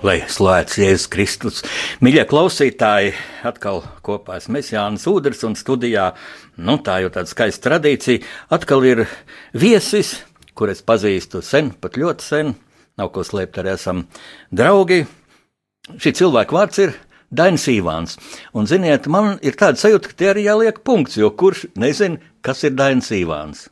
Lai 0.00 0.22
slavēts 0.24 0.78
Jēzus 0.80 1.10
Kristus. 1.12 1.58
Mīļie 2.00 2.22
klausītāji, 2.24 3.10
atkal 3.44 3.82
kopā 4.00 4.38
esmu 4.40 4.56
es 4.62 4.70
Jānis 4.72 5.02
Udrs 5.10 5.42
un 5.44 5.52
studijā, 5.60 6.06
nu 6.56 6.78
tā 6.80 6.94
jau 7.02 7.10
tāda 7.12 7.28
skaista 7.28 7.66
tradīcija, 7.66 8.22
atkal 8.56 8.86
ir 8.88 9.02
viesis, 9.52 10.14
kur 10.56 10.72
es 10.72 10.80
pazīstu 10.80 11.42
sen, 11.44 11.68
pat 11.76 12.00
ļoti 12.00 12.24
sen, 12.24 12.54
nav 12.96 13.10
ko 13.12 13.26
slēpt, 13.28 13.60
arī 13.60 13.74
esam 13.74 14.06
draugi. 14.48 15.02
Šī 16.00 16.14
cilvēka 16.22 16.56
vārds 16.56 16.80
ir 16.80 16.96
Dainis 17.28 17.68
Ivāns. 17.68 18.16
Un, 18.56 18.70
ziniet, 18.72 19.04
man 19.04 19.34
ir 19.44 19.60
tāda 19.60 19.84
sajūta, 19.84 20.14
ka 20.14 20.16
tie 20.16 20.32
arī 20.32 20.46
jāliek 20.48 20.80
punkts, 20.80 21.20
jo 21.20 21.28
kurš 21.28 21.66
nezina, 21.76 22.22
kas 22.40 22.64
ir 22.64 22.72
Dainis 22.72 23.12
Ivāns? 23.20 23.66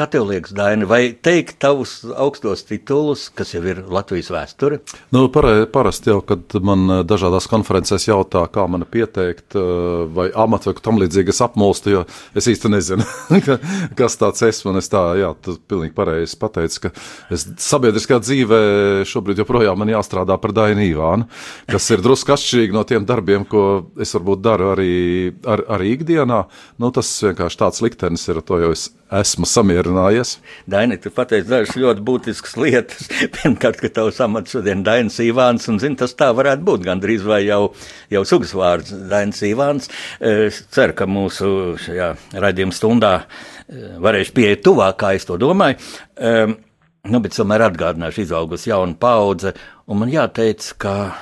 Kā 0.00 0.06
tev 0.08 0.30
liekas, 0.30 0.54
Daini, 0.56 0.86
vai 0.88 1.10
teikt 1.12 1.58
tavus 1.60 1.98
augstos 2.08 2.62
titulus, 2.64 3.26
kas 3.36 3.50
jau 3.52 3.60
ir 3.68 3.82
Latvijas 3.84 4.30
vēsture? 4.32 4.78
Nu, 5.12 5.26
parasti 5.28 6.08
jau, 6.08 6.22
kad 6.24 6.54
man 6.64 6.86
eh, 6.86 7.00
dažādās 7.04 7.44
konferencēs 7.52 8.06
jautā, 8.08 8.46
kā 8.48 8.64
man 8.64 8.86
pieteikt, 8.88 9.58
eh, 9.60 10.06
vai 10.16 10.30
amatu 10.32 10.70
vai 10.70 10.80
tam 10.80 10.96
līdzīgi, 11.02 11.34
es 11.34 11.42
apmulstu, 11.44 11.92
jo 11.92 12.04
es 12.32 12.48
īsti 12.48 12.70
nezinu, 12.72 13.04
kas 13.98 14.16
tāds 14.16 14.40
esmu. 14.46 14.72
Es 14.80 14.88
tā, 14.88 15.02
jā, 15.20 15.34
tu 15.44 15.58
pilnīgi 15.68 15.92
pareizi 15.98 16.38
pateici, 16.40 16.80
ka 16.86 16.94
es 17.36 17.44
sabiedriskā 17.60 18.22
dzīvē 18.24 18.62
šobrīd 19.10 19.44
joprojām 19.44 19.84
man 19.84 19.92
jāstrādā 19.92 20.38
par 20.40 20.56
Dainu 20.56 20.86
Ivānu, 20.86 21.28
kas 21.68 21.90
ir 21.92 22.00
drusku 22.00 22.32
atšķirīgi 22.38 22.78
no 22.78 22.86
tiem 22.88 23.04
darbiem, 23.04 23.44
ko 23.44 23.66
es 24.00 24.16
varbūt 24.16 24.40
daru 24.48 24.72
arī, 24.78 24.96
ar, 25.44 25.66
arī 25.76 25.92
ikdienā. 25.98 26.40
Nu, 26.80 26.88
tas 26.88 27.12
vienkārši 27.28 27.62
tāds 27.66 27.84
liktenis 27.84 28.24
ir, 28.32 28.40
to 28.40 28.62
jau 28.64 28.72
es 28.72 28.88
esmu 29.10 29.46
samierinājies. 29.90 30.38
Daini, 30.70 30.98
tu 31.00 31.10
pateici 31.10 31.48
dažas 31.48 31.76
ļoti 31.76 32.02
būtiskas 32.04 32.56
lietas. 32.56 33.08
Pirmkārt, 33.34 33.80
ka 33.80 33.88
tavs 33.88 34.20
amats 34.20 34.52
šodien 34.52 34.80
ir 34.80 34.84
Dainis 34.84 35.18
Ivāns, 35.20 35.68
un 35.68 35.78
zini, 35.80 35.96
tas 35.96 36.14
tā 36.14 36.30
varētu 36.34 36.64
būt 36.64 36.84
gandrīz 36.86 37.24
vai 37.26 37.44
jau, 37.44 37.72
jau 38.10 38.24
sugas 38.24 38.54
vārds 38.54 38.92
Dainis 39.10 39.42
Ivāns. 39.42 39.90
Es 40.20 40.62
ceru, 40.70 40.94
ka 40.94 41.06
mūsu 41.06 41.76
šajā 41.80 42.14
raidījuma 42.40 42.76
stundā 42.76 43.14
eh, 43.22 43.96
varēšu 44.00 44.34
pieiet 44.36 44.64
tuvāk, 44.64 45.00
kā 45.00 45.14
es 45.14 45.26
to 45.26 45.38
domāju. 45.40 45.80
Um, 46.20 46.56
nu, 47.10 47.20
bet 47.20 47.36
tomēr 47.36 47.66
atgādināšu, 47.70 48.24
izaugusi 48.24 48.70
jauna 48.70 48.96
paudze, 49.00 49.54
un 49.88 50.02
man 50.02 50.12
jāteic, 50.12 50.74
ka 50.80 51.14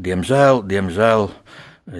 diemžēl, 0.00 0.64
diemžēl. 0.70 1.30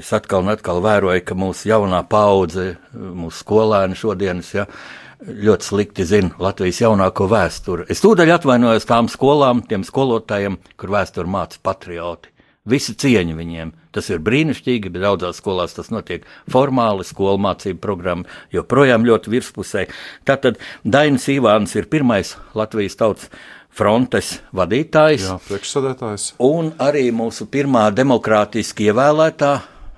Es 0.00 0.14
atkal 0.16 0.40
un 0.40 0.48
atkal 0.48 0.78
vēroju, 0.80 1.20
ka 1.28 1.34
mūsu 1.36 1.68
jaunā 1.68 1.98
paudze, 2.08 2.78
mūsu 2.94 3.42
skolēni 3.42 3.98
šodienas, 4.00 4.54
ja, 4.56 4.62
uh, 4.64 5.03
ļoti 5.24 5.68
slikti 5.68 6.04
zina 6.08 6.30
Latvijas 6.42 6.82
jaunāko 6.82 7.28
vēsturi. 7.30 7.88
Es 7.92 8.02
tūdaļ 8.04 8.34
atvainojos 8.36 8.86
tām 8.88 9.08
skolām, 9.12 9.62
tiem 9.68 9.84
skolotājiem, 9.86 10.58
kur 10.80 10.94
vēsturi 10.94 11.30
māca 11.30 11.60
patrioti. 11.64 12.30
Visi 12.64 12.94
cieņa 12.96 13.34
viņiem. 13.36 13.74
Tas 13.92 14.06
ir 14.08 14.22
brīnišķīgi, 14.24 14.88
bet 14.92 15.04
daudzās 15.04 15.36
skolās 15.38 15.76
tas 15.76 15.90
notiek 15.92 16.24
formāli. 16.50 17.04
Skolu 17.04 17.36
mācību 17.44 17.82
programma 17.82 18.24
joprojām 18.54 19.04
ļoti 19.04 19.34
virspusē. 19.34 19.84
Tātad 20.24 20.56
Dainis 20.82 21.28
Ivāns 21.28 21.76
ir 21.76 21.90
pirmais 21.92 22.32
Latvijas 22.56 22.96
tautas 22.96 23.28
frontes 23.74 24.38
vadītājs. 24.56 25.28
Jā, 25.28 25.36
priekšsēdētājs. 25.44 26.26
Un 26.42 26.72
arī 26.80 27.10
mūsu 27.14 27.46
pirmā 27.52 27.90
demokrātiski 27.92 28.88
ievēlētā 28.88 29.52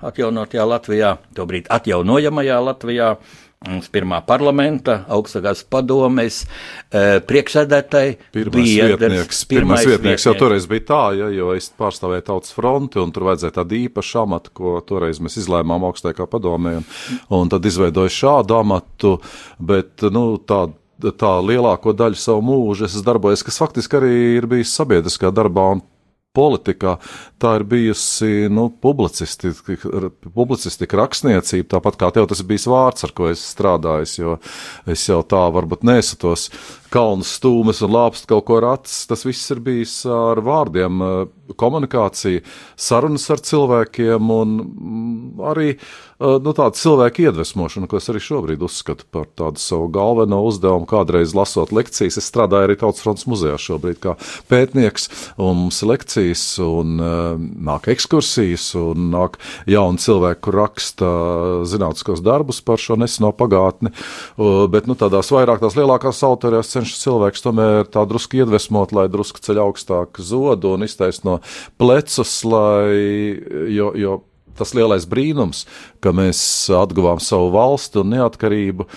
atjaunotajā 0.07 0.67
Latvijā, 0.67 1.15
tobrīd 1.37 1.71
atjaunojamajā 1.73 2.57
Latvijā 2.67 3.11
Mums 3.65 3.87
pirmā 3.89 4.19
parlamenta, 4.21 4.99
augstākās 5.09 5.63
padomes 5.65 6.43
eh, 6.45 7.17
priekšsēdētāji 7.25 8.11
bija 8.53 8.91
vietnieks. 8.91 9.39
Pirmais 9.49 9.81
vietnieks 9.89 10.27
jau 10.27 10.35
toreiz 10.37 10.67
bija 10.69 10.85
tā, 10.91 10.99
ja, 11.17 11.31
jo 11.33 11.55
es 11.57 11.71
pārstāvēju 11.73 12.27
tautas 12.27 12.53
fronti, 12.53 13.01
un 13.01 13.09
tur 13.15 13.25
vajadzēja 13.31 13.55
tādu 13.57 13.79
īpašu 13.79 14.21
amatu, 14.21 14.53
ko 14.61 14.75
toreiz 14.85 15.17
mēs 15.25 15.39
izlēmām 15.41 15.87
augstākā 15.89 16.29
padomē, 16.29 16.75
un, 16.83 16.87
un 17.39 17.49
tad 17.49 17.65
izveidoju 17.65 18.13
šādu 18.13 18.59
amatu, 18.59 19.15
bet, 19.57 20.05
nu, 20.13 20.27
tādu 20.37 20.77
tā 21.17 21.33
lielāko 21.41 21.97
daļu 21.97 22.17
savu 22.17 22.45
mūžu 22.45 22.85
es 22.85 23.01
darbojies, 23.05 23.45
kas 23.45 23.57
faktiski 23.61 23.97
arī 23.99 24.13
ir 24.37 24.47
bijis 24.49 24.77
sabiedriskā 24.77 25.33
darbā 25.33 25.71
un 25.75 25.83
politikā, 26.37 26.97
tā 27.41 27.55
ir 27.59 27.65
bijusi 27.67 28.47
nu, 28.53 28.69
publicistika, 28.69 29.77
publicistika, 30.29 31.01
rakstniecība, 31.01 31.71
tāpat 31.75 31.99
kā 32.01 32.11
tev 32.15 32.29
tas 32.31 32.43
bijis 32.47 32.67
vārds, 32.69 33.07
ar 33.07 33.15
ko 33.17 33.31
es 33.33 33.43
strādāju, 33.55 34.11
jo 34.21 34.37
es 34.93 35.07
jau 35.09 35.23
tā 35.25 35.43
varbūt 35.57 35.87
nesatos 35.87 36.51
kalnus 36.93 37.35
stūmes 37.39 37.81
un 37.85 37.93
lāpst 37.95 38.27
kaut 38.29 38.45
ko 38.47 38.61
rats. 38.63 39.05
Tas 39.09 39.25
viss 39.27 39.51
ir 39.53 39.61
bijis 39.63 39.99
ar 40.09 40.41
vārdiem, 40.45 41.03
komunikācija, 41.57 42.43
sarunas 42.75 43.27
ar 43.31 43.43
cilvēkiem 43.43 44.31
un 44.33 44.57
mm, 44.57 45.47
arī 45.51 45.69
nu, 46.17 46.53
tāda 46.55 46.73
cilvēka 46.77 47.27
iedvesmošana, 47.27 47.87
ko 47.89 47.99
es 47.99 48.09
arī 48.11 48.21
šobrīd 48.23 48.63
uzskatu 48.65 49.05
par 49.13 49.27
tādu 49.37 49.61
savu 49.61 49.87
galveno 49.93 50.41
uzdevumu. 50.47 50.87
Kādreiz 50.89 51.35
lasot 51.37 51.71
lekcijas, 51.75 52.17
es 52.19 52.29
strādāju 52.29 52.69
arī 52.69 52.77
Tautas 52.79 53.03
fronts 53.05 53.27
muzejā 53.29 53.57
šobrīd 53.61 54.01
kā 54.03 54.15
pētnieks, 54.49 55.09
un 55.37 55.61
mums 55.63 55.81
ir 55.83 55.91
lekcijas, 55.91 56.45
un 56.63 56.97
nāk 57.67 57.89
ekskursijas, 57.93 58.69
un 58.81 59.11
nāk 59.13 59.37
jauni 59.69 60.01
cilvēki, 60.01 60.41
kur 60.47 60.59
raksta 60.63 61.11
zinātniskos 61.69 62.23
darbus 62.25 62.63
par 62.65 62.81
šo 62.81 62.97
neseno 62.99 63.31
pagātni, 63.37 63.93
bet 64.73 64.89
nu, 64.89 64.97
tādās 64.97 65.31
vairāk 65.33 65.61
tās 65.63 65.77
lielākās 65.77 66.23
autorijās 66.27 66.73
cenšas 66.77 67.03
cilvēks 67.03 67.45
tomēr 67.45 67.89
tā 67.91 68.05
drusku 68.09 68.41
iedvesmot, 68.41 68.95
lai 68.95 69.09
drusku 69.11 69.43
ceļ 69.43 69.65
augstāk 69.65 70.21
zodu 70.23 70.77
un 70.77 70.87
iztaisno 70.87 71.39
plecus, 71.81 72.39
lai, 72.47 72.95
jo, 73.73 73.91
jo 73.97 74.19
tas 74.57 74.73
lielais 74.73 75.05
brīnums, 75.09 75.65
ka 76.03 76.09
mēs 76.15 76.39
atguvām 76.73 77.21
savu 77.23 77.51
valsti 77.53 78.01
un 78.01 78.13
neatkarību, 78.15 78.87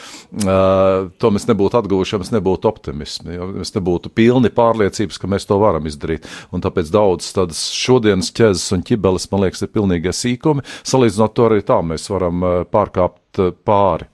to 1.20 1.32
mēs 1.34 1.46
nebūtu 1.50 1.80
atguvuši, 1.80 2.14
ja 2.16 2.20
mēs 2.22 2.32
nebūtu 2.34 2.70
optimisti, 2.70 3.36
ja 3.36 3.48
mēs 3.50 3.74
nebūtu 3.76 4.12
pilni 4.16 4.52
pārliecības, 4.56 5.20
ka 5.20 5.30
mēs 5.30 5.48
to 5.48 5.58
varam 5.60 5.88
izdarīt. 5.90 6.28
Un 6.54 6.64
tāpēc 6.64 6.92
daudzas 6.94 7.36
tādas 7.36 7.64
šodienas 7.76 8.32
ķēzes 8.36 8.72
un 8.76 8.86
ķibeles, 8.88 9.28
man 9.32 9.44
liekas, 9.46 9.66
ir 9.66 9.74
pilnīgi 9.74 10.14
sīkumi. 10.16 10.64
Salīdzinot 10.88 11.36
to 11.36 11.50
arī 11.50 11.60
tā, 11.66 11.80
mēs 11.84 12.08
varam 12.12 12.46
pārkāpt 12.72 13.44
pāri. 13.68 14.08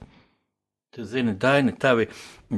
Tu 0.97 1.05
zini, 1.05 1.35
Daini, 1.37 1.75
tavi 1.77 2.07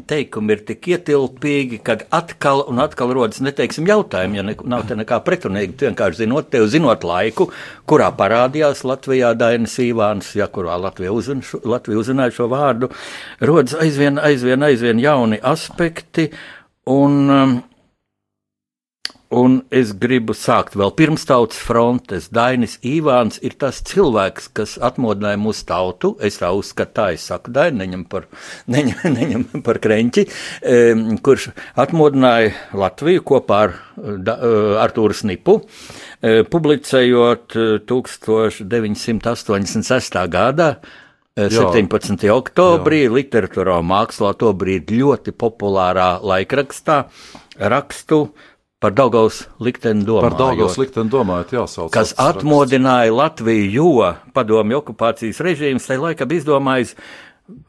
teikumi 0.07 0.53
ir 0.55 0.61
tik 0.69 0.85
ietilpīgi, 0.93 1.81
ka 1.83 1.97
atkal 2.15 2.61
un 2.71 2.79
atkal 2.79 3.11
rodas, 3.17 3.41
neteiksim, 3.43 3.89
jautājumi, 3.91 4.39
ja 4.39 4.45
ne, 4.47 4.53
nav 4.63 4.85
te 4.87 4.95
nekā 4.95 5.19
pretrunīga. 5.27 5.75
Tu 5.75 5.89
vienkārši 5.89 6.21
zinot, 6.21 6.47
tev 6.53 6.69
zinot 6.71 7.03
laiku, 7.03 7.49
kurā 7.91 8.13
parādījās 8.15 8.85
Latvijā 8.87 9.33
Dainis 9.35 9.75
Ivāns, 9.83 10.29
ja 10.39 10.47
kurā 10.55 10.79
Latvija, 10.79 11.11
uzun, 11.11 11.43
Latvija 11.67 11.99
uzrunāja 11.99 12.37
šo 12.37 12.47
vārdu, 12.53 12.93
rodas 13.43 13.75
aizvien, 13.83 14.23
aizvien, 14.23 14.63
aizvien 14.69 15.03
jauni 15.03 15.43
aspekti. 15.43 16.29
Un, 16.95 17.19
um, 17.27 17.59
Un 19.29 19.59
es 19.69 19.91
gribu 19.93 20.33
sākt 20.33 20.73
vēl 20.81 20.89
pirms 20.97 21.29
tautas 21.29 21.59
frontes. 21.61 22.33
Dainis 22.33 22.81
Ivāns 22.81 23.37
ir 23.45 23.61
tas 23.61 23.85
cilvēks, 23.85 24.49
kas 24.57 24.81
atmodināja 24.81 25.37
mūsu 25.37 25.69
tautu. 25.69 26.17
Es 26.25 26.41
tā 26.41 26.49
uzskatu, 26.57 26.97
tā 26.97 27.13
es 27.13 27.29
saku, 27.29 27.53
Daini, 27.53 27.77
neņem 27.83 28.09
par, 28.09 28.25
neņem, 28.73 29.05
neņem 29.13 29.61
par 29.67 29.77
kreņķi, 29.85 30.25
um, 30.73 31.21
kurš 31.21 31.53
atmodināja 31.77 32.57
Latviju 32.73 33.21
kopā 33.29 33.61
ar 33.67 33.77
uh, 33.77 34.81
Artūru 34.81 35.13
Snipu, 35.13 35.61
uh, 35.61 36.41
publicējot 36.49 37.53
uh, 37.61 37.85
1986. 37.85 40.17
gadā. 40.33 40.81
17. 41.39 42.19
Jā. 42.27 42.35
oktobrī 42.35 43.05
jā. 43.05 43.13
literatūrā 43.15 43.79
mākslā 43.87 44.35
to 44.41 44.51
brīdi 44.59 44.99
ļoti 45.05 45.31
populārā 45.39 46.19
laikrakstā 46.19 47.07
rakstu 47.71 48.35
Par 48.79 48.93
Daugaus 48.95 49.41
likteni 49.59 50.05
domājot. 50.07 50.23
Par 50.23 50.37
Daugaus 50.39 50.77
likteni 50.79 51.11
domājot, 51.11 51.55
jāsauc. 51.57 51.89
Kas 51.91 52.13
atmodināja 52.23 53.11
Latviju, 53.11 53.71
jo 53.75 54.11
padomju 54.37 54.79
okupācijas 54.79 55.41
režīms 55.43 55.89
tajā 55.89 56.05
laikā 56.05 56.29
bija 56.31 56.45
izdomājis 56.45 56.95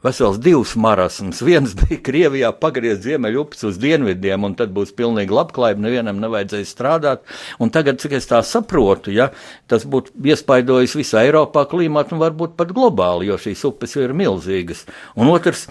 vesels 0.04 0.38
divs 0.38 0.76
marasms. 0.78 1.40
Viens 1.42 1.74
bija 1.80 1.98
Krievijā 2.06 2.52
pagriezt 2.62 3.02
ziemeļupes 3.08 3.66
uz 3.66 3.82
dienvidiem, 3.82 4.46
un 4.46 4.54
tad 4.54 4.70
būs 4.76 4.94
pilnīgi 4.94 5.34
labklājība, 5.34 5.82
nevienam 5.82 6.20
nevajadzēs 6.22 6.74
strādāt. 6.76 7.24
Un 7.58 7.74
tagad, 7.74 7.98
cik 7.98 8.14
es 8.20 8.30
tā 8.30 8.38
saprotu, 8.46 9.10
ja, 9.10 9.32
tas 9.66 9.88
būtu 9.90 10.14
iespaidojis 10.30 10.94
visā 11.00 11.24
Eiropā 11.26 11.66
klimatu 11.70 12.14
un 12.14 12.22
varbūt 12.22 12.54
pat 12.60 12.70
globāli, 12.76 13.32
jo 13.32 13.40
šīs 13.40 13.66
upes 13.72 13.98
ir 13.98 14.14
milzīgas. 14.14 14.86
Un 15.18 15.34
otrs, 15.34 15.66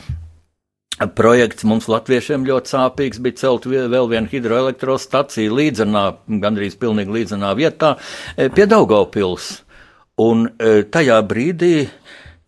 Projekts 1.00 1.64
mums 1.64 1.86
latviešiem 1.88 2.44
ļoti 2.44 2.74
sāpīgs 2.74 3.22
bija 3.24 3.40
celt 3.40 3.68
vēl 3.70 4.10
vienu 4.12 4.28
hidroelektrostaciju 4.28 5.56
līdzenā, 5.56 6.04
gandrīz 6.44 6.76
pilnīgi 6.80 7.16
līdzenā 7.16 7.54
vietā 7.56 7.94
e, 8.36 8.50
pie 8.52 8.66
Daugavpils. 8.68 9.48
Un 10.20 10.50
e, 10.50 10.82
tajā 10.92 11.22
brīdī 11.24 11.88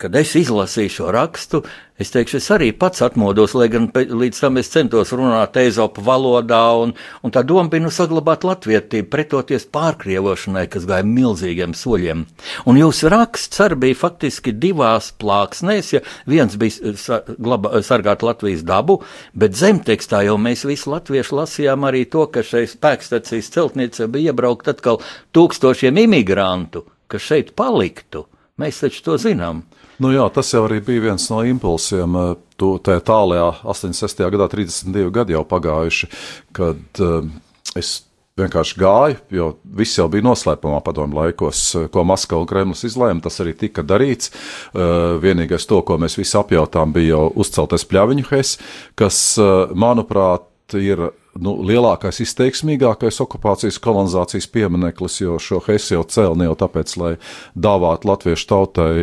kad 0.02 0.16
es 0.18 0.34
izlasīju 0.40 0.92
šo 0.96 1.12
rakstu, 1.14 1.62
es 2.02 2.10
teikšu, 2.10 2.40
es 2.40 2.48
arī 2.54 2.72
pats 2.74 3.04
atmodos, 3.06 3.54
lai 3.58 3.68
gan 3.70 3.88
līdz 3.94 4.40
tam 4.42 4.58
es 4.58 4.72
centos 4.74 5.12
runāt 5.14 5.58
eizopu 5.62 6.02
valodā, 6.06 6.62
un, 6.82 6.94
un 7.22 7.34
tā 7.34 7.44
doma 7.46 7.70
bija 7.70 7.86
nu 7.86 7.92
saglabāt 7.94 8.46
latvietību, 8.48 9.10
pretoties 9.14 9.68
pārkrievošanai, 9.70 10.66
kas 10.72 10.88
gāja 10.90 11.06
milzīgiem 11.06 11.76
soļiem. 11.78 12.24
Un 12.66 12.80
jūsu 12.82 13.12
raksts 13.14 13.62
arī 13.62 13.78
bija 13.86 14.00
faktiski 14.02 14.56
divās 14.58 15.12
plāksnēs, 15.22 15.94
ja 15.94 16.02
viens 16.30 16.58
bija 16.62 17.22
glaba, 17.38 17.84
sargāt 17.86 18.26
Latvijas 18.26 18.66
dabu, 18.66 19.02
bet 19.38 19.58
zemtekstā 19.60 20.24
jau 20.26 20.40
mēs 20.42 20.66
visi 20.66 20.90
latvieši 20.90 21.38
lasījām 21.38 21.86
arī 21.90 22.08
to, 22.10 22.26
ka 22.34 22.46
šeit 22.46 22.74
spēkstacijas 22.74 23.54
celtniece 23.54 24.10
bija 24.10 24.32
iebraukt 24.32 24.72
atkal 24.72 25.02
tūkstošiem 25.38 26.02
imigrantu, 26.08 26.88
kas 27.12 27.30
šeit 27.30 27.54
paliktu. 27.60 28.26
Mēs 28.62 28.82
taču 28.84 29.06
to 29.06 29.18
zinām. 29.22 29.64
Nu 30.02 30.10
jā, 30.10 30.24
tas 30.34 30.50
jau 30.50 30.64
bija 30.66 31.04
viens 31.04 31.28
no 31.30 31.44
impulsiem. 31.46 32.16
Eh, 32.18 32.30
to, 32.58 32.76
tajā 32.82 33.04
tālajā 33.06 33.50
86. 33.70 34.24
gadā, 34.34 34.48
32 34.50 35.12
gadi 35.14 35.36
jau 35.36 35.44
pagājuši, 35.46 36.10
kad 36.58 37.02
uh, 37.02 37.28
es 37.78 38.00
vienkārši 38.40 38.80
gāju, 38.82 39.20
jo 39.34 39.48
viss 39.78 40.00
jau 40.00 40.08
bija 40.10 40.26
noslēpumā 40.26 40.80
padomu 40.86 41.20
laikos, 41.20 41.62
eh, 41.78 41.88
ko 41.94 42.06
Maskava 42.08 42.42
un 42.42 42.50
Kremlis 42.50 42.82
izlēma. 42.90 43.22
Tas 43.22 43.38
arī 43.44 43.54
tika 43.58 43.86
darīts. 43.86 44.34
Vienīgais 44.74 45.70
to, 45.70 45.84
ko 45.86 46.00
mēs 46.02 46.18
visi 46.18 46.34
apjautām, 46.40 46.96
bija 46.98 47.14
jau 47.14 47.26
uzceltais 47.44 47.86
pļaviņu 47.86 48.30
hes, 48.32 48.58
kas, 48.98 49.22
uh, 49.42 49.70
manuprāt, 49.78 50.48
ir 50.80 51.12
nu, 51.42 51.56
lielākais, 51.68 52.22
izteiksmīgākais 52.26 53.22
okupācijas 53.24 53.80
kolonizācijas 53.84 54.50
piemineklis, 54.52 55.22
jo 55.22 55.38
šo 55.42 55.62
Hesi 55.68 55.96
jau 55.96 56.04
cēlīja 56.08 56.42
ne 56.42 56.50
jau 56.50 56.60
tāpēc, 56.66 56.94
lai 57.02 57.16
dāvātu 57.54 58.10
latviešu 58.10 58.48
tautai 58.50 58.94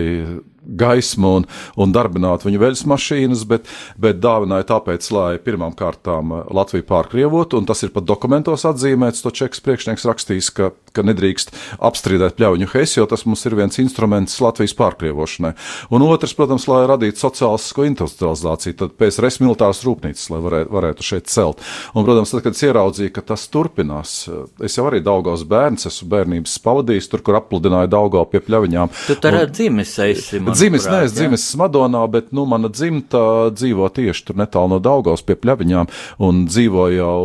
gaismu 0.68 1.34
un, 1.40 1.46
un 1.80 1.92
darbinātu 1.94 2.48
viņu 2.48 2.60
veļas 2.62 2.84
mašīnas, 2.90 3.44
bet, 3.48 3.68
bet 4.00 4.20
dāvināja 4.22 4.68
tāpēc, 4.74 5.08
lai 5.14 5.30
pirmām 5.42 5.74
kārtām 5.78 6.34
uh, 6.34 6.44
Latviju 6.54 6.86
pārkrievotu, 6.88 7.60
un 7.60 7.68
tas 7.68 7.82
ir 7.84 7.92
pat 7.94 8.06
dokumentos 8.08 8.66
atzīmēts. 8.68 9.24
To 9.24 9.32
čeks 9.34 9.62
priekšnieks 9.64 10.06
rakstījis, 10.08 10.50
ka, 10.56 10.70
ka 10.96 11.04
nedrīkst 11.06 11.54
apstrīdēt 11.84 12.38
pļauju 12.38 12.70
hesi, 12.74 12.98
jo 13.00 13.06
tas 13.10 13.24
mums 13.28 13.44
ir 13.48 13.56
viens 13.58 13.80
instruments 13.80 14.38
Latvijas 14.44 14.76
pārkrievošanai. 14.78 15.54
Un 15.94 16.04
otrs, 16.06 16.36
protams, 16.38 16.68
lai 16.70 16.84
radītu 16.90 17.22
sociālisko 17.22 17.86
industrializāciju, 17.88 18.76
tad 18.82 18.96
PSRS 19.00 19.40
militāras 19.44 19.82
rūpnīcas, 19.86 20.28
lai 20.32 20.42
varētu, 20.44 20.72
varētu 20.76 21.08
šeit 21.10 21.32
celt. 21.32 21.64
Un, 21.94 22.04
protams, 22.04 22.34
tad, 22.34 22.44
kad 22.44 22.56
es 22.56 22.64
ieraudzīju, 22.68 23.14
ka 23.16 23.24
tas 23.32 23.48
turpinās, 23.52 24.18
uh, 24.30 24.44
es 24.64 24.76
jau 24.78 24.88
arī 24.90 25.00
Daugavas 25.04 25.44
bērns, 25.48 25.88
esmu 25.88 26.10
bērnības 26.12 26.58
pavadījis 26.64 27.10
tur, 27.12 27.24
kur 27.24 27.40
apludināju 27.40 27.92
Daugau 27.92 28.24
pie 28.28 28.42
pļaviņām. 28.44 28.92
Tu 29.08 29.16
tur 29.22 29.38
dzimis 29.48 29.94
esi, 30.04 30.42
dzimis, 30.58 30.86
neesmu 30.90 31.16
dzimis 31.16 31.46
Madonā, 31.60 32.02
bet 32.10 32.32
nu, 32.36 32.44
mana 32.48 32.70
dzimta 32.72 33.20
dzīvo 33.54 33.88
tieši 33.94 34.24
tur 34.28 34.38
netālu 34.40 34.74
no 34.74 34.78
Daugaus 34.82 35.24
pie 35.26 35.36
pļaviņām 35.38 35.90
un 36.24 36.44
dzīvo 36.48 36.86
jau 36.94 37.18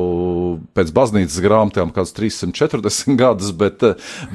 pēc 0.77 0.93
baznīcas 0.95 1.39
grāmatām 1.43 1.93
kāds 1.95 2.13
340 2.17 3.17
gadus, 3.21 3.51
bet, 3.57 3.83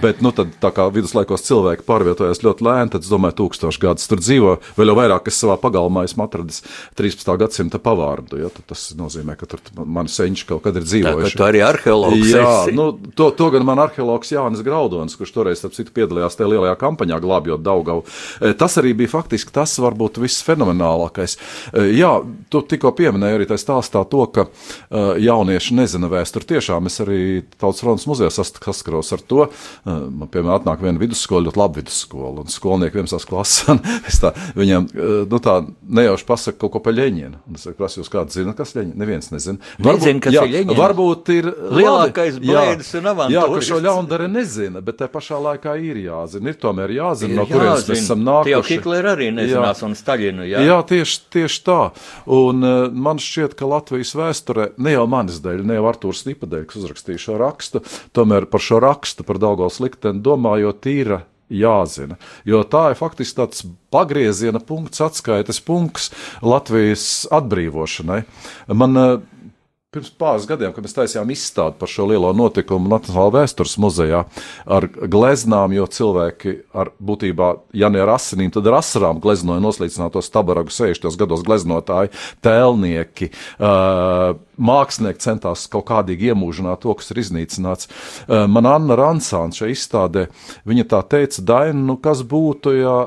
bet 0.03 0.23
nu, 0.25 0.33
tad, 0.37 0.53
tā 0.63 0.73
kā 0.75 0.89
viduslaikos 0.95 1.47
cilvēki 1.49 1.87
pārvietojās 1.89 2.43
ļoti 2.45 2.67
lēni, 2.67 2.93
tad 2.95 3.07
es 3.07 3.13
domāju, 3.13 3.39
tūkstoši 3.43 3.85
gadus 3.87 4.11
tur 4.11 4.23
dzīvo, 4.23 4.57
vēl 4.79 4.93
jau 4.93 4.99
vairāk 4.99 5.31
es 5.31 5.41
savā 5.43 5.59
pagalmā 5.61 6.05
esmu 6.09 6.27
atradis 6.27 6.63
13. 6.99 7.35
gadsimta 7.41 7.81
pavārdu, 7.83 8.41
ja, 8.43 8.53
tas 8.69 8.89
nozīmē, 8.99 9.39
ka 9.39 9.49
tur 9.51 9.63
mani 9.85 10.13
seņši 10.13 10.49
kaut 10.49 10.65
kad 10.67 10.79
ir 10.79 10.87
dzīvojuši. 10.87 11.37
Tā, 11.37 11.39
tu 11.39 11.47
arī 11.47 11.63
arheologs. 11.65 12.25
Jā, 12.29 12.45
esi. 12.65 12.75
nu, 12.77 12.91
to, 13.19 13.31
to 13.39 13.51
gan 13.55 13.67
man 13.69 13.83
arheologs 13.83 14.33
Jānis 14.33 14.65
Graudons, 14.67 15.17
kurš 15.19 15.35
toreiz, 15.35 15.65
ap 15.67 15.77
citu, 15.77 15.93
piedalījās 15.97 16.39
tajā 16.39 16.53
lielajā 16.55 16.75
kampaņā 16.81 17.21
glābjot 17.23 17.65
Daugavu. 17.65 18.05
Tas 18.59 18.78
arī 18.81 18.95
bija 18.99 19.13
faktiski 19.13 19.53
tas 19.55 19.77
varbūt 19.83 20.21
viss 20.23 20.45
fenomenālākais. 20.47 21.37
Eh, 21.73 21.91
jā, 21.99 22.11
tu 22.53 22.63
tikko 22.63 22.93
pieminēji 22.99 23.39
arī 23.39 23.49
tajā 23.49 23.63
stāstā 23.63 24.05
to, 24.09 24.25
ka 24.33 24.47
uh, 24.49 25.17
jaunieši 25.21 25.77
nezina 25.79 26.11
vēsturi. 26.11 26.49
Tiešām 26.55 26.89
es 26.91 27.01
arī 27.05 27.21
Tautas 27.59 27.83
fronts 27.83 28.07
muzejā 28.09 28.31
saskaros 28.33 29.13
ar 29.17 29.25
to. 29.25 29.47
Uh, 29.49 30.07
man, 30.09 30.31
piemēram, 30.31 30.59
atnāk 30.61 30.83
viena 30.85 31.01
vidusskola, 31.01 31.49
ļoti 31.49 31.61
laba 31.61 31.81
vidusskola, 31.81 32.45
un 32.45 32.53
skolnieki 32.53 33.01
vienas 33.01 33.27
klases, 33.29 33.69
es 34.11 34.21
tā 34.23 34.33
viņiem, 34.59 34.89
uh, 34.95 35.15
nu 35.31 35.43
tā 35.43 35.59
nejauši 35.83 36.29
pasaku 36.29 36.63
kaut 36.65 36.77
ko 36.77 36.85
par 36.89 36.97
Ļeņinu. 36.99 37.43
Un 37.49 37.59
es 37.59 37.67
prasu, 37.79 38.03
jūs 38.03 38.13
kāds 38.13 38.39
zina, 38.39 38.55
kas 38.57 38.75
Ļeņina? 38.77 38.99
Neviens 38.99 39.31
nezina. 39.35 39.63
Varbūt, 39.79 40.05
nezinu, 40.05 40.25
kas 40.25 40.37
jā, 40.37 40.45
ir 40.47 40.55
Ļeņina. 40.57 40.79
Varbūt 40.79 41.33
ir 41.35 41.51
lielākais 41.79 42.41
blēdis 42.43 42.93
un 42.99 43.11
avantūris. 43.13 43.37
Jā, 43.39 43.47
ka 43.55 43.67
šo 43.69 43.81
ļaundari 43.85 44.29
nezina, 44.33 44.83
bet 44.85 45.01
te 45.03 45.09
pašā 45.13 45.41
laikā 45.49 45.75
ir 45.85 46.01
jāzina. 46.05 46.53
Ir 46.53 46.59
tomēr 46.61 46.95
jāzina, 46.97 47.35
ir 47.35 47.41
no 47.41 47.47
kurienes 47.49 47.87
mēs 47.89 48.03
esam 48.05 48.25
nākuši. 48.27 48.55
Hitleru 48.71 49.13
arī 49.15 49.31
nezinās, 49.35 49.83
jā. 49.83 49.89
un 49.89 49.97
Staļinu. 49.99 50.47
Jā, 50.49 50.65
jā 50.67 50.79
tieši, 50.91 51.21
tieši 51.35 51.63
tā. 51.67 51.79
Un 52.39 52.67
uh, 52.67 52.77
man 52.93 53.23
šķiet, 53.23 53.57
ka 53.59 53.69
Latvijas 53.71 54.15
vēsturē, 54.19 54.73
ne 54.83 54.95
jau 54.95 55.07
manis 55.11 55.41
dēļ, 55.45 55.65
ne 55.69 55.79
jau 55.79 55.89
Artūrs 55.91 56.27
Nipa 56.29 56.51
dēļ, 56.51 56.69
kas 56.69 56.83
uzrakstīja 56.83 57.25
šo 57.25 57.41
rakstu, 57.43 57.83
tomēr 58.17 58.49
par 58.51 58.65
šo 58.65 58.83
rakstu, 58.85 59.27
par 59.29 59.41
Daugavas 59.43 59.81
likteni 59.85 60.25
domājot, 60.25 60.89
ir 60.93 61.19
jāzina. 61.49 62.19
Jo 62.49 62.63
tā 62.69 62.91
ir 62.93 62.99
faktiski 62.99 63.39
tāds 63.41 63.65
pagrieziena 63.93 64.61
punkts, 64.61 65.01
atskaites 65.05 65.63
punkts 65.65 66.11
Latvijas 66.45 67.25
atbrīvošanai. 67.35 68.23
Man 68.77 69.01
uh, 69.01 69.19
Pirms 69.89 70.11
pāris 70.21 70.45
gadiem, 70.45 70.69
kad 70.77 70.85
mēs 70.85 70.93
taisījām 70.93 71.31
izstādi 71.33 71.79
par 71.81 71.89
šo 71.89 72.05
lielo 72.11 72.29
notikumu 72.37 72.91
Nacionālajā 72.93 73.33
vēstures 73.39 73.79
muzejā 73.81 74.19
ar 74.77 74.87
gleznām, 75.09 75.73
jo 75.73 75.87
cilvēki 75.89 76.53
ar 76.77 76.91
būtībā, 77.01 77.49
ja 77.73 77.89
ne 77.89 78.03
ar 78.05 78.13
asinīm, 78.19 78.53
tad 78.53 78.69
ar 78.69 78.83
asarām 78.83 79.17
gleznoja 79.25 79.65
noslīcinātos 79.65 80.29
tabaragu 80.35 80.77
60. 80.77 81.17
gados 81.17 81.41
gleznotāji, 81.49 82.13
tēlnieki, 82.45 83.31
mākslinieki 84.61 85.25
centās 85.25 85.65
kaut 85.73 85.89
kādīgi 85.89 86.35
iemūžināt 86.35 86.85
to, 86.85 86.93
kas 86.93 87.09
ir 87.15 87.25
iznīcināts. 87.25 87.89
Man 88.29 88.69
Anna 88.69 89.01
Ransāns 89.01 89.57
šajā 89.57 89.73
izstādē, 89.73 90.29
viņa 90.69 90.91
tā 90.93 91.01
teica, 91.17 91.49
Daina, 91.49 91.81
nu 91.95 91.97
kas 91.97 92.21
būtu, 92.29 92.77
ja 92.77 93.07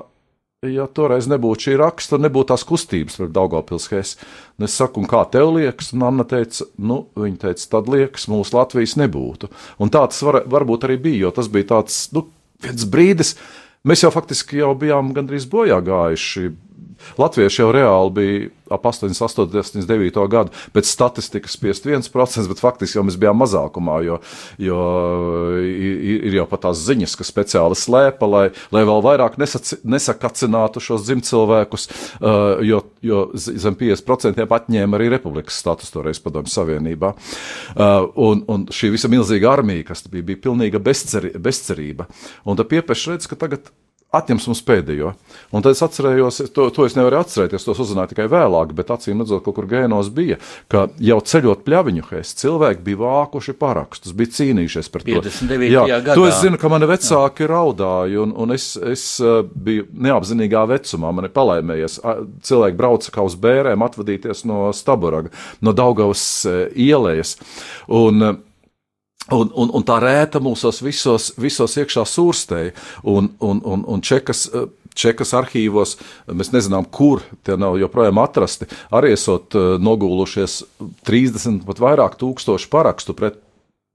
ja 0.70 0.84
toreiz 0.86 1.26
nebūtu 1.26 1.66
šī 1.66 1.72
raksta, 1.82 2.20
nebūtu 2.22 2.52
tās 2.52 2.64
kustības 2.70 3.16
par 3.18 3.30
Daugopils 3.34 3.88
Hesi. 3.90 4.20
Un 4.60 4.68
es 4.68 4.76
saku, 4.78 5.02
un 5.02 5.10
kā 5.10 5.24
tev 5.34 5.56
liekas? 5.56 5.90
Un 5.96 6.06
Anna 6.06 6.26
teica, 6.28 6.68
nu, 6.78 7.00
viņa 7.18 7.40
teica, 7.48 7.66
tad 7.72 7.90
liekas, 7.90 8.28
mūsu 8.30 8.54
Latvijas 8.54 8.94
nebūtu. 9.02 9.50
Un 9.82 9.90
tā 9.90 10.04
tas 10.12 10.22
var, 10.28 10.44
varbūt 10.46 10.86
arī 10.86 11.00
bija, 11.02 11.24
jo 11.26 11.32
tas 11.40 11.50
bija 11.50 11.72
tāds, 11.74 12.04
nu, 12.14 12.28
viens 12.62 12.86
brīdis, 12.94 13.34
mēs 13.90 14.06
jau 14.06 14.14
faktiski 14.14 14.62
jau 14.62 14.76
bijām 14.78 15.10
gandrīz 15.18 15.50
bojā 15.50 15.82
gājuši. 15.88 16.52
Latvieši 17.22 17.64
jau 17.64 17.70
reāli 17.76 18.18
bija 18.18 18.50
ap 18.72 18.86
88, 18.88 19.52
89 19.52 20.28
gadu, 20.32 20.54
pēc 20.72 20.88
statistikas 20.88 21.58
51%, 21.60 22.48
bet 22.48 22.62
faktiski 22.64 22.98
jau 22.98 23.04
mēs 23.04 23.18
bijām 23.20 23.42
mazākumā, 23.42 23.98
jo, 24.06 24.20
jo 24.62 24.80
ir 25.60 26.38
jau 26.38 26.48
pat 26.48 26.64
tās 26.68 26.84
ziņas, 26.86 27.18
ka 27.20 27.28
speciāli 27.28 27.78
slēpa, 27.78 28.30
lai, 28.32 28.46
lai 28.72 28.86
vēl 28.88 29.04
vairāk 29.04 29.36
nesaci, 29.42 29.82
nesakacinātu 29.84 30.84
šos 30.84 31.04
dzimcilvēkus, 31.08 31.88
uh, 32.22 32.64
jo, 32.66 32.84
jo 33.04 33.26
zem 33.36 33.76
50% 33.80 34.48
atņēma 34.62 34.98
arī 34.98 35.12
republikas 35.12 35.60
status 35.62 35.92
toreiz 35.94 36.20
padomju 36.24 36.52
savienībā. 36.52 37.14
Un, 38.22 38.44
un 38.52 38.66
šī 38.72 38.92
visa 38.96 39.10
milzīga 39.12 39.52
armija, 39.52 39.90
kas 39.92 40.04
bija, 40.12 40.26
bija 40.32 40.42
pilnīga 40.48 40.82
bezcer, 40.84 41.32
bezcerība. 41.42 42.08
Un 42.46 42.60
tad 42.60 42.70
piepešs 42.72 43.08
redz, 43.12 43.30
ka 43.32 43.40
tagad 43.40 43.72
atņems 44.12 44.48
mums 44.50 44.62
pēdējo. 44.68 45.14
Un 45.56 45.64
tad 45.64 45.72
es 45.76 45.82
atcerējos, 45.86 46.42
to, 46.56 46.68
to 46.76 46.86
es 46.88 46.98
nevaru 46.98 47.22
atcerēties, 47.22 47.64
to 47.64 47.76
uzzināju 47.76 48.12
tikai 48.12 48.28
vēlāk, 48.32 48.74
bet 48.76 48.92
acīm 48.92 49.24
redzot, 49.24 49.44
kaut 49.46 49.56
kur 49.56 49.68
gēnos 49.72 50.10
bija, 50.16 50.38
ka 50.72 50.90
jau 51.00 51.20
ceļot 51.32 51.64
pļaviņu 51.68 52.04
hēs, 52.10 52.34
cilvēki 52.42 52.84
bija 52.90 53.00
vākuši 53.06 53.56
parakstus, 53.62 54.16
bija 54.18 54.34
cīnījušies 54.36 54.92
par 54.92 55.06
to. 55.08 55.16
59. 55.16 55.72
Jā, 55.72 55.86
gadā. 56.02 56.18
To 56.20 56.28
es 56.28 56.42
zinu, 56.44 56.60
ka 56.60 56.72
mani 56.72 56.92
vecāki 56.92 57.48
Jā. 57.48 57.52
raudāja, 57.54 58.26
un, 58.26 58.36
un 58.36 58.56
es, 58.58 58.74
es 58.76 59.08
uh, 59.24 59.42
biju 59.48 59.88
neapzinīgā 59.96 60.66
vecumā, 60.76 61.16
man 61.16 61.30
ir 61.30 61.36
palaimējies. 61.36 62.00
Cilvēki 62.52 62.80
brauca 62.84 63.16
kā 63.16 63.26
uz 63.28 63.40
bērēm 63.40 63.88
atvadīties 63.88 64.44
no 64.52 64.70
Staburaga, 64.76 65.32
no 65.64 65.76
Daugavas 65.78 66.26
uh, 66.50 66.66
ielējas. 66.76 67.38
Un, 67.88 68.26
uh, 68.28 68.40
Un, 69.30 69.52
un, 69.54 69.70
un 69.78 69.84
tā 69.86 70.00
rēta 70.02 70.42
mūsos 70.42 70.82
visos, 70.82 71.30
visos 71.40 71.78
iekšā 71.78 72.04
sūrstēja. 72.10 72.74
Un, 73.08 73.30
un, 73.40 73.62
un, 73.64 73.84
un 73.88 74.06
čekas, 74.06 74.48
eh, 74.50 74.70
Čekas 74.92 75.30
arhīvos, 75.40 75.94
mēs 76.28 76.50
nezinām, 76.52 76.84
kur 76.92 77.22
tie 77.48 77.56
nav 77.56 77.78
joprojām 77.80 78.18
atrasti, 78.20 78.66
arī 78.92 79.14
esot 79.16 79.56
nogulušies 79.80 80.58
30 81.08 81.62
pat 81.64 81.80
vairāk 81.80 82.18
tūkstoši 82.20 82.68
parakstu 82.74 83.16
pret 83.16 83.40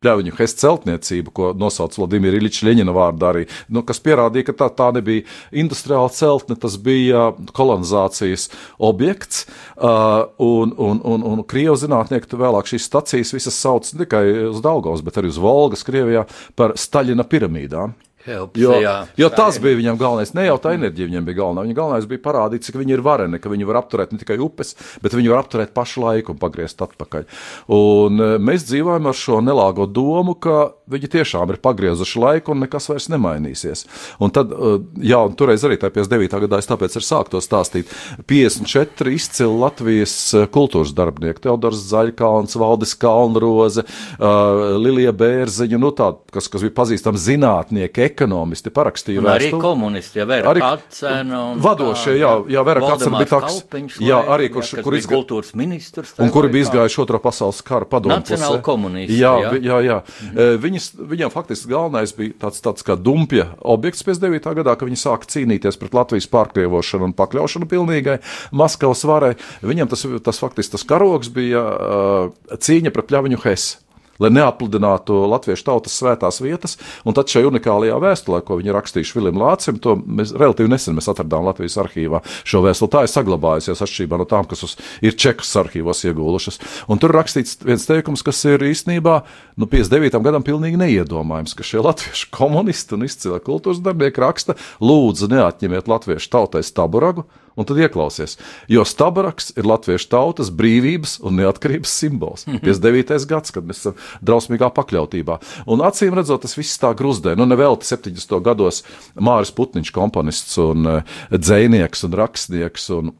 pļauju 0.04 0.34
Hess 0.36 0.58
celtniecību, 0.60 1.32
ko 1.32 1.50
nosauc 1.56 1.96
Vladimira 1.96 2.36
Iliča 2.36 2.66
Ļeņina 2.68 2.92
vārdā 2.94 3.30
arī, 3.32 3.44
nu, 3.72 3.82
kas 3.86 4.00
pierādīja, 4.04 4.50
ka 4.50 4.56
tā, 4.60 4.68
tā 4.76 4.90
nebija 4.96 5.24
industriāla 5.56 6.12
celtne, 6.12 6.56
tas 6.60 6.76
bija 6.76 7.30
kolonizācijas 7.56 8.50
objekts, 8.90 9.46
uh, 9.76 10.28
un, 10.42 10.74
un, 10.76 11.00
un, 11.00 11.26
un 11.32 11.44
Krievu 11.48 11.78
zinātnieki 11.80 12.36
vēlāk 12.36 12.68
šīs 12.68 12.90
stacijas 12.90 13.32
visas 13.36 13.56
sauc 13.56 13.88
ne 13.94 14.04
tikai 14.04 14.24
uz 14.50 14.60
Daugavas, 14.64 15.04
bet 15.06 15.16
arī 15.20 15.32
uz 15.32 15.40
Volgas, 15.40 15.86
Krievijā, 15.86 16.26
par 16.58 16.76
Staļina 16.80 17.24
piramīdām. 17.24 17.96
Helps, 18.26 18.58
jo, 18.58 18.74
jā, 18.82 18.94
jo 19.14 19.28
tas 19.30 19.60
bija 19.62 19.78
viņam 19.78 19.98
galvenais. 20.00 20.32
Ne 20.34 20.48
jau 20.48 20.56
tā 20.62 20.72
enerģija 20.74 21.06
viņam 21.10 21.28
bija 21.28 21.38
galvenā. 21.40 21.62
Viņa 21.66 21.76
galvenais 21.78 22.08
bija 22.10 22.22
parādīt, 22.24 22.66
cik 22.66 22.78
viņi 22.80 22.96
ir 22.96 23.02
vareni, 23.06 23.38
ka 23.42 23.52
viņi 23.52 23.68
var 23.68 23.78
apturēt 23.82 24.14
ne 24.14 24.18
tikai 24.18 24.38
upes, 24.42 24.74
bet 25.04 25.14
viņi 25.14 25.30
var 25.30 25.44
apturēt 25.44 25.74
pašu 25.76 26.02
laiku 26.02 26.34
un 26.34 26.40
pagriezt 26.42 26.82
atpakaļ. 26.82 27.28
Un 27.76 28.18
e, 28.18 28.30
mēs 28.42 28.66
dzīvojam 28.66 29.06
ar 29.06 29.18
šo 29.20 29.38
nelāgo 29.46 29.86
domu, 29.86 30.34
ka 30.42 30.72
viņi 30.90 31.10
tiešām 31.16 31.50
ir 31.52 31.58
pagriezuši 31.62 32.20
laiku 32.22 32.54
un 32.54 32.62
nekas 32.62 32.88
vairs 32.90 33.08
nemainīsies. 33.10 33.84
Un 34.22 34.32
tad, 34.34 34.52
e, 34.52 34.76
jā, 35.10 35.18
un 35.26 35.34
toreiz 35.38 35.64
arī 35.66 35.78
tā 35.80 35.90
59. 35.92 36.38
gadā 36.46 36.60
es 36.62 36.68
tāpēc 36.70 36.96
ir 36.98 37.06
sāku 37.06 37.34
to 37.34 37.42
stāstīt. 37.42 37.90
54 38.30 39.14
izcili 39.16 39.58
Latvijas 39.62 40.14
e, 40.34 40.44
kultūras 40.52 40.94
darbinieki- 40.96 41.42
Teodors 41.46 41.82
Zaļkalns, 41.90 42.56
Valdis 42.60 42.94
Kalnroze, 42.98 43.84
Lilija 44.18 45.12
Bērziņa, 45.12 45.78
nu 45.80 45.90
tā, 45.96 46.12
kas, 46.32 46.48
kas 46.52 46.62
bija 46.64 46.74
pazīstami 46.76 47.20
zinātnieki, 47.20 48.04
ekonomisti 48.06 48.72
parakstīja 48.74 49.22
un 49.22 49.28
vēstuli. 49.28 49.52
Arī 49.52 49.62
komunisti, 49.62 50.20
ja 50.20 50.26
Vera 50.28 50.52
arī 50.52 50.62
Kacena. 50.64 51.42
Vadošie, 51.62 52.16
jā, 52.20 52.32
jā 52.52 52.64
Vera 52.66 52.84
Kacena 52.84 53.22
bija 53.22 53.30
tāds, 53.34 53.60
jā, 54.02 54.20
arī 54.36 54.50
kurš, 54.54 54.74
jā, 54.78 54.86
kur 54.86 54.98
izgāja 54.98 55.22
kultūras 55.22 55.54
ministrs. 55.58 56.14
Un 56.22 56.32
kuri 56.34 56.50
bija 56.54 56.68
izgājuši 56.68 57.02
otro 57.02 57.20
pasaules 57.22 57.62
kara 57.66 57.88
padomu 57.88 58.16
Nacionāli 58.16 58.62
komunisti. 58.66 59.18
Jā, 59.20 59.34
jā, 59.42 59.60
jā. 59.60 59.80
jā. 59.86 60.00
Mhm. 60.32 60.66
Viņas, 60.76 60.90
viņam 61.08 61.32
faktiski 61.32 61.70
galvenais 61.72 62.12
bija 62.12 62.34
tāds, 62.44 62.60
tāds 62.60 62.84
kā 62.84 62.98
dumpja 63.00 63.46
objekts 63.64 64.04
59. 64.04 64.52
gadā, 64.58 64.74
ka 64.76 64.84
viņi 64.84 64.98
sāka 65.00 65.30
cīnīties 65.32 65.80
pret 65.80 65.96
Latvijas 65.96 66.28
pārkrievošanu 66.28 67.08
un 67.08 67.14
pakļaušanu 67.16 67.68
pilnīgai 67.70 68.18
Maskavas 68.52 69.06
varai. 69.08 69.32
Viņam 69.64 69.88
tas, 69.88 70.04
tas 70.26 70.42
faktiski 70.42 70.76
tas 70.76 70.84
karogs 70.84 71.32
bija 71.32 71.64
uh, 71.64 72.58
cīņa 72.60 72.92
pret 72.92 73.08
pļaviņu 73.08 73.40
Hesi 73.46 73.85
lai 74.22 74.30
neapludinātu 74.34 75.18
latviešu 75.30 75.66
tautas 75.66 75.96
svētās 76.00 76.40
vietas. 76.42 76.76
Un 77.06 77.16
tad 77.16 77.30
šajā 77.32 77.50
unikālajā 77.50 77.98
vēstulē, 78.02 78.42
ko 78.46 78.58
viņi 78.60 78.74
rakstījuši 78.76 79.18
Vilim 79.18 79.40
Lācim, 79.40 79.80
to 79.82 79.96
mēs 80.00 80.34
relatīvi 80.36 80.72
nesen 80.72 80.96
mēs 80.96 81.10
atradām 81.12 81.46
Latvijas 81.48 81.78
arhīvā. 81.82 82.22
Šo 82.46 82.62
vēstuli 82.64 82.92
tā 82.92 83.04
ir 83.06 83.12
saglabājusies 83.12 83.82
atšķirībā 83.86 84.20
no 84.20 84.28
tām, 84.28 84.48
kas 84.50 84.64
uz, 84.66 84.76
ir 85.04 85.16
Čekas 85.16 85.52
arhīvos 85.62 86.04
iegūlušas. 86.08 86.60
Un 86.92 87.02
tur 87.02 87.14
rakstīts 87.16 87.60
viens 87.66 87.86
teikums, 87.88 88.24
kas 88.26 88.42
ir 88.48 88.64
īstenībā 88.66 89.20
nu, 89.56 89.68
59. 89.70 90.20
gadam 90.26 90.46
pilnīgi 90.46 90.80
neiedomājams, 90.80 91.56
ka 91.56 91.66
šie 91.66 91.82
latviešu 91.84 92.30
komunisti 92.34 92.96
un 92.96 93.06
izcili 93.08 93.42
kultūras 93.44 93.82
darbinieki 93.84 94.22
raksta, 94.22 94.56
lūdzu, 94.84 95.30
neatņemiet 95.32 95.90
latviešu 95.90 96.32
tautai 96.32 96.64
staburagu 96.66 97.26
un 97.56 97.68
tad 97.68 97.80
ieklausies. 97.80 98.36
Jo 98.68 98.84
Stabaraks 98.86 99.54
ir 99.56 99.66
latviešu 99.68 100.10
tautas 100.12 100.52
brīvības 100.52 101.18
un 101.26 101.40
neatkarības 101.40 101.92
simbols. 102.02 102.46
Mm 102.46 102.54
-hmm. 102.54 102.64
59. 102.64 103.26
gads, 103.26 103.50
kad 103.50 103.64
mēs 103.64 103.82
esam 103.82 103.94
drausmīgā 104.22 104.70
pakļautībā. 104.76 105.38
Un 105.66 105.80
acīm 105.80 106.14
redzot, 106.14 106.42
tas 106.42 106.58
viss 106.58 106.80
tā 106.80 106.94
gruzdē. 106.94 107.36
Nu, 107.36 107.46
nevelti 107.46 107.86
70. 107.86 108.40
gados 108.42 108.84
Māris 109.14 109.52
Putniņš, 109.52 109.92
komponists 109.92 110.58
un 110.58 110.86
uh, 110.86 111.02
dzēnieks 111.30 112.04
un 112.04 112.12
rakstnieks 112.12 112.90
un 112.90 113.12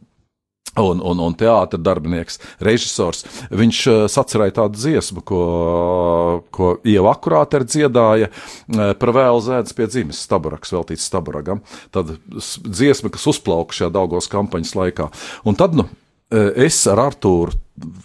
un, 0.83 1.01
un, 1.01 1.23
un 1.27 1.37
teātris 1.39 1.83
darbinieks, 1.83 2.41
režisors. 2.65 3.25
Viņš 3.51 3.83
uh, 3.91 3.99
sacerēja 4.13 4.59
tādu 4.61 4.81
dziesmu, 4.81 5.25
ko, 5.27 5.43
ko 6.55 6.73
Ieva 6.87 7.17
akurāte 7.17 7.63
dziedāja 7.67 8.31
uh, 8.31 8.95
par 9.01 9.15
vēlu 9.17 9.45
zēdas 9.45 9.77
pie 9.77 9.91
dzimes, 9.91 10.23
staburaks, 10.29 10.75
veltīts 10.77 11.07
staburagam. 11.11 11.63
Tad 11.95 12.17
dziesma, 12.31 13.13
kas 13.15 13.29
uzplauka 13.33 13.77
šajā 13.77 13.93
Daugos 13.97 14.31
kampaņas 14.33 14.75
laikā. 14.79 15.11
Un 15.49 15.59
tad, 15.59 15.77
nu, 15.79 15.89
es 16.31 16.81
ar 16.91 17.05
Artūru 17.07 17.55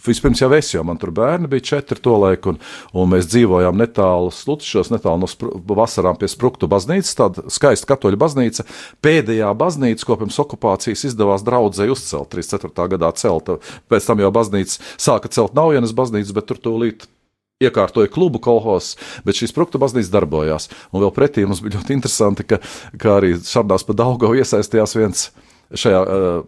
Vispirms 0.06 0.42
jau 0.42 0.50
es, 0.52 0.68
jo 0.74 0.82
man 0.84 0.98
tur 1.00 1.12
bērni 1.16 1.48
bija 1.48 1.64
četri 1.70 2.00
to 2.04 2.18
laiku, 2.20 2.52
un, 2.52 2.58
un 2.92 3.08
mēs 3.14 3.28
dzīvojām 3.32 3.78
netālu 3.80 4.28
Slutšos, 4.34 4.90
netālu 4.92 5.22
no 5.22 5.30
spru, 5.30 5.54
vasarām 5.72 6.18
pie 6.20 6.28
Spruktu 6.28 6.68
baznīcas, 6.68 7.14
tāda 7.16 7.46
skaista 7.52 7.88
katoļa 7.94 8.20
baznīca. 8.20 8.66
Pēdējā 9.04 9.48
baznīca, 9.56 10.08
ko 10.08 10.18
pirms 10.20 10.36
okupācijas 10.44 11.06
izdevās 11.08 11.46
draudzēji 11.46 11.94
uzcelt, 11.94 12.28
34. 12.34 12.88
gadā 12.96 13.14
celta, 13.16 13.56
pēc 13.88 14.10
tam 14.10 14.20
jau 14.20 14.32
baznīca 14.34 14.76
sāka 15.00 15.32
celt 15.32 15.56
Naujienas 15.56 15.96
baznīcas, 15.96 16.36
bet 16.36 16.50
tur 16.50 16.60
tūlīt 16.60 17.08
iekārtoja 17.62 18.10
klubu 18.12 18.40
kolhos, 18.42 18.96
bet 19.26 19.38
šīs 19.38 19.52
spruktu 19.54 19.80
baznīca 19.82 20.12
darbojās. 20.18 20.68
Un 20.92 21.04
vēl 21.04 21.14
pretī 21.16 21.46
mums 21.46 21.62
bija 21.64 21.78
ļoti 21.78 21.96
interesanti, 21.96 22.46
ka, 22.48 22.60
ka 22.98 23.16
arī 23.20 23.36
šādās 23.40 23.86
pa 23.88 23.96
Daugavu 23.96 24.36
iesaistījās 24.40 24.96
viens 24.98 25.30
šajā 25.78 26.02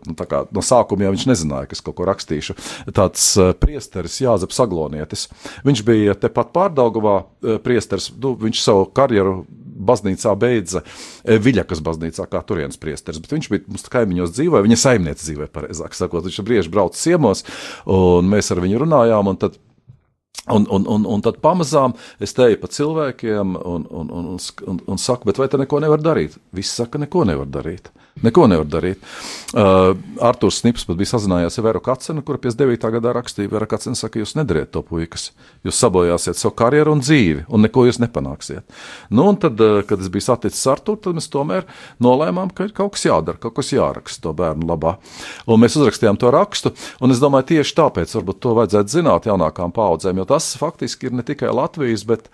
nu, 0.07 0.15
kā, 0.29 0.45
no 0.55 0.65
sākuma 0.65 1.07
jau 1.07 1.15
viņš 1.15 1.27
nezināja, 1.31 1.71
kas 1.71 1.83
kaut 1.85 1.99
ko 1.99 2.09
rakstīšu. 2.09 2.57
Tāds 2.95 3.27
priesteris 3.63 4.21
Jāzeps 4.23 4.63
Aglonietis. 4.65 5.29
Viņš 5.67 5.85
bija 5.87 6.17
tepat 6.19 6.53
pārdaugavā 6.55 7.21
priesteris, 7.65 8.11
nu, 8.21 8.35
viņš 8.41 8.63
savu 8.65 8.89
karjeru 8.95 9.43
baznīcā 9.75 10.33
beidza 10.39 10.85
Viļakas 11.25 11.83
baznīcā, 11.85 12.27
kā 12.31 12.43
turienes 12.47 12.79
priesteris, 12.81 13.21
bet 13.23 13.35
viņš 13.35 13.51
bija 13.51 13.67
mums 13.67 13.87
kaimiņos 13.91 14.35
dzīvoja, 14.37 14.65
viņa 14.67 14.81
saimniece 14.81 15.27
dzīvoja, 15.27 15.51
pareizāk 15.55 15.97
sakot, 15.99 16.27
viņš 16.29 16.43
brieži 16.47 16.73
brauca 16.73 17.01
ciemos, 17.01 17.45
un 17.91 18.31
mēs 18.31 18.53
ar 18.55 18.63
viņu 18.65 18.85
runājām, 18.85 19.35
Un, 20.53 20.67
un, 20.69 20.85
un, 20.85 21.07
un 21.09 21.23
tad 21.25 21.39
pamazām 21.41 21.95
es 22.21 22.35
teju 22.37 22.59
pa 22.61 22.69
cilvēkiem 22.69 23.55
un, 23.57 23.87
un, 23.89 24.11
un, 24.13 24.27
un, 24.69 24.81
un 24.93 24.99
saku, 25.01 25.31
bet 25.31 25.39
vai 25.41 25.47
te 25.49 25.57
neko 25.57 25.79
nevar 25.81 26.03
darīt? 26.05 26.35
Visi 26.53 26.75
saka, 26.83 27.01
neko 27.01 27.23
nevar 27.25 27.49
darīt. 27.49 27.89
Neko 28.23 28.45
nevar 28.47 28.67
darīt. 28.71 29.01
Uh, 29.55 29.97
Arthurs 30.23 30.61
Snips 30.61 30.85
pat 30.87 30.99
bija 31.01 31.11
sazinājies 31.11 31.59
ar 31.59 31.65
Vēru 31.67 31.81
Kacenu, 31.83 32.23
kura 32.27 32.39
59. 32.39 32.93
gadā 32.95 33.15
rakstīja, 33.17 33.51
Vēra 33.51 33.67
Kacena 33.71 33.99
saka, 33.99 34.21
jūs 34.23 34.37
nedariet 34.39 34.71
to 34.75 34.85
puikas, 34.87 35.33
jūs 35.67 35.81
sabojāsiet 35.83 36.39
savu 36.39 36.55
karjeru 36.59 36.95
un 36.95 37.03
dzīvi, 37.03 37.45
un 37.51 37.67
neko 37.67 37.89
jūs 37.89 37.99
nepanāksiet. 38.03 38.63
Nu, 39.11 39.27
un 39.33 39.41
tad, 39.43 39.59
uh, 39.59 39.83
kad 39.89 40.03
es 40.03 40.13
biju 40.15 40.29
saticis 40.29 40.63
ar 40.71 40.79
Arturu, 40.79 41.01
tad 41.03 41.19
mēs 41.19 41.29
tomēr 41.33 41.67
nolēmām, 42.03 42.55
ka 42.55 42.69
ir 42.69 42.75
kaut 42.77 42.95
kas 42.95 43.07
jādara, 43.09 43.41
kaut 43.43 43.59
kas 43.59 43.75
jāraksta 43.75 44.29
to 44.29 44.35
bērnu 44.39 44.71
labā. 44.71 44.97
Un 45.51 45.63
mēs 45.63 45.79
uzrakstījām 45.81 46.19
to 46.21 46.31
rakstu, 46.35 46.75
un 47.03 47.15
es 47.15 47.23
domāju, 47.23 47.51
tieši 47.55 47.79
tāpēc 47.83 48.15
varbūt 48.19 48.43
to 48.47 48.55
vajadzētu 48.61 48.99
zināt 48.99 49.31
jaunākām 49.31 49.75
paudzēm, 49.75 50.23
jo 50.23 50.31
tas 50.31 50.55
faktiski 50.61 51.11
ir 51.11 51.19
ne 51.19 51.27
tikai 51.27 51.51
Latvijas, 51.55 52.07
bet 52.07 52.31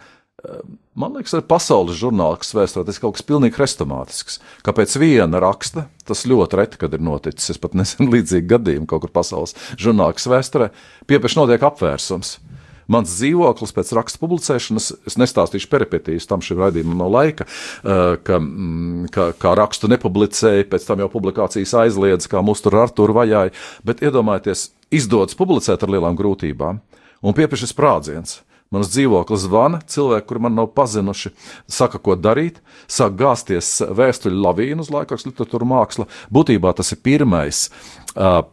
Man 1.01 1.15
liekas, 1.17 1.35
arī 1.37 1.45
pasaules 1.49 1.99
žurnālistikas 2.01 2.55
vēsturē 2.57 2.87
tas 2.89 2.99
ir 2.99 3.03
kaut 3.05 3.17
kas 3.17 3.27
pilnīgi 3.29 3.57
hrestomātisks. 3.57 4.39
Kāpēc 4.67 4.97
viena 5.01 5.41
raksta, 5.43 5.87
tas 6.09 6.27
ļoti 6.29 6.59
reti, 6.61 6.81
kad 6.81 6.97
ir 6.97 7.03
noticis. 7.05 7.53
Es 7.55 7.61
pat 7.61 7.77
nesen 7.79 8.09
līdzīgi 8.13 8.49
gadījumu 8.51 8.89
kaut 8.91 9.05
kur 9.05 9.13
pasaules 9.21 9.57
žurnālistikas 9.81 10.31
vēsturē, 10.33 10.71
piepeši 11.11 11.41
notiek 11.41 11.67
apvērsums. 11.71 12.39
Mans 12.91 13.13
dzīvoklis 13.13 13.71
pēc 13.77 13.93
raksta 13.95 14.19
publicēšanas, 14.19 14.89
es 15.07 15.17
nestāstīšu 15.21 15.69
peripetīs, 15.71 16.27
tam 16.27 16.43
šim 16.43 16.59
raidījumam 16.59 16.99
nav 16.99 17.13
laika, 17.15 17.47
ka, 18.27 18.41
ka, 19.15 19.27
kā 19.39 19.53
rakstu 19.61 19.87
nepublicēja, 19.93 20.67
pēc 20.73 20.89
tam 20.89 21.05
jau 21.05 21.11
publikācijas 21.13 21.77
aizliedz, 21.85 22.27
kā 22.33 22.43
mūs 22.43 22.65
tur 22.65 22.81
ar 22.83 22.91
tur 22.91 23.15
vajāja, 23.15 23.55
bet 23.87 24.03
iedomājieties, 24.03 24.73
izdodas 24.91 25.39
publicēt 25.39 25.87
ar 25.87 25.95
lielām 25.95 26.19
grūtībām 26.19 26.83
un 27.23 27.37
piepiešas 27.39 27.77
sprādziens. 27.77 28.41
Mans 28.71 28.87
dzīvoklis 28.93 29.49
zvana, 29.49 29.81
cilvēki, 29.91 30.27
kuri 30.29 30.45
man 30.45 30.55
nav 30.55 30.69
pazinuši, 30.77 31.33
saka, 31.67 31.99
ko 31.99 32.15
darīt, 32.15 32.61
sāk 32.87 33.17
gāzties 33.19 33.81
vēstuļu 33.99 34.39
lavīnu 34.45 34.85
uz 34.85 34.93
laikrakstu 34.95 35.33
literatūra 35.33 35.67
māksla. 35.67 36.07
Būtībā 36.31 36.71
tas 36.79 36.95
ir 36.95 37.01
pirmais 37.03 37.65
uh, 38.15 38.45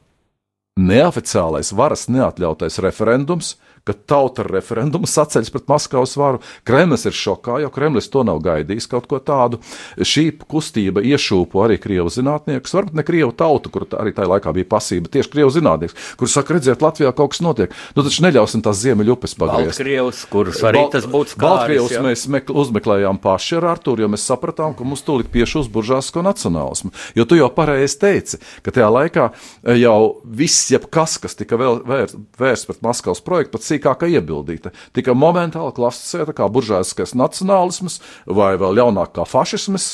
neoficiālais 0.82 1.70
varas 1.78 2.08
neatļautais 2.10 2.82
referendums, 2.82 3.56
ka 3.88 3.96
tauta 4.10 4.44
ar 4.44 4.52
referendumu 4.58 5.08
saceļas 5.10 5.52
pret 5.54 5.68
Maskavas 5.72 6.16
varu. 6.20 6.42
Kremlis 6.68 7.06
ir 7.08 7.16
šokā, 7.16 7.62
jo 7.64 7.72
Kremlis 7.74 8.10
to 8.12 8.24
nav 8.28 8.42
gaidījis 8.46 8.90
kaut 8.92 9.08
ko 9.10 9.20
tādu. 9.24 9.62
Šī 9.98 10.30
kustība 10.48 11.04
iešūpo 11.06 11.64
arī 11.64 11.80
krievu 11.82 12.12
zinātniekus, 12.14 12.76
varbūt 12.76 12.98
ne 13.00 13.06
krievu 13.08 13.34
tautu, 13.38 13.72
kur 13.74 13.88
arī 14.00 14.14
tajā 14.16 14.32
laikā 14.34 14.54
bija 14.58 14.70
pasība, 14.76 15.12
tieši 15.14 15.34
krievu 15.34 15.54
zinātnieks, 15.56 15.98
kurš 16.20 16.38
saka, 16.40 16.58
redziet, 16.58 16.84
Latvijā 16.84 17.14
kaut 17.16 17.34
kas 17.36 17.44
notiek. 17.46 17.76
Nu, 17.96 18.04
taču 18.06 18.26
neļausim 18.26 18.64
tās 18.66 18.82
ziemeļupes 18.84 19.38
pagriezt. 19.40 19.78
Baltkrievus, 19.78 20.24
kurus 20.32 20.64
arī 20.68 20.84
Bal 20.84 20.92
tas 20.94 21.08
būtu 21.10 21.36
skāris. 21.36 21.44
Baltkrievus 21.48 21.96
mēs 22.06 22.26
mekl, 22.34 22.58
uzmeklējām 22.64 23.22
paši 23.24 23.60
ar 23.60 23.70
Arturu, 23.74 24.06
jo 24.06 24.12
mēs 24.12 24.28
sapratām, 24.28 24.76
ka 24.78 24.88
mums 24.88 25.04
tūlīt 25.08 25.32
piešūs 25.34 25.72
buržāsko 25.74 26.24
nacionālismu. 26.26 26.94
Jo 27.18 27.28
tu 27.30 27.40
jau 27.40 27.50
pareizi 27.54 28.00
teici, 28.02 28.42
ka 28.66 28.74
tajā 28.76 28.90
laikā 28.94 29.30
jau 29.78 30.00
viss, 30.24 30.70
jebkas, 30.74 31.18
kas 31.24 31.38
tika 31.40 31.60
vērsts 31.60 32.18
vērs 32.38 32.66
pret 32.68 32.82
Maskavas 32.86 33.22
projektu, 33.26 33.56
pat 33.56 33.66
sīkāka 33.78 34.10
iebildīta. 34.12 34.72
Tika 34.96 35.16
momentāli 35.18 35.74
klasicēta 35.78 36.36
kā 36.36 36.48
buržāiskais 36.52 37.16
nacionālisms 37.18 38.00
vai 38.26 38.56
vēl 38.60 38.82
jaunāk 38.82 39.14
kā 39.16 39.26
fašisms. 39.28 39.88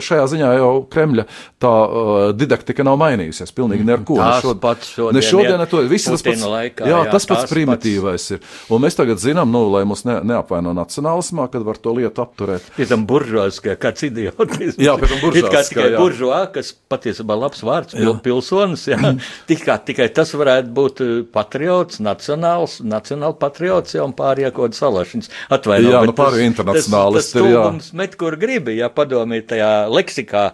Šajā 0.00 0.26
ziņā 0.34 0.50
jau 0.58 0.72
Kremļa 0.90 1.26
tā 1.62 1.70
uh, 1.70 2.20
didaktika 2.36 2.84
nav 2.86 2.98
mainījusies 3.00 3.54
pilnīgi 3.56 3.86
neko. 3.86 4.18
Tās 4.20 4.44
šod, 4.44 4.60
pats 4.62 4.92
šodien, 4.96 5.16
ne 5.16 5.24
šodien, 5.24 5.56
ne 5.60 5.68
to, 5.70 5.82
visi 5.90 6.10
tas 6.10 6.24
pats, 6.24 6.44
laikā, 6.54 6.88
jā, 6.88 7.02
jā, 7.04 7.12
tas 7.12 7.28
pats 7.30 7.50
primitīvais 7.50 8.26
pats... 8.26 8.30
ir. 8.36 8.74
Un 8.74 8.84
mēs 8.84 8.98
tagad 8.98 9.22
zinām, 9.22 9.50
nu, 9.52 9.64
lai 9.72 9.84
mūs 9.88 10.04
ne, 10.08 10.18
neapvaino 10.32 10.74
nacionālismā, 10.76 11.48
kad 11.52 11.66
var 11.66 11.80
to 11.80 11.94
lietu 11.96 12.24
apturēt. 12.24 12.70
Pēc 12.76 12.92
tam 12.94 13.06
buržāiskajā, 13.10 13.76
kāds 13.80 14.06
idiotisms. 14.08 14.80
Jā, 14.80 14.96
pēc 15.00 15.14
tam 15.14 15.22
buržāiskajā. 15.24 15.50
Kā 15.60 15.64
tikai 15.68 15.90
buržā, 15.98 16.40
kas 16.54 16.72
patiesībā 16.92 17.36
labs 17.38 17.64
vārds, 17.66 17.96
jā. 17.98 18.14
pilsonis, 18.24 18.86
jā. 18.90 19.14
tikai, 19.50 19.78
tikai 19.90 20.08
tas 20.16 20.32
varētu 20.36 20.74
būt 20.76 21.04
uh, 21.04 21.12
patriots, 21.34 22.00
nacionāls, 22.04 22.80
nacionāli 23.20 23.38
patriots, 23.40 23.94
jā, 23.94 24.04
un 24.04 24.14
pārējie 24.16 24.50
kaut 24.54 24.70
kāds 24.70 24.80
salašiņas. 24.80 25.30
Atvaino, 25.52 25.92
jā, 25.92 26.02
nu 26.08 26.14
pārējie 26.16 26.48
internacionālisti 26.50 27.40
ir, 27.40 27.48
jā. 27.52 27.64
Tas 27.78 27.92
met, 27.92 28.16
kur 28.20 28.36
gribi, 28.40 28.78
ja 28.78 28.90
padomī 28.92 29.42
tajā 29.46 29.88
leksikā 29.90 30.50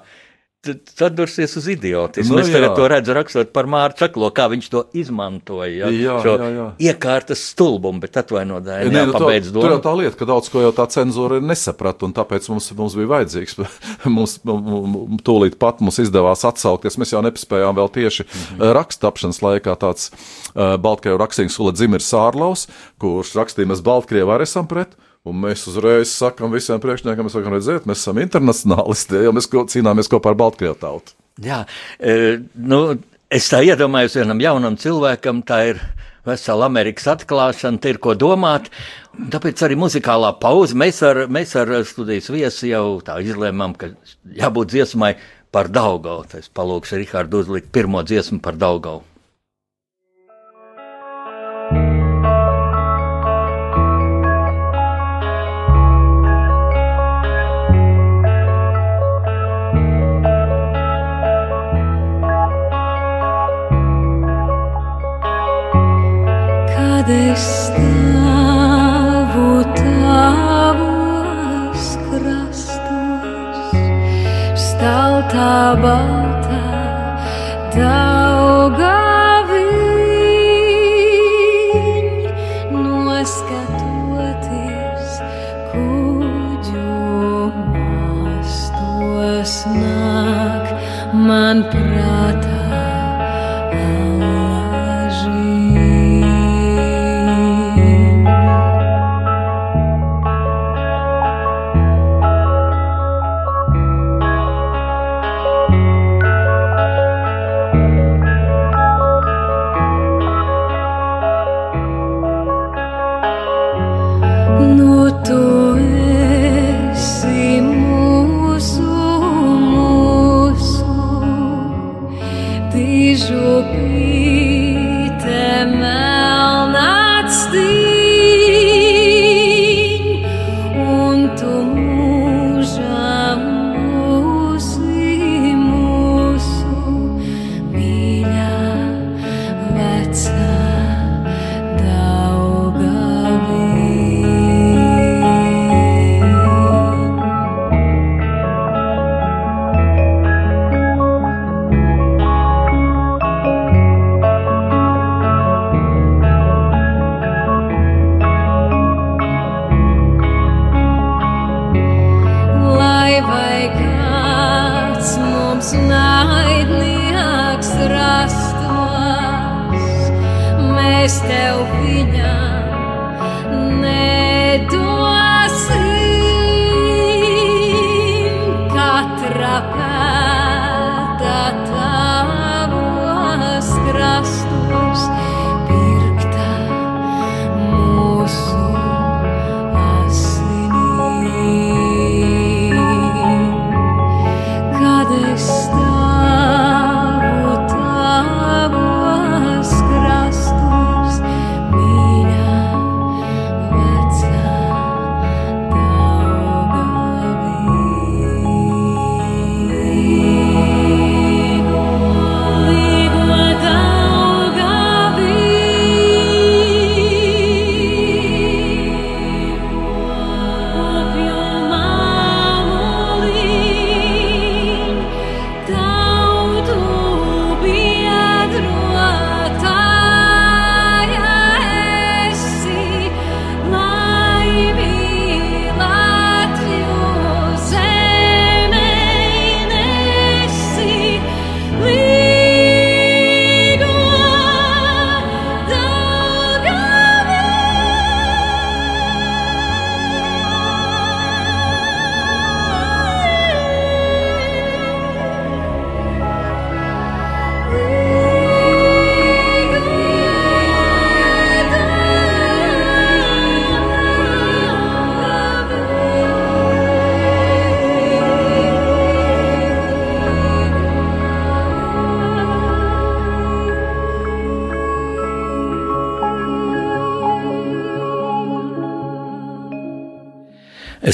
sadursies 0.97 1.57
uz 1.59 1.69
idiotismu. 1.73 2.37
Nu, 2.37 2.43
es 2.43 2.51
tagad 2.51 2.71
jā. 2.71 2.75
to 2.77 2.89
redzu, 2.91 3.15
rakstot 3.17 3.53
par 3.55 3.69
Mārtu 3.71 4.05
Čaklo, 4.05 4.31
kā 4.35 4.49
viņš 4.53 4.69
to 4.73 4.83
izmantoja. 4.97 5.89
Jā, 5.89 5.91
jā, 5.93 6.17
jā, 6.27 6.49
jā. 6.55 6.67
Iekārtas 6.91 7.43
stulbumu, 7.53 8.03
bet 8.03 8.19
atvainojiet, 8.21 8.69
ja, 8.87 9.05
nepabeidz 9.07 9.51
domu. 9.55 9.65
Tur 9.65 9.77
jau 9.77 9.81
tā 9.85 9.95
lieta, 10.01 10.19
ka 10.21 10.29
daudz 10.29 10.51
ko 10.53 10.65
jau 10.65 10.73
tā 10.77 10.89
cenzūra 10.93 11.41
nesaprata, 11.45 12.09
un 12.09 12.15
tāpēc 12.17 12.51
mums, 12.53 12.69
mums 12.79 12.99
bija 12.99 13.13
vajadzīgs. 13.15 13.59
mums 14.17 14.39
tūlīt 15.27 15.59
pat 15.63 15.83
mums 15.85 16.01
izdevās 16.03 16.45
atsaukties. 16.49 16.99
Mēs 17.01 17.15
jau 17.15 17.25
nepaspējām 17.27 17.81
vēl 17.81 17.93
tieši 17.99 18.27
mm 18.27 18.37
-hmm. 18.37 18.77
rakstapšanas 18.81 19.43
laikā 19.45 19.77
tāds 19.81 20.11
uh, 20.13 20.77
Baltkrievu 20.81 21.21
rakstnieks 21.23 21.59
Ula 21.61 21.75
Dzimirs 21.77 22.09
Sārlaus, 22.13 22.67
kurš 23.03 23.35
rakstīja, 23.39 23.73
mēs 23.73 23.85
Baltkrievu 23.85 24.35
arī 24.35 24.49
esam 24.49 24.69
pret. 24.71 24.97
Un 25.27 25.41
mēs 25.43 25.65
uzreiz 25.67 26.13
sakām 26.15 26.53
visiem 26.55 26.79
priekšniekiem, 26.83 27.29
sakam, 27.33 27.57
redziet, 27.57 27.87
mēs 27.89 28.05
esam 28.05 28.21
internacionālisti, 28.23 29.25
jo 29.27 29.33
mēs 29.35 29.49
cīnāmies 29.51 30.11
kopā 30.13 30.31
ar 30.31 30.39
Baltkrievu 30.39 30.77
tautu. 30.79 31.17
Jā, 31.43 31.65
e, 31.99 32.39
nu, 32.55 32.81
es 33.29 33.49
tā 33.51 33.61
iedomājos 33.67 34.15
vienam 34.21 34.41
jaunam 34.41 34.79
cilvēkam, 34.81 35.43
tā 35.49 35.59
ir 35.73 35.83
vesela 36.27 36.69
Amerikas 36.71 37.09
atklāšana, 37.17 37.81
te 37.83 37.93
ir 37.93 37.99
ko 38.03 38.15
domāt. 38.19 38.71
Tāpēc 39.33 39.65
arī 39.67 39.79
muzikālā 39.81 40.33
pauze 40.41 40.79
mēs 40.79 41.03
ar, 41.07 41.25
mēs 41.33 41.57
ar 41.59 41.75
studijas 41.89 42.31
viesi 42.33 42.71
jau 42.71 43.01
tā 43.05 43.19
izlēmām, 43.25 43.75
ka 43.79 43.91
jābūt 44.39 44.75
dziesmai 44.75 45.17
par 45.55 45.71
Daugau. 45.73 46.23
Es 46.39 46.51
palūkšu 46.53 47.03
Rihardu 47.03 47.43
uzlikt 47.45 47.71
pirmo 47.75 48.03
dziesmu 48.07 48.43
par 48.45 48.59
Daugau. 48.61 49.03
Staltā 74.57 75.77
baltā 75.83 76.63
daugaviņ, 77.77 78.16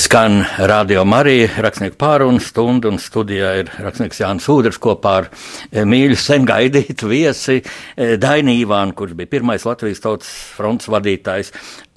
Skan 0.03 0.41
radio 0.59 1.05
Marija, 1.07 1.47
rakstnieku 1.63 1.95
pārunu 2.01 2.41
stundu, 2.43 2.91
un 2.91 2.99
studijā 2.99 3.53
ir 3.61 3.69
rakstnieks 3.85 4.19
Jānis 4.19 4.49
Udrs 4.51 4.81
kopā 4.83 5.13
ar 5.21 5.29
eh, 5.31 5.85
mīļu 5.87 6.17
sen 6.19 6.43
gaidītu 6.49 7.07
viesi 7.07 7.61
eh, 7.61 8.17
Daini 8.19 8.57
Ivānu, 8.65 8.97
kurš 8.99 9.15
bija 9.21 9.31
pirmais 9.37 9.63
Latvijas 9.63 10.03
tautas 10.03 10.33
fronts 10.57 10.91
vadītājs. 10.91 11.53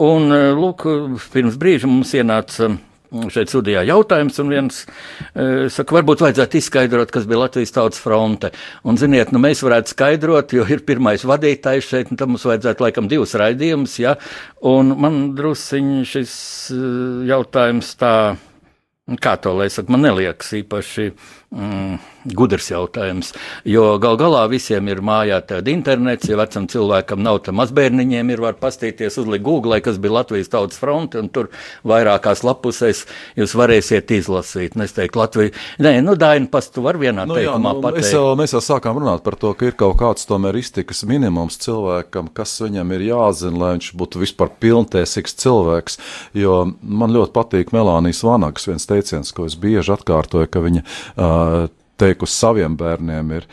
Un, 0.05 0.29
eh, 0.35 0.51
lūk, 0.53 0.85
pirms 1.33 1.57
brīža 1.57 1.89
mums 1.89 2.13
ienāca 2.13 2.75
šeit 3.33 3.51
studijā 3.51 3.83
jautājums, 3.87 4.39
un 4.43 4.51
viens 4.53 4.81
uh, 4.85 5.65
saka, 5.71 5.97
varbūt 5.99 6.23
vajadzētu 6.25 6.59
izskaidrot, 6.61 7.13
kas 7.13 7.27
bija 7.29 7.43
Latvijas 7.43 7.75
tautas 7.75 8.01
fronte. 8.03 8.51
Un, 8.87 8.99
ziniet, 9.01 9.33
nu, 9.35 9.41
mēs 9.43 9.63
varētu 9.65 9.95
skaidrot, 9.95 10.55
jo 10.57 10.65
ir 10.71 10.85
pirmais 10.87 11.25
vadītājs 11.27 11.91
šeit, 11.91 12.11
un 12.11 12.21
tam 12.21 12.35
mums 12.35 12.47
vajadzētu 12.47 12.87
laikam 12.87 13.09
divus 13.11 13.35
raidījumus, 13.39 13.99
ja, 14.03 14.17
un 14.65 14.95
man 15.01 15.21
drusciņ 15.37 15.95
šis 16.09 16.35
uh, 16.75 17.23
jautājums 17.29 17.95
tā, 18.01 18.15
kā 19.21 19.35
to 19.41 19.53
lai 19.53 19.69
saka, 19.73 19.91
man 19.93 20.05
neliekas 20.07 20.55
īpaši 20.61 21.11
mm, 21.51 21.97
gudrs 22.35 22.69
jautājums. 22.71 23.31
Jo 23.67 23.95
gal 24.01 24.17
galā 24.19 24.45
visiem 24.49 24.87
ir 24.89 25.01
mājā 25.05 25.39
tāda 25.45 25.71
internets, 25.71 26.29
ja 26.29 26.39
vecam 26.39 26.67
cilvēkam 26.71 27.21
nav, 27.25 27.41
tad 27.45 27.57
mazbērniņiem 27.59 28.31
ir 28.33 28.43
var 28.43 28.57
pastīties, 28.59 29.19
uzlikt 29.21 29.45
Google, 29.45 29.79
kas 29.85 29.99
bija 30.01 30.19
Latvijas 30.19 30.51
tautas 30.53 30.79
fronte, 30.81 31.21
un 31.21 31.29
tur 31.33 31.51
vairākās 31.87 32.43
lapusēs 32.47 33.05
jūs 33.37 33.55
varēsiet 33.57 34.15
izlasīt. 34.17 34.77
Es 34.85 34.95
teiktu, 34.95 35.21
Latvija, 35.21 35.53
nē, 35.81 35.97
nu, 36.05 36.15
Daina, 36.19 36.49
pas 36.51 36.67
tu 36.69 36.83
var 36.85 36.99
vienā 37.01 37.27
nu, 37.29 37.37
teikumā 37.37 37.75
nu, 37.77 37.83
pateikt. 37.85 38.11
Jau, 38.15 38.33
mēs 38.39 38.55
jau 38.55 38.63
sākām 38.63 38.99
runāt 39.01 39.23
par 39.25 39.37
to, 39.39 39.53
ka 39.57 39.69
ir 39.69 39.77
kaut 39.77 39.97
kāds 40.01 40.27
tomēr 40.29 40.57
iztikas 40.59 41.03
minimums 41.09 41.59
cilvēkam, 41.63 42.29
kas 42.35 42.57
viņam 42.63 42.93
ir 42.97 43.07
jāzina, 43.09 43.61
lai 43.61 43.71
viņš 43.77 43.91
būtu 43.97 44.21
vispār 44.21 44.51
pilntiesīgs 44.61 45.37
cilvēks, 45.41 45.99
jo 46.37 46.57
man 46.81 47.13
ļoti 47.15 47.33
patīk 47.35 47.73
Melānijas 47.75 48.23
Vanagas 48.25 48.69
viens 48.69 48.87
teiciens, 48.89 49.33
ko 49.35 49.47
es 49.49 49.57
bieži 49.59 49.93
atkārtoju, 49.95 50.49
ka 50.51 50.61
viņa 50.63 50.83
uh, 50.85 51.34
Uh, 51.35 51.67
teikusi 52.01 52.35
saviem 52.35 52.75
bērniem, 52.79 53.31
ir, 53.37 53.47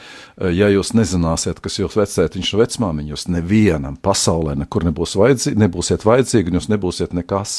ja 0.53 0.69
jūs 0.73 0.93
nezināsiet, 0.97 1.61
kas 1.63 1.79
jūs 1.79 1.97
vecētiņš 1.99 2.53
un 2.55 2.63
vecmāmiņš, 2.63 3.13
jūs 3.13 3.27
nevienam 3.31 3.99
pasaulē 4.03 4.57
nekur 4.59 4.87
nebūs 4.89 5.15
vajadzīgi, 5.21 5.61
nebūsiet 5.63 6.07
vajadzīgi, 6.07 6.51
un 6.51 6.59
jūs 6.59 6.69
nebūsiet 6.73 7.15
nekas. 7.17 7.55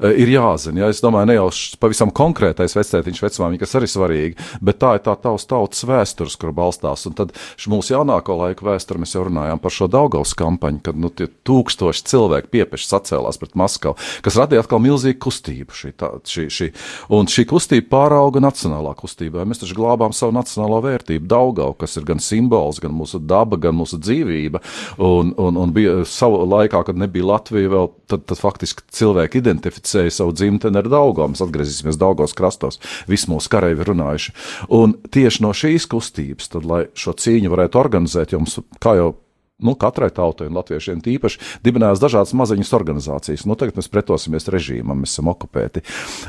Eh, 0.00 0.18
ir 0.24 0.32
jāzina, 0.34 0.84
ja 0.84 0.90
es 0.92 1.02
domāju, 1.04 1.30
ne 1.30 1.38
jau 1.38 1.48
pavisam 1.80 2.12
konkrētais 2.14 2.76
vecētiņš, 2.76 3.22
vecmāmiņš, 3.26 3.62
kas 3.62 3.76
arī 3.80 3.90
svarīgi, 3.90 4.48
bet 4.64 4.80
tā 4.82 4.96
ir 4.98 5.04
tā 5.06 5.16
tavs 5.22 5.48
tautas 5.48 5.84
vēstures, 5.88 6.36
kur 6.40 6.52
balstās. 6.56 7.06
Un 7.08 7.16
tad 7.18 7.34
mūsu 7.70 7.94
jaunāko 7.94 8.36
laiku 8.42 8.68
vēsture 8.68 9.00
mēs 9.02 9.16
jau 9.16 9.26
runājām 9.28 9.60
par 9.62 9.74
šo 9.74 9.88
Daugaus 9.90 10.34
kampaņu, 10.38 10.82
kad 10.84 10.98
nu, 11.00 11.10
tie 11.10 11.28
tūkstoši 11.46 12.04
cilvēku 12.10 12.52
piepeši 12.52 12.90
sacēlās 12.90 13.40
pret 13.40 13.56
Maskavu, 13.58 13.96
kas 14.24 14.38
radīja 14.40 14.64
atkal 14.64 14.82
milzīgu 14.84 15.20
kustību. 15.26 15.76
Šī, 15.76 15.92
tā, 15.98 16.12
šī, 16.26 16.46
šī. 16.52 16.70
Un 17.16 17.28
šī 17.30 17.46
kustība 17.48 17.88
pārauga 17.92 18.42
nacionālā 18.44 18.94
kustībā. 18.98 19.44
Mēs 19.48 19.62
taču 19.62 19.76
glābām 19.78 20.14
savu 20.16 20.25
nacionālo 20.34 20.80
vērtību, 20.84 21.26
Daugavu, 21.30 21.76
kas 21.80 21.96
ir 21.98 22.06
gan 22.08 22.22
simbols, 22.22 22.80
gan 22.82 22.94
mūsu 22.96 23.20
daba, 23.22 23.58
gan 23.60 23.76
mūsu 23.78 23.98
dzīvība. 24.02 24.62
Un, 25.02 25.34
un, 25.42 25.60
un 25.62 25.74
bija 25.76 25.98
savā 26.08 26.44
laikā, 26.56 26.82
kad 26.88 26.98
nebija 27.00 27.28
Latvija, 27.32 27.72
vēl, 27.72 27.90
tad, 28.10 28.24
tad 28.30 28.40
faktiski 28.40 28.86
cilvēki 28.98 29.42
identificēja 29.42 30.14
savu 30.20 30.34
dzimteni 30.36 30.80
ar 30.80 30.90
Daugām. 30.92 31.34
Mēs 31.34 31.44
atgriezīsimies 31.44 32.00
Daugos 32.00 32.36
krastos. 32.36 32.80
Visi 33.10 33.30
mūsu 33.32 33.52
kareivi 33.52 33.86
runājuši. 33.86 34.34
Un 34.76 34.96
tieši 35.12 35.44
no 35.46 35.52
šīs 35.56 35.88
kustības, 35.90 36.50
tad, 36.54 36.66
lai 36.68 36.86
šo 36.96 37.16
cīņu 37.16 37.52
varētu 37.52 37.80
organizēt, 37.80 38.36
jums, 38.36 38.58
kā 38.82 38.96
jau 39.00 39.14
nu, 39.58 39.74
katrai 39.74 40.10
tautai 40.12 40.50
un 40.50 40.56
latviešiem 40.58 41.00
tīpaši 41.04 41.62
dibinājās 41.64 42.02
dažādas 42.02 42.34
maziņas 42.36 42.72
organizācijas. 42.76 43.46
Nu, 43.48 43.56
tagad 43.58 43.78
mēs 43.78 43.88
pretosimies 43.92 44.48
režīmam, 44.52 45.00
mēs 45.02 45.16
esam 45.16 45.30
okupēti. 45.32 45.84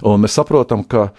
Un 0.08 0.24
mēs 0.24 0.38
saprotam, 0.40 0.86
ka 0.88 1.10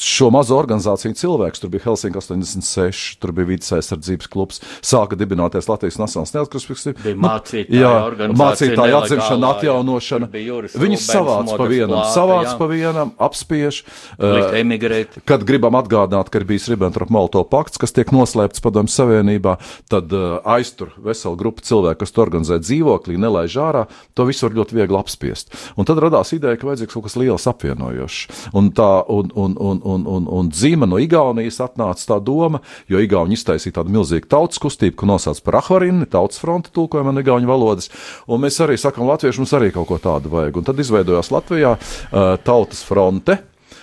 šo 0.00 0.30
mazo 0.34 0.56
organizāciju 0.58 1.16
cilvēks, 1.18 1.62
tur 1.62 1.72
bija 1.72 1.86
Helsinki 1.86 2.18
86, 2.20 3.16
tur 3.22 3.32
bija 3.36 3.48
vidas 3.52 3.72
aizsardzības 3.76 4.30
klubs, 4.32 4.60
sāka 4.84 5.16
dibināties 5.18 5.68
Latvijas 5.70 5.98
Nacionālās 6.00 6.34
neatkarības. 6.36 6.86
Bija 7.02 7.18
mācītāja, 7.22 7.82
jā, 7.82 8.30
mācītāja 8.38 9.00
atzimšana, 9.02 9.52
atjaunošana. 9.56 10.30
Viņus 10.32 11.06
savāc 11.08 11.52
pa 11.56 11.68
vienam, 11.70 11.96
plāta, 11.96 12.12
savāc 12.16 12.48
jā. 12.50 12.56
pa 12.60 12.68
vienam, 12.70 13.14
apspiež. 13.28 13.82
Uh, 14.18 15.20
kad 15.28 15.46
gribam 15.48 15.76
atgādināt, 15.78 16.30
ka 16.32 16.42
ir 16.42 16.46
bijis 16.48 16.68
Ribbentrop-Molotov 16.72 17.48
pakts, 17.52 17.80
kas 17.80 17.94
tiek 17.96 18.12
noslēpts 18.14 18.62
Padomju 18.64 18.92
Savienībā, 18.92 19.56
tad 19.92 20.12
uh, 20.16 20.38
aiztur 20.56 20.92
veselu 21.02 21.38
grupu 21.40 21.64
cilvēku, 21.66 22.02
kas 22.02 22.14
to 22.14 22.24
organizē 22.24 22.58
dzīvoklī, 22.62 23.18
nelaiž 23.20 23.58
ārā, 23.62 23.86
to 24.16 24.26
visu 24.28 24.48
var 24.48 24.58
ļoti 24.60 24.78
viegli 24.80 24.98
apspiest. 24.98 25.54
Un 25.76 25.88
tad 25.88 26.00
radās 26.02 26.34
ideja, 26.36 26.58
ka 26.58 26.68
vajadzīgs 26.70 26.96
kaut 26.96 27.06
kas 27.08 27.18
liels 27.20 27.48
apvienojošs. 27.50 28.22
Un 28.58 28.70
tā, 28.76 28.90
un, 29.12 29.32
un 29.38 29.56
un, 29.62 29.80
un, 29.86 30.06
un, 30.10 30.26
un, 30.38 30.50
dzīva 30.52 30.88
no 30.88 30.98
Igaunijas 31.02 31.60
atnāca 31.64 32.08
tā 32.14 32.18
doma, 32.24 32.62
jo 32.90 33.02
Igauni 33.02 33.38
iztaisīja 33.38 33.78
tādu 33.80 33.94
milzīgu 33.94 34.30
tautas 34.30 34.60
kustību, 34.62 34.96
ko 34.98 35.10
nosauc 35.12 35.42
par 35.46 35.60
Ahvarinu, 35.62 36.08
tautas 36.10 36.42
fronti 36.42 36.72
tulkojumā 36.74 37.14
no 37.14 37.22
Igauņu 37.24 37.50
valodas, 37.50 37.90
un 38.26 38.42
mēs 38.42 38.58
arī 38.64 38.78
sakam, 38.80 39.06
latvieši 39.10 39.42
mums 39.42 39.56
arī 39.58 39.70
kaut 39.74 39.88
ko 39.90 40.00
tādu 40.02 40.32
vajag. 40.32 40.58
Un 40.58 40.68
tad 40.68 40.82
izveidojās 40.82 41.32
Latvijā 41.34 41.76
uh, 41.78 42.34
tautas 42.44 42.82
fronte, 42.86 43.38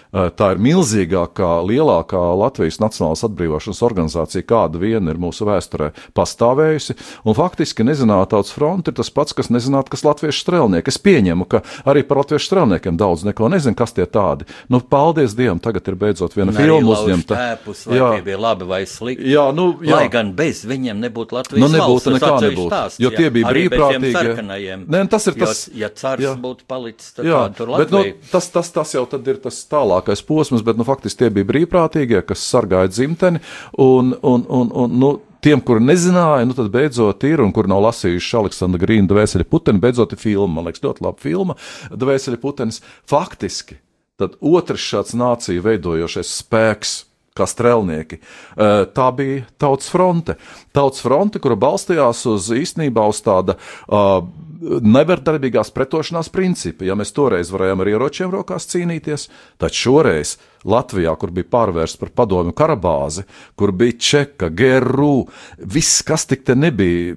tā 0.09 0.53
ir 0.55 0.61
milzīgākā, 0.63 1.51
lielākā 1.69 2.21
Latvijas 2.39 2.79
Nacionālās 2.81 3.21
atbrīvošanas 3.27 3.81
organizācija, 3.85 4.47
kāda 4.49 4.81
viena 4.81 5.13
ir 5.13 5.21
mūsu 5.21 5.45
vēsturē 5.49 5.91
pastāvējusi. 6.17 6.97
Un 7.29 7.37
faktiski 7.37 7.85
nezinātā 7.85 8.29
tautas 8.33 8.53
fronte 8.55 8.91
ir 8.91 8.97
tas 8.97 9.11
pats, 9.13 9.35
kas 9.37 9.51
nezinātu, 9.53 9.91
kas 9.93 10.05
latviešu 10.05 10.43
strēlnieki. 10.43 10.91
Es 10.91 10.99
pieņemu, 11.01 11.47
ka 11.49 11.61
arī 11.89 12.03
par 12.07 12.21
latviešu 12.23 12.49
strēlniekiem 12.49 12.97
daudz 12.99 13.25
neko 13.27 13.49
nezinu, 13.53 13.77
kas 13.77 13.93
tie 13.97 14.05
tādi. 14.09 14.47
Nu, 14.71 14.81
paldies 14.81 15.35
Dievam, 15.37 15.61
tagad 15.63 15.87
ir 15.89 15.97
beidzot 15.99 16.35
viena 16.37 16.53
filma 16.55 16.95
uzņemta. 16.95 17.39
Tēpus, 17.39 17.85
jā, 17.93 18.11
tie 18.17 18.25
bija 18.25 18.39
labi 18.41 18.69
vai 18.69 18.81
slikti. 18.89 19.29
Jā, 19.29 19.49
nu, 19.55 19.71
jā. 19.85 19.97
Lai 19.97 20.09
gan 20.13 20.33
bez 20.37 20.63
viņiem 20.69 21.01
nebūtu 21.05 21.37
Latvijas 21.37 21.65
nu, 21.65 21.71
nebūtu 21.73 22.13
valsts, 22.13 22.13
nekā 22.17 22.33
nebūtu. 22.45 22.69
Stāsts, 22.69 23.01
jo 23.03 23.13
tie 23.13 23.29
bija 23.33 23.53
brīvprātīgi. 23.53 24.77
Nē, 24.89 25.03
tas 25.11 25.29
ir 25.29 25.37
tas. 25.39 25.65
Jo, 25.69 25.77
ja 25.83 25.91
cars 26.01 26.25
jā. 26.25 26.35
būtu 26.39 26.65
palicis, 26.69 27.13
tad 27.17 27.29
jā, 27.29 27.41
tur 27.57 27.73
Latvija. 27.73 27.89
Bet, 27.89 28.19
nu, 28.21 28.29
tas, 28.33 28.49
tas, 28.53 28.71
tas 28.73 28.93
jau 28.95 29.05
tad 29.09 29.27
ir 29.29 29.41
tas 29.43 29.59
tālākais 29.99 30.23
posms, 30.25 30.63
bet 30.63 30.77
nu, 30.77 30.85
faktiski 30.87 31.23
tie 31.23 31.29
bija 31.29 31.47
brīvprātīgie, 31.49 32.21
kas 32.25 32.43
sargāja 32.43 32.89
dzimteni. 32.89 33.41
Un, 33.77 34.15
un, 34.21 34.45
un, 34.47 34.71
un, 34.71 34.95
nu, 34.99 35.11
tiem, 35.41 35.61
kuri 35.61 35.83
nezināja, 35.83 36.45
nu 36.47 36.55
tad 36.55 36.71
beidzot 36.71 37.23
ir, 37.23 37.41
un 37.41 37.51
kuri 37.51 37.69
nav 37.69 37.83
lasījuši 37.87 38.37
Aleksandra 38.39 38.81
Grīna 38.81 39.09
Dvēseli 39.09 39.47
Puteni, 39.47 39.79
beidzot 39.79 40.13
ir 40.13 40.19
filma, 40.19 40.59
man 40.59 40.69
liekas, 40.69 40.83
ļoti 40.83 41.05
laba 41.05 41.19
filma, 41.19 41.57
Dvēseli 41.91 42.39
Putenis. 42.39 42.81
Faktiski, 43.09 43.79
tad 44.19 44.39
otrs 44.39 44.83
šāds 44.83 45.15
nācija 45.19 45.63
veidojošais 45.65 46.39
spēks. 46.41 46.97
Kā 47.37 47.45
strēlnieki. 47.47 48.17
Tā 48.57 49.05
bija 49.15 49.45
tautas 49.61 49.87
fronte. 49.93 50.33
Tautas 50.75 50.99
fronte, 51.05 51.39
kura 51.39 51.55
balstījās 51.61 52.25
uz 52.27 52.49
īstenībā 52.51 53.05
uz 53.07 53.21
tāda 53.23 53.55
uh, 53.55 54.25
neverdarbīgās 54.59 55.71
pretošanās 55.75 56.29
principi. 56.33 56.87
Ja 56.89 56.95
mēs 56.99 57.13
toreiz 57.15 57.51
varējām 57.53 57.83
ar 57.83 57.91
ieročiem 57.93 58.31
rokās 58.33 58.67
cīnīties, 58.71 59.27
tad 59.61 59.75
šoreiz 59.75 60.35
Latvijā, 60.67 61.13
kur 61.15 61.31
bija 61.31 61.47
pārvērsta 61.53 62.01
par 62.01 62.11
padomju 62.21 62.51
karabāzi, 62.57 63.23
kur 63.55 63.71
bija 63.75 63.95
čeka, 63.95 64.49
geru, 64.51 65.29
viss, 65.59 66.01
kas 66.03 66.27
tik 66.27 66.43
te 66.47 66.55
nebija, 66.59 67.15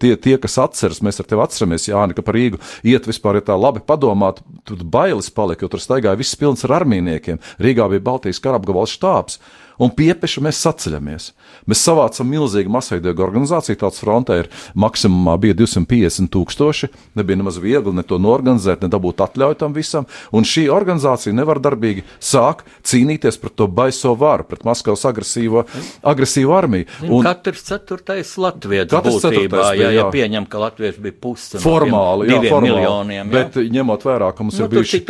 tie, 0.00 0.14
tie 0.20 0.36
kas 0.42 0.58
atceras, 0.60 1.00
mēs 1.04 1.22
ar 1.22 1.28
tevi 1.30 1.44
atceramies, 1.44 1.88
Jāni, 1.88 2.16
ka 2.16 2.24
par 2.26 2.36
Rīgu 2.36 2.60
iet 2.84 3.08
vispār, 3.08 3.40
ja 3.40 3.46
tā 3.48 3.56
labi 3.56 3.80
padomāt, 3.88 4.42
tur 4.68 4.84
bailes 4.84 5.32
palika, 5.32 5.64
jo 5.64 5.72
tur 5.72 5.84
staigāja 5.84 6.20
viss 6.20 6.36
pilns 6.36 6.66
ar 6.68 6.82
armīniekiem. 6.82 7.40
Rīgā 7.62 7.88
bija 7.94 8.04
Baltijas 8.10 8.42
karabgabals 8.44 8.92
štābs 8.98 9.40
un 9.78 9.92
piepeši 9.94 10.42
mēs 10.44 10.60
saceļamies. 10.66 11.30
Mēs 11.68 11.82
savācam 11.84 12.28
milzīgu 12.32 12.72
masveidīgu 12.72 13.24
organizāciju, 13.24 13.78
tāds 13.80 14.00
frontē 14.02 14.40
ir 14.42 14.50
maksimumā 14.78 15.36
bija 15.40 15.56
250 15.58 16.30
tūkstoši, 16.34 16.90
nebija 17.18 17.40
nemaz 17.40 17.58
viegli 17.62 17.94
ne 17.94 18.04
to 18.06 18.18
norganizēt, 18.22 18.82
ne 18.84 18.92
dabūt 18.92 19.22
atļauju 19.26 19.58
tam 19.62 19.76
visam, 19.76 20.08
un 20.34 20.46
šī 20.48 20.68
organizācija 20.72 21.36
nevar 21.36 21.60
darbīgi 21.62 22.04
sāk 22.18 22.64
cīnīties 22.86 23.40
pret 23.42 23.56
to 23.58 23.68
baiso 23.70 24.14
varu, 24.18 24.46
pret 24.48 24.64
Maskavas 24.68 25.04
agresīvo, 25.08 25.64
agresīvu 26.06 26.54
armiju. 26.56 26.88
Un 27.08 27.26
katrs 27.26 27.64
ceturtais 27.68 28.34
latviešu 28.40 29.02
būtībā, 29.04 29.64
bija, 29.72 29.88
ja, 29.88 29.92
ja 29.94 30.08
pieņem, 30.12 30.48
ka 30.50 30.62
latvieši 30.66 31.04
bija 31.04 31.18
pusi 31.22 31.60
formāli, 31.62 32.30
jā, 32.32 32.40
formāli, 32.48 32.74
miljoniem. 32.74 33.22
Jā. 33.22 33.34
Bet 33.34 33.60
ņemot 33.78 34.06
vērā, 34.08 34.32
ka 34.36 34.46
mums 34.46 34.58
nu, 34.58 34.66
ir 34.66 34.74
bijuši 34.76 35.02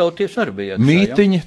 mītiņi, 0.79 1.41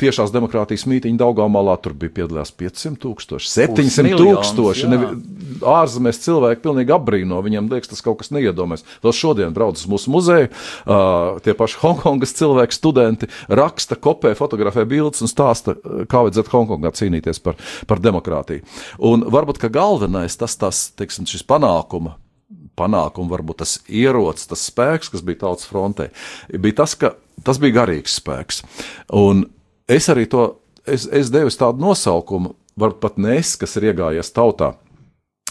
tiešās 0.00 0.32
demokrātijas 0.34 0.86
mītīņa 0.90 1.20
Daugāmalā 1.20 1.76
tur 1.82 1.94
bija 1.98 2.14
piedalījās 2.20 2.52
500 2.58 3.00
tūkstoši, 3.02 3.50
700 3.52 4.14
tūkstoši. 4.18 4.88
Nevi, 4.90 5.10
ārzemēs 5.70 6.22
cilvēki 6.24 6.64
pilnīgi 6.64 6.94
apbrīno, 6.96 7.40
viņiem 7.44 7.68
liekas, 7.72 7.92
tas 7.92 8.04
kaut 8.04 8.20
kas 8.22 8.32
neiedomājas. 8.34 8.86
Vēl 9.04 9.16
šodien 9.16 9.54
brauc 9.56 9.78
uz 9.80 9.86
mūsu 9.90 10.12
muzeju, 10.14 10.48
uh, 10.50 11.40
tie 11.44 11.54
paši 11.58 11.80
Hongkongas 11.84 12.34
cilvēki, 12.40 12.76
studenti 12.76 13.30
raksta, 13.48 13.98
kopē, 14.00 14.32
fotografē 14.38 14.86
bildes 14.88 15.24
un 15.24 15.30
stāsta, 15.30 15.76
kā 16.10 16.24
vajadzētu 16.26 16.54
Hongkongā 16.54 16.94
cīnīties 16.96 17.42
par, 17.44 17.60
par 17.90 18.02
demokrātiju. 18.02 18.64
Un 19.10 19.28
varbūt, 19.30 19.60
ka 19.62 19.72
galvenais 19.72 20.38
tas, 20.40 20.56
tas, 20.60 20.88
teiksim, 20.96 21.28
šis 21.30 21.46
panākuma 21.46 22.16
panākumu, 22.80 23.30
varbūt 23.30 23.62
tas 23.62 23.78
ierocis, 23.92 24.48
tas 24.50 24.64
spēks, 24.70 25.10
kas 25.12 25.24
bija 25.26 25.42
tautas 25.44 25.68
frontē, 25.68 26.08
bija 26.50 26.80
tas, 26.82 26.96
ka 26.98 27.14
tas 27.46 27.60
bija 27.62 27.80
garīgs 27.82 28.18
spēks. 28.20 28.62
Un 29.16 29.44
es 29.90 30.08
arī 30.12 30.26
to, 30.30 30.46
es, 30.86 31.06
es 31.06 31.32
devu 31.34 31.50
tādu 31.50 31.82
nosaukumu, 31.82 32.54
varbūt 32.80 33.02
pat 33.02 33.18
nes, 33.20 33.56
kas 33.60 33.76
ir 33.78 33.90
iegājies 33.90 34.32
tautā. 34.36 34.74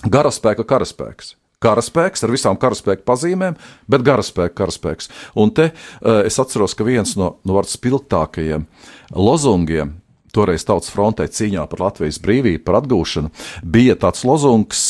Garaspēka 0.08 0.64
karaspēks. 0.68 1.36
Karaspēks 1.60 2.24
ar 2.24 2.32
visām 2.32 2.56
karaspēka 2.60 3.04
pazīmēm, 3.08 3.58
bet 3.92 4.04
garaspēka 4.08 4.56
karaspēks. 4.62 5.10
Un 5.36 5.52
te 5.52 5.72
uh, 5.74 6.22
es 6.24 6.40
atceros, 6.40 6.76
ka 6.78 6.88
viens 6.88 7.18
no, 7.20 7.34
no 7.44 7.58
nu, 7.58 7.64
spilgtākajiem 7.68 8.64
lozungiem 9.12 9.98
toreiz 10.36 10.64
Tautas 10.64 10.92
frontē 10.94 11.28
cīņā 11.28 11.66
par 11.68 11.84
Latvijas 11.84 12.22
brīvību, 12.24 12.64
par 12.64 12.80
atgūšanu, 12.80 13.32
bija 13.66 13.98
tāds 14.00 14.24
lozungs 14.28 14.84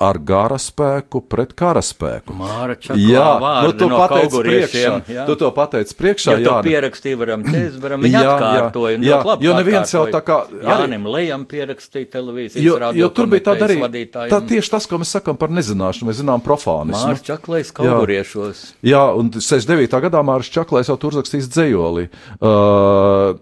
ar 0.00 0.16
gara 0.24 0.56
spēku 0.60 1.20
pret 1.28 1.52
karaspēku. 1.58 2.32
Māra 2.36 2.76
jā, 2.96 3.24
nu, 3.66 3.72
tu, 3.76 3.88
no 3.90 3.98
pateici 4.00 4.40
priekšā, 4.46 4.92
jā. 5.12 5.26
tu 5.28 5.36
to 5.40 5.50
pateici 5.56 5.96
priekšā. 5.98 6.36
Jā, 6.40 6.46
to 6.46 6.54
pierakstīja, 6.64 7.18
varam 7.20 7.44
teikt, 7.44 7.76
varam 7.82 8.00
viņa 8.06 8.22
atkārtoja. 8.22 8.96
Jā, 8.96 9.18
jā, 9.20 9.36
jo 9.44 9.56
neviens 9.58 9.92
jau 9.92 10.06
tā 10.12 10.22
kā. 10.24 10.38
Jānim 10.64 11.04
Lejam 11.10 11.44
pierakstīja 11.50 12.08
televīzijas 12.16 12.64
jo, 12.64 12.78
radio. 12.80 13.04
Jo 13.04 13.10
tur 13.16 13.28
bija 13.32 13.50
tāda 13.50 13.68
arī, 13.68 14.06
tā 14.08 14.40
tieši 14.54 14.72
tas, 14.72 14.88
ko 14.88 15.02
mēs 15.02 15.12
sakam 15.18 15.36
par 15.40 15.52
nezināšanu, 15.52 16.08
mēs 16.08 16.22
zinām 16.22 16.44
profānismu. 16.44 17.12
Mārs 17.12 17.26
Čaklējs 17.26 17.74
kauguriešos. 17.76 18.64
Jā, 18.80 18.96
jā, 18.96 19.04
un 19.20 19.30
69. 19.36 20.00
gadā 20.08 20.24
Mārs 20.24 20.48
Čaklējs 20.54 20.92
jau 20.92 20.98
tur 21.00 21.12
uzrakstījis 21.12 21.52
dzējoli. 21.52 22.08
Uh, 22.40 23.36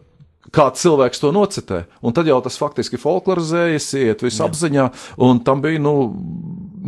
kā 0.55 0.69
cilvēks 0.75 1.23
to 1.23 1.33
nocitē. 1.35 1.83
Un 2.05 2.15
tad 2.17 2.29
jau 2.29 2.39
tas 2.45 2.59
faktiski 2.61 3.01
folklorizējas, 3.01 3.89
iet 4.01 4.25
visu 4.25 4.45
apziņā, 4.47 4.87
un 5.25 5.43
tam 5.45 5.63
bija, 5.65 5.81
nu, 5.83 5.95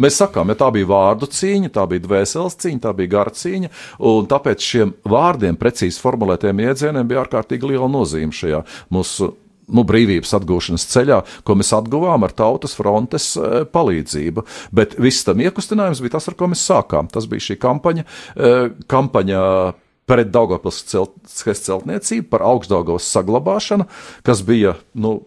mēs 0.00 0.20
sakām, 0.22 0.52
ja 0.52 0.58
tā 0.60 0.70
bija 0.74 0.88
vārdu 0.90 1.28
cīņa, 1.30 1.72
tā 1.74 1.84
bija 1.90 2.06
dvēseles 2.06 2.58
cīņa, 2.62 2.82
tā 2.86 2.94
bija 2.96 3.14
gara 3.16 3.34
cīņa, 3.36 3.70
un 4.10 4.30
tāpēc 4.30 4.64
šiem 4.72 4.96
vārdiem, 5.10 5.58
precīzi 5.60 6.02
formulētiem 6.02 6.64
iedzieniem, 6.66 7.06
bija 7.08 7.24
ārkārtīgi 7.24 7.74
liela 7.74 7.90
nozīme 7.90 8.36
šajā 8.36 8.64
mūsu. 8.94 9.34
Nu, 9.70 9.84
brīvības 9.86 10.32
atgūšanas 10.34 10.82
ceļā, 10.90 11.16
ko 11.46 11.54
mēs 11.54 11.68
atguvām 11.76 12.24
ar 12.26 12.32
tautas 12.34 12.72
frontes 12.74 13.28
e, 13.38 13.60
palīdzību. 13.70 14.42
Bet 14.74 14.96
viss 14.98 15.22
tam 15.22 15.38
iekustinājums 15.44 16.00
bija 16.02 16.16
tas, 16.16 16.26
ar 16.26 16.34
ko 16.34 16.48
mēs 16.50 16.64
sākām. 16.66 17.06
Tas 17.06 17.28
bija 17.30 17.44
šī 17.44 17.54
kampaņa, 17.62 18.02
e, 18.02 18.50
kampaņa 18.90 19.44
pret 20.10 20.30
Daugopils 20.34 20.82
celt, 20.90 21.14
celtniecību, 21.30 22.28
par 22.32 22.44
augstdaugavas 22.50 23.08
saglabāšanu, 23.14 23.86
kas 24.26 24.42
bija 24.46 24.76
nu, 24.98 25.20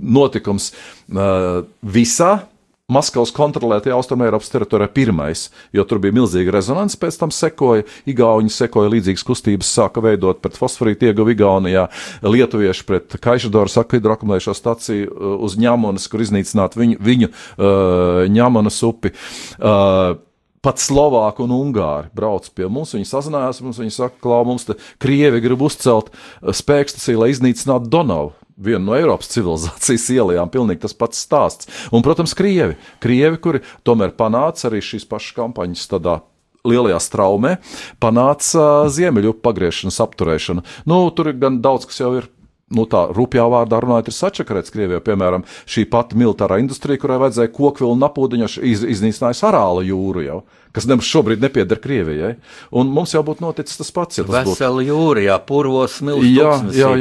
notikums 0.00 0.72
uh, 0.72 1.64
visā 1.82 2.44
Maskavas 2.92 3.30
kontrolētajā 3.32 3.94
Austrumēropas 3.96 4.50
teritorijā 4.52 4.90
pirmais, 4.92 5.46
jo 5.72 5.86
tur 5.88 6.02
bija 6.04 6.12
milzīga 6.12 6.52
rezonance, 6.52 6.98
pēc 7.00 7.16
tam 7.16 7.30
sekoja, 7.32 7.86
Igauni 8.12 8.52
sekoja 8.52 8.90
līdzīgas 8.92 9.24
kustības, 9.24 9.70
sāka 9.72 10.02
veidot 10.04 10.42
pret 10.44 10.58
fosforītu 10.60 11.08
ieguvu 11.08 11.32
Igaunijā, 11.32 11.86
lietuvieši 12.20 12.84
pret 12.84 13.16
Kaišadoras 13.24 13.78
akvidrokumējušo 13.80 14.56
staciju 14.58 15.32
uz 15.48 15.56
ņamunas, 15.64 16.10
kur 16.12 16.26
iznīcināt 16.26 16.76
viņu, 16.76 17.00
viņu 17.08 17.30
uh, 17.32 18.20
ņamunas 18.36 18.82
upi. 18.84 19.14
Uh, 19.56 20.20
pat 20.64 20.80
Slovāki 20.82 21.44
un 21.44 21.52
Ungāri 21.54 22.10
brauc 22.16 22.48
pie 22.56 22.68
mums. 22.72 22.94
Viņi 22.96 23.08
sazinājās 23.10 23.60
mums, 23.64 23.80
viņi 23.82 23.94
saka, 23.94 24.18
ka 24.24 24.40
mums 24.48 24.66
te 24.68 24.78
Krievi 25.02 25.42
grib 25.44 25.62
uzcelt 25.64 26.10
eh, 26.10 26.50
spēkstaciju, 26.56 27.20
lai 27.22 27.32
iznīcinātu 27.34 27.92
Donavu. 27.92 28.34
Viena 28.54 28.84
no 28.86 28.94
Eiropas 28.94 29.32
civilizācijas 29.32 30.04
ielām, 30.14 30.50
pilnīgi 30.52 30.84
tas 30.84 30.94
pats 30.94 31.24
stāsts. 31.24 31.66
Un, 31.90 32.04
protams, 32.06 32.36
Krievi, 32.38 32.76
Krievi 33.02 33.40
kuri 33.42 33.64
tomēr 33.82 34.14
panāca 34.14 34.68
arī 34.68 34.78
šīs 34.84 35.08
pašas 35.10 35.34
kampaņas 35.40 35.90
tādā 35.90 36.20
lielajā 36.64 37.00
straumē, 37.02 37.56
panāca 38.00 38.60
uh, 38.60 38.86
ziemeļu 38.92 39.34
pagriešanas 39.44 40.00
apturēšanu. 40.06 40.64
Nu, 40.88 41.00
tur 41.16 41.32
ir 41.32 41.40
gan 41.42 41.58
daudz, 41.64 41.88
kas 41.90 42.00
jau 42.00 42.14
ir 42.20 42.30
nu, 42.72 42.84
tā 42.88 43.04
rupjā 43.12 43.44
vārdā 43.50 43.78
runājot, 43.82 44.08
ir 44.08 44.16
sačakarēts 44.16 44.72
Krievijā. 44.72 45.00
Piemēram, 45.04 45.44
šī 45.68 45.84
pati 45.90 46.18
militārā 46.18 46.58
industrija, 46.62 47.00
kurai 47.02 47.18
vajadzēja 47.22 47.52
kokvilnu 47.54 47.98
napūdiņu, 48.00 48.48
iz, 48.64 48.84
iznīcinājusi 48.96 49.44
Arāla 49.48 49.84
jūru 49.84 50.24
jau, 50.24 50.38
kas 50.76 50.88
nemaz 50.90 51.08
šobrīd 51.08 51.44
nepieder 51.44 51.80
Krievijai. 51.82 52.32
Un 52.74 52.90
mums 52.94 53.14
jau 53.14 53.24
būtu 53.26 53.44
noticis 53.44 53.78
tas 53.80 53.92
pats. 53.94 54.20
Ja 54.20 54.26
tas 54.26 54.48
Vesela 54.48 54.80
būtu... 54.80 54.88
jūra, 54.88 55.26
jā, 55.28 55.38
purvos 55.50 56.00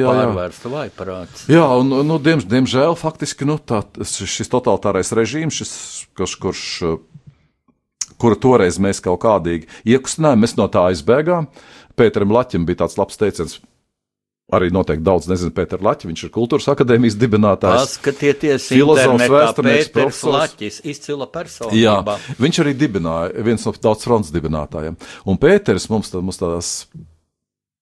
jā. 0.02 0.12
Pārvērsta 0.12 0.74
vaiparāts. 0.74 1.48
Jā, 1.52 1.66
un, 1.80 1.98
nu, 2.10 2.20
diem, 2.24 2.44
diemžēl, 2.54 2.98
faktiski, 3.00 3.48
nu, 3.50 3.58
tā, 3.58 3.82
šis 4.04 4.52
totalitārais 4.52 5.16
režīms, 5.16 5.64
šis, 5.64 5.74
kurš, 6.18 6.38
kurš 6.44 6.70
kuru 8.24 8.40
toreiz 8.40 8.78
mēs 8.80 9.02
kaut 9.04 9.20
kādīgi 9.26 9.68
iekustinājām, 9.96 10.44
mēs 10.46 10.56
no 10.60 10.70
tā 10.72 10.88
aizbēgām. 10.92 11.50
Pēteram 12.00 12.32
Laķim 12.34 12.64
bija 12.66 12.84
tāds 12.84 12.96
labs 12.98 13.20
teiciens, 13.20 13.60
Arī 14.52 14.68
noteikti 14.76 15.06
daudz 15.08 15.30
nezinu 15.32 15.54
Pēteru 15.56 15.86
Laķi, 15.88 16.10
viņš 16.10 16.26
ir 16.26 16.32
kultūras 16.36 16.68
akadēmijas 16.74 17.16
dibinātājs. 17.16 17.94
Paskatieties, 17.96 18.66
filozofs, 18.74 19.24
vēsturnieks, 19.32 19.92
profesors. 19.96 20.34
Laķis, 20.36 20.80
izcila 20.92 21.28
personība. 21.32 21.78
Jā, 21.80 22.36
viņš 22.44 22.60
arī 22.66 22.74
dibināja, 22.78 23.46
viens 23.48 23.64
no 23.64 23.74
daudz 23.86 24.04
fronts 24.04 24.34
dibinātājiem. 24.36 25.00
Un 25.32 25.40
Pēteris 25.40 25.88
mums, 25.90 26.12
tā, 26.12 26.20
mums 26.20 26.42
tādās, 26.42 26.74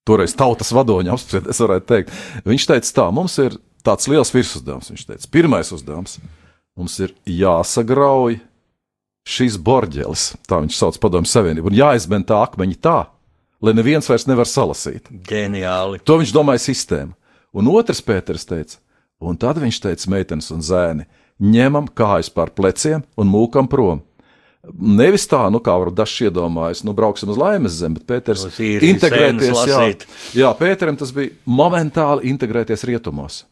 toreiz 0.08 0.38
tautas 0.38 0.69
vadoņa 0.78 1.15
apspried, 1.17 1.50
es 1.52 1.63
varētu 1.65 1.89
teikt, 1.89 2.13
viņš 2.45 2.67
teica 2.69 2.93
tā, 3.02 3.08
mums 3.17 3.39
ir 3.41 3.58
tāds 3.84 4.08
liels 4.12 4.32
virsuzdevums, 4.36 4.93
viņš 4.93 5.08
teica, 5.10 5.32
pirmais 5.34 5.74
uzdevums, 5.74 6.19
mums 6.78 7.00
ir 7.02 7.15
jāsagrauj 7.26 8.38
šīs 9.28 9.58
borģelis, 9.62 10.32
tā 10.50 10.62
viņš 10.62 10.78
sauc 10.78 11.02
padomu 11.02 11.30
savienību, 11.30 11.74
un 11.74 11.78
jāizmen 11.78 12.26
tā 12.28 12.39
akmeņi 12.45 12.80
tā, 12.86 13.00
lai 13.62 13.74
neviens 13.78 14.08
vairs 14.10 14.28
nevar 14.30 14.50
salasīt. 14.50 15.10
Ģeniāli. 15.30 16.02
To 16.08 16.19
viņš 16.21 16.36
domāja 16.36 16.63
sistēmu. 16.65 17.15
Un 17.52 17.67
otrs 17.67 18.00
Pēters 18.06 18.47
teica, 18.47 18.78
un 19.19 19.36
tad 19.39 19.60
viņš 19.60 19.82
teica, 19.84 20.08
meitenes 20.13 20.47
un 20.56 20.63
zēni, 20.63 21.08
ņemam 21.43 21.89
kājas 21.97 22.32
pār 22.32 22.54
pleciem 22.56 23.04
un 23.19 23.28
mūkam 23.32 23.67
prom. 23.71 24.06
Nevis 24.71 25.26
tā, 25.26 25.41
nu, 25.50 25.58
kā 25.63 25.74
dažs 25.97 26.19
iedomājas, 26.28 26.84
nu, 26.86 26.93
brauksim 26.93 27.32
uz 27.34 27.39
laimes 27.41 27.80
zemi, 27.80 27.97
bet 27.97 28.08
Pēters 28.08 28.45
integrēties. 28.62 29.63
Jā, 29.67 29.80
jā, 30.38 30.52
Pēteram 30.60 31.00
tas 31.00 31.12
bija 31.15 31.34
momentāli 31.50 32.30
integrēties 32.32 32.86
rietumos. 32.88 33.43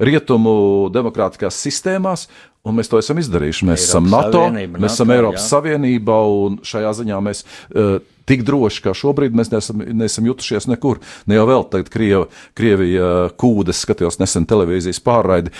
Rietumu 0.00 0.88
demokrātiskās 0.94 1.58
sistēmās, 1.66 2.24
un 2.62 2.78
mēs 2.78 2.90
to 2.90 3.00
esam 3.02 3.18
izdarījuši. 3.22 3.66
Mēs 3.68 3.82
Eiropas 3.82 3.90
esam 3.90 4.08
NATO, 4.12 4.46
Savienība, 4.46 4.82
mēs 4.84 4.96
esam 4.96 5.12
Eiropas 5.16 5.42
jā. 5.42 5.50
Savienībā, 5.56 6.18
un 6.46 6.58
šajā 6.66 6.92
ziņā 7.00 7.20
mēs 7.26 7.42
uh, 7.44 7.96
tik 8.28 8.44
droši 8.46 8.84
kā 8.84 8.92
šobrīd 8.96 9.34
mēs 9.36 9.50
neesam, 9.52 9.82
neesam 9.98 10.28
jutušies 10.30 10.68
nekur. 10.70 11.00
Ne 11.26 11.38
jau 11.38 11.46
vēl 11.48 11.66
tagad 11.72 11.90
Krieva, 11.92 12.28
Krievija 12.58 13.08
kūdas, 13.40 13.82
skatījos 13.82 14.20
nesen 14.22 14.46
televīzijas 14.48 15.02
pārraidi, 15.02 15.50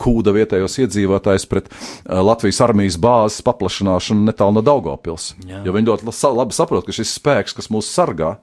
kūda 0.00 0.32
vietējos 0.36 0.78
iedzīvotājus 0.86 1.48
pret 1.50 1.68
Latvijas 2.08 2.62
armijas 2.64 2.96
bāzes 3.02 3.44
paplašināšanu 3.44 4.24
netālu 4.30 4.56
no 4.56 4.64
Daugavpils. 4.64 5.34
Jo 5.44 5.76
viņi 5.76 5.92
ļoti 5.92 6.16
labi 6.38 6.56
saprot, 6.56 6.88
ka 6.88 6.96
šis 6.96 7.12
spēks, 7.18 7.56
kas 7.60 7.68
mūs 7.72 7.92
sargā, 7.92 8.38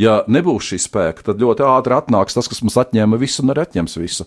ja 0.00 0.20
nebūs 0.30 0.72
šī 0.72 0.80
spēka, 0.84 1.24
tad 1.30 1.42
ļoti 1.42 1.64
ātri 1.66 1.96
atnāks 1.96 2.36
tas, 2.36 2.48
kas 2.50 2.62
mums 2.64 2.78
atņēma 2.80 3.18
visu 3.20 3.44
un 3.44 3.54
arī 3.54 3.64
atņems 3.64 3.98
visu. 4.00 4.26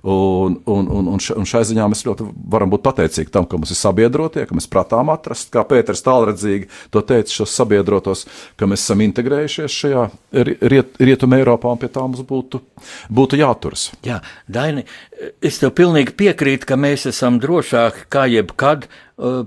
Un, 0.00 0.56
un, 0.64 0.86
un, 0.88 1.08
un, 1.12 1.18
š, 1.20 1.34
un 1.36 1.48
šai 1.48 1.60
ziņā 1.68 1.84
mēs 1.92 2.06
ļoti 2.06 2.24
varam 2.52 2.70
būt 2.72 2.84
pateicīgi 2.86 3.32
tam, 3.34 3.44
ka 3.48 3.58
mums 3.60 3.72
ir 3.74 3.76
sabiedrotie, 3.76 4.46
ka 4.48 4.56
mēs 4.56 4.68
prātām 4.70 5.12
atrast, 5.12 5.50
kā 5.52 5.64
Pēters 5.68 6.00
tālredzīgi 6.06 6.70
to 6.94 7.02
teica, 7.04 7.34
šos 7.34 7.52
sabiedrotos, 7.58 8.24
ka 8.56 8.68
mēs 8.70 8.86
esam 8.86 9.04
integrējušies 9.04 9.76
šajā 9.82 10.06
riet, 10.72 10.96
rietumē 10.96 11.42
Eiropā 11.42 11.74
un 11.74 11.82
pie 11.82 11.92
tā 11.92 12.06
mums 12.06 12.24
būtu, 12.24 12.62
būtu 13.12 13.42
jāturas. 13.42 13.90
Jā, 14.06 14.22
Daini, 14.48 14.86
es 15.44 15.60
tev 15.60 15.74
pilnīgi 15.76 16.16
piekrītu, 16.16 16.70
ka 16.70 16.80
mēs 16.80 17.04
esam 17.12 17.36
drošāki 17.42 18.08
kā 18.08 18.24
jebkad 18.30 18.88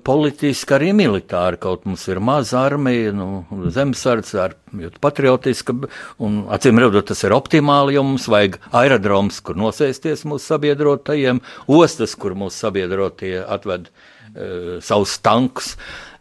politiski, 0.06 0.76
arī 0.78 0.92
militāri. 0.96 1.60
Kaut 1.62 1.88
mums 1.90 2.06
ir 2.12 2.22
maza 2.24 2.62
armija, 2.68 3.14
nu, 3.16 3.44
zemesardze, 3.74 4.40
ar 4.44 4.56
patriotiska, 5.04 5.76
un 6.24 6.44
acīm 6.54 6.82
redzot, 6.82 7.10
tas 7.12 7.26
ir 7.26 7.36
optimāli, 7.36 7.98
jo 7.98 8.06
mums 8.08 8.30
vajag 8.32 8.60
aerodroms, 8.84 9.42
kur 9.46 9.60
nosēsties 9.60 10.26
mūsu 10.30 10.54
sabiedrotajiem, 10.54 11.44
ostas, 11.82 12.16
kur 12.20 12.38
mūsu 12.38 12.68
sabiedrotie 12.68 13.36
atved 13.42 13.90
uh, 13.90 14.80
savus 14.86 15.18
tankus. 15.26 15.74
Uh, 15.74 16.13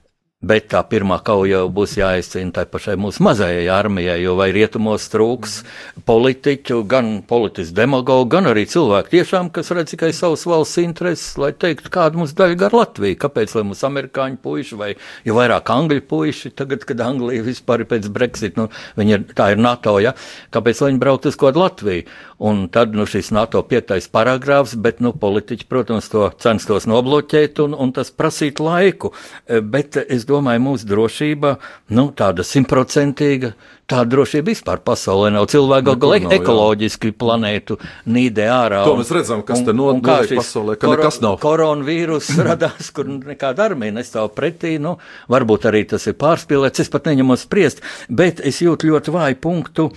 Bet 0.43 0.73
tā 0.73 0.81
pirmā 0.83 1.21
kauja 1.23 1.61
jau 1.61 1.69
būs 1.71 1.93
jāizcīna 2.01 2.51
tai 2.57 2.65
pašai 2.67 2.97
mūsu 2.99 3.23
mazajai 3.23 3.69
armijai, 3.71 4.17
jo 4.25 4.33
vai 4.35 4.49
rietumos 4.51 5.05
trūks 5.13 5.61
politiķu, 6.09 6.81
gan 6.91 7.13
politisku 7.29 7.77
demagogu, 7.77 8.27
gan 8.33 8.51
arī 8.51 8.65
cilvēku 8.67 9.13
tiešām, 9.13 9.53
kas 9.55 9.71
redz 9.71 9.93
tikai 9.93 10.11
savas 10.11 10.43
valsts 10.51 10.81
intereses, 10.83 11.37
lai 11.39 11.53
teiktu, 11.55 11.93
kāda 11.95 12.19
mums 12.19 12.35
daļa 12.35 12.59
gar 12.59 12.75
Latviju. 12.75 13.21
Kāpēc, 13.23 13.55
lai 13.55 13.63
mums 13.69 13.85
amerikāņu 13.87 14.41
puiši 14.43 14.81
vai 14.81 14.91
jau 15.23 15.37
vairāk 15.39 15.71
angļu 15.77 16.03
puiši, 16.11 16.51
tagad, 16.59 16.83
kad 16.91 17.07
Anglija 17.07 17.47
vispār 17.47 17.87
ir 17.87 17.91
pēc 17.95 18.11
Brexit, 18.11 18.59
nu, 18.59 18.67
viņi 18.99 19.17
ir, 19.21 19.25
tā 19.39 19.53
ir 19.55 19.63
NATO, 19.63 19.95
ja, 20.03 20.17
kāpēc, 20.51 20.83
lai 20.83 20.91
viņi 20.91 21.03
braukt 21.07 21.31
uz 21.31 21.39
kādu 21.39 21.63
Latviju? 21.63 22.09
Un 22.43 22.65
tad, 22.75 22.97
nu, 22.99 23.07
šis 23.07 23.31
NATO 23.31 23.61
piektais 23.63 24.11
paragrāfs, 24.11 24.75
bet, 24.75 24.99
nu, 24.99 25.13
politiķi, 25.15 25.71
protams, 25.71 26.11
to 26.11 26.27
censtos 26.43 26.89
nobloķēt 26.91 27.63
un, 27.63 27.79
un 27.79 27.95
tas 27.95 28.11
prasīt 28.11 28.59
laiku. 28.59 29.13
Bet 29.47 30.01
es 30.03 30.25
domāju, 30.27 30.32
mūsu 30.63 30.89
drošība, 30.89 31.57
nu, 31.93 32.09
tāda 32.17 32.47
simtprocentīga, 32.47 33.53
Tāda 33.91 34.07
drošība 34.15 34.53
vispār 34.53 34.79
pasaulē 34.87 35.33
nav. 35.35 35.49
Cilvēki 35.53 35.85
Nekur 35.91 35.99
gal 36.01 36.13
nav, 36.15 36.21
galā 36.23 36.33
jā. 36.33 36.39
ekoloģiski 36.41 37.11
planētu 37.19 37.77
nīdē 38.15 38.45
ārā. 38.55 38.85
To 38.87 38.95
mēs 38.97 39.11
redzam, 39.13 39.43
kas 39.45 39.59
un- 39.61 39.67
te 39.67 39.73
notiek 39.77 40.31
pasaulē, 40.39 40.77
ka 40.81 40.93
nekas 40.93 41.19
nav. 41.21 41.37
Koronavīrus 41.43 42.31
radās, 42.49 42.93
kur 42.95 43.11
nekāda 43.11 43.67
armija 43.67 43.93
nestāv 43.99 44.31
pretī. 44.37 44.79
Nu, 44.81 44.95
varbūt 45.29 45.67
arī 45.69 45.83
tas 45.91 46.07
ir 46.09 46.15
pārspīlēts, 46.21 46.81
es 46.87 46.93
pat 46.95 47.11
neņemos 47.11 47.45
spriest, 47.45 47.83
bet 48.09 48.41
es 48.41 48.63
jūtu 48.65 48.89
ļoti 48.93 49.13
vāju 49.13 49.41
punktu 49.45 49.89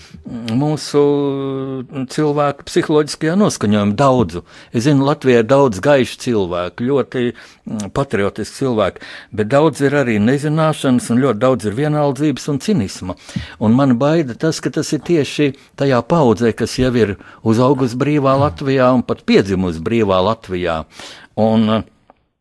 mūsu 0.51 1.05
cilvēku 2.11 2.65
psiholoģiskajā 2.67 3.37
noskaņojumā. 3.39 3.95
Daudzu. 3.95 4.43
Es 4.73 4.87
zinu, 4.89 5.05
Latvijā 5.07 5.43
ir 5.43 5.47
daudz 5.49 5.79
gaišu 5.85 6.19
cilvēku, 6.25 6.89
ļoti 6.89 7.25
mm, 7.31 7.93
patriotiski 7.95 8.59
cilvēki, 8.63 9.05
bet 9.35 9.51
daudz 9.53 9.85
ir 9.85 9.95
arī 10.01 10.17
nezināšanas 10.23 11.11
un 11.13 11.23
ļoti 11.23 11.41
daudz 11.45 11.69
ir 11.69 11.77
vienaldzības 11.79 12.49
un 12.51 12.61
cinisma. 12.65 13.15
Un 13.63 13.74
man 13.75 13.97
baida 13.99 14.35
tas, 14.39 14.61
ka 14.63 14.71
tas 14.73 14.91
ir 14.95 15.03
tieši 15.05 15.51
tajā 15.79 16.01
paudzē, 16.09 16.53
kas 16.57 16.77
jau 16.79 16.93
ir 16.97 17.15
uzaugusi 17.43 17.99
brīvā 17.99 18.35
Latvijā 18.41 18.91
un 18.95 19.03
pat 19.05 19.25
piedzimusi 19.27 19.83
brīvā 19.85 20.21
Latvijā. 20.25 20.83
Un, 21.35 21.83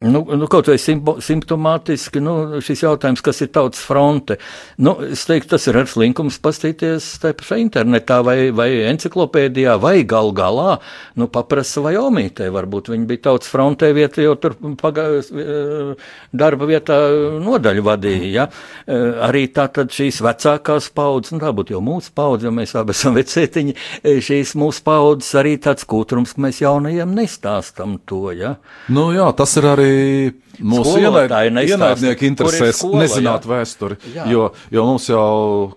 Nu, 0.05 0.21
nu, 0.37 0.47
kaut 0.51 0.69
vai 0.69 0.77
simptomātiski 0.77 2.21
nu, 2.21 2.61
šis 2.65 2.83
jautājums, 2.85 3.23
kas 3.25 3.41
ir 3.41 3.49
tautas 3.55 3.81
fronte. 3.87 4.37
Nu, 4.77 4.93
es 5.07 5.23
teiktu, 5.25 5.55
tas 5.55 5.65
ir 5.71 5.79
ar 5.81 5.89
slinkums 5.89 6.37
pastīties 6.45 7.07
tajā 7.23 7.37
pašā 7.39 7.57
internetā 7.63 8.19
vai, 8.27 8.51
vai 8.53 8.69
enciklopēdijā, 8.91 9.79
vai 9.81 9.95
gal 10.09 10.29
galā, 10.37 10.77
nu, 11.21 11.29
paprasa 11.33 11.81
vai 11.87 11.95
omītē. 12.01 12.51
Varbūt 12.53 12.91
viņi 12.93 13.09
bija 13.09 13.23
tautas 13.31 13.49
frontē 13.53 13.95
vieta, 13.97 14.21
jau 14.25 14.35
tur 14.41 14.59
pagā, 14.81 15.07
eh, 15.23 16.11
darba 16.37 16.69
vietā 16.69 16.99
nodaļu 17.45 17.87
vadīja. 17.89 18.33
Ja? 18.35 18.49
Eh, 18.87 19.13
Arī 19.25 19.47
tā 19.55 19.71
tad 19.73 19.95
šīs 19.95 20.21
vecākās 20.25 20.91
paudzes, 20.93 21.33
nu, 21.33 21.41
tā 21.41 21.55
būtu 21.57 21.79
jau 21.79 21.81
mūsu 21.85 22.13
paudze, 22.13 22.45
jo 22.45 22.53
mēs 22.53 22.77
abi 22.77 22.93
esam 22.93 23.17
vecētiņi, 23.17 23.77
eh, 24.03 24.21
šīs 24.21 24.53
mūsu 24.61 24.85
paudzes 24.85 25.33
arī 25.41 25.57
tāds 25.57 25.89
kūtrums, 25.89 26.37
ka 26.37 26.45
mēs 26.45 26.61
jaunajiem 26.61 27.17
nestāstam 27.17 27.97
to. 28.05 28.29
Ja? 28.37 28.57
Nu, 28.93 29.09
jā, 29.17 29.31
tas 29.37 29.57
ir 29.57 29.71
arī 29.73 29.94
Hey 29.95 30.33
mūsu 30.63 30.99
ienaidnieku 31.03 32.27
interesēs 32.29 32.81
skola, 32.81 33.03
nezināt 33.05 33.47
jā. 33.47 33.51
vēsturi. 33.51 33.99
Jā. 34.15 34.27
Jo, 34.31 34.45
jo 34.75 34.85
mums 34.87 35.09
jau 35.09 35.25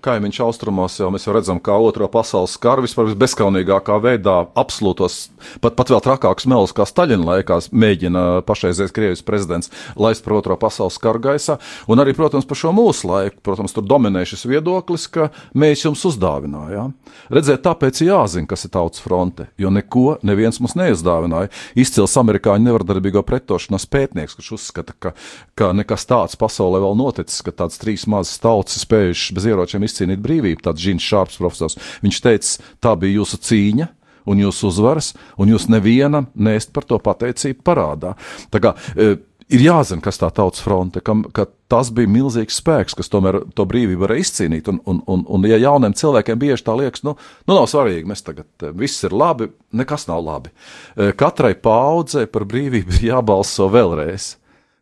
kaimiņš 0.05 0.39
austrumos, 0.45 0.97
jau 0.99 1.09
mēs 1.13 1.27
jau 1.27 1.35
redzam, 1.35 1.61
kā 1.63 1.77
otro 1.81 2.09
pasaules 2.11 2.55
karu 2.61 2.85
vispār 2.85 3.13
bezskaunīgākā 3.19 3.97
veidā 4.03 4.37
absolūtos, 4.57 5.19
pat, 5.63 5.77
pat 5.79 5.93
vēl 5.93 6.03
trakākus 6.05 6.47
melus 6.49 6.75
kā 6.77 6.87
Staļina 6.87 7.27
laikās 7.31 7.71
mēģina 7.71 8.25
pašreizējais 8.47 8.95
Krievijas 8.95 9.25
prezidents 9.25 9.71
laist 9.99 10.25
par 10.25 10.37
otro 10.39 10.57
pasaules 10.59 10.99
karu 11.01 11.23
gaisā. 11.23 11.57
Un 11.89 12.03
arī, 12.03 12.15
protams, 12.17 12.47
par 12.47 12.59
šo 12.59 12.73
mūsu 12.75 13.09
laiku, 13.09 13.41
protams, 13.45 13.75
tur 13.75 13.85
dominē 13.87 14.25
šis 14.27 14.45
viedoklis, 14.49 15.07
ka 15.11 15.29
mēs 15.57 15.85
jums 15.85 16.03
uzdāvinājām. 16.11 16.93
Redziet, 17.33 17.63
tāpēc 17.65 18.01
ir 18.03 18.11
jāzina, 18.11 18.49
kas 18.49 18.67
ir 18.67 18.73
tautas 18.75 19.03
fronte, 19.03 19.49
jo 19.59 19.71
neko 19.73 20.17
neviens 20.27 20.61
mums 20.63 20.77
neizdāvināja. 20.79 21.51
Izcils 21.79 22.15
amerikāņu 22.19 22.69
nevardarbīgo 22.69 23.23
pretošanās 23.27 23.87
pētnieks, 23.91 24.37
kurš 24.37 24.53
uzskata, 24.67 24.95
ka, 24.99 25.13
ka 25.55 25.71
nekas 25.75 26.05
tāds 26.07 26.37
pasaulē 26.39 26.81
vēl 26.83 26.97
noticis, 26.99 27.41
ka 27.45 27.55
tāds 27.55 27.79
trīs 27.81 28.07
mazas 28.07 28.39
tautas 28.43 28.83
spējušas 28.83 29.35
bez 29.37 29.47
ieročiem 29.47 29.85
izcīnīt 29.87 30.23
brīvību, 30.23 30.63
tāds 30.67 30.83
Žins 30.83 31.07
Šārps 31.07 31.39
profesors. 31.39 31.79
Viņš 32.03 32.19
teica, 32.23 32.67
tā 32.83 32.97
bija 32.99 33.21
jūsu 33.21 33.41
cīņa. 33.49 33.93
Un 34.27 34.41
jūs 34.41 34.57
uzvaras, 34.67 35.13
un 35.39 35.47
jūs 35.47 35.69
nevienam 35.71 36.25
nēst 36.35 36.73
par 36.75 36.83
to 36.83 36.97
pateicību 36.99 37.61
parādā. 37.63 38.09
Tā 38.51 38.59
kā, 38.59 38.73
e, 38.99 39.13
ir 39.53 39.63
jāzina, 39.63 40.03
kas 40.03 40.19
tā 40.19 40.29
tautas 40.35 40.63
fronte, 40.63 41.01
kam, 41.03 41.23
ka 41.31 41.47
tas 41.71 41.91
bija 41.95 42.09
milzīgs 42.11 42.59
spēks, 42.61 42.95
kas 42.97 43.11
tomēr 43.11 43.39
to 43.55 43.65
brīvību 43.69 44.03
varēja 44.03 44.25
izcīnīt. 44.25 44.67
Un, 44.71 44.81
un, 44.87 45.01
un, 45.07 45.23
un 45.31 45.47
ja 45.47 45.59
jauniem 45.61 45.95
cilvēkiem 45.97 46.39
bieži 46.41 46.65
tā 46.67 46.75
liekas, 46.79 47.03
nu, 47.07 47.15
nu 47.47 47.55
nav 47.57 47.69
svarīgi, 47.71 48.07
mēs 48.09 48.25
tagad 48.27 48.67
eh, 48.67 48.73
viss 48.75 49.05
ir 49.07 49.15
labi, 49.15 49.49
nekas 49.75 50.07
nav 50.11 50.23
labi. 50.25 50.51
Eh, 50.95 51.13
Katrai 51.17 51.53
paudzei 51.55 52.27
par 52.31 52.47
brīvību 52.49 52.99
ir 52.99 53.07
jābalso 53.13 53.69
vēlreiz. 53.71 54.35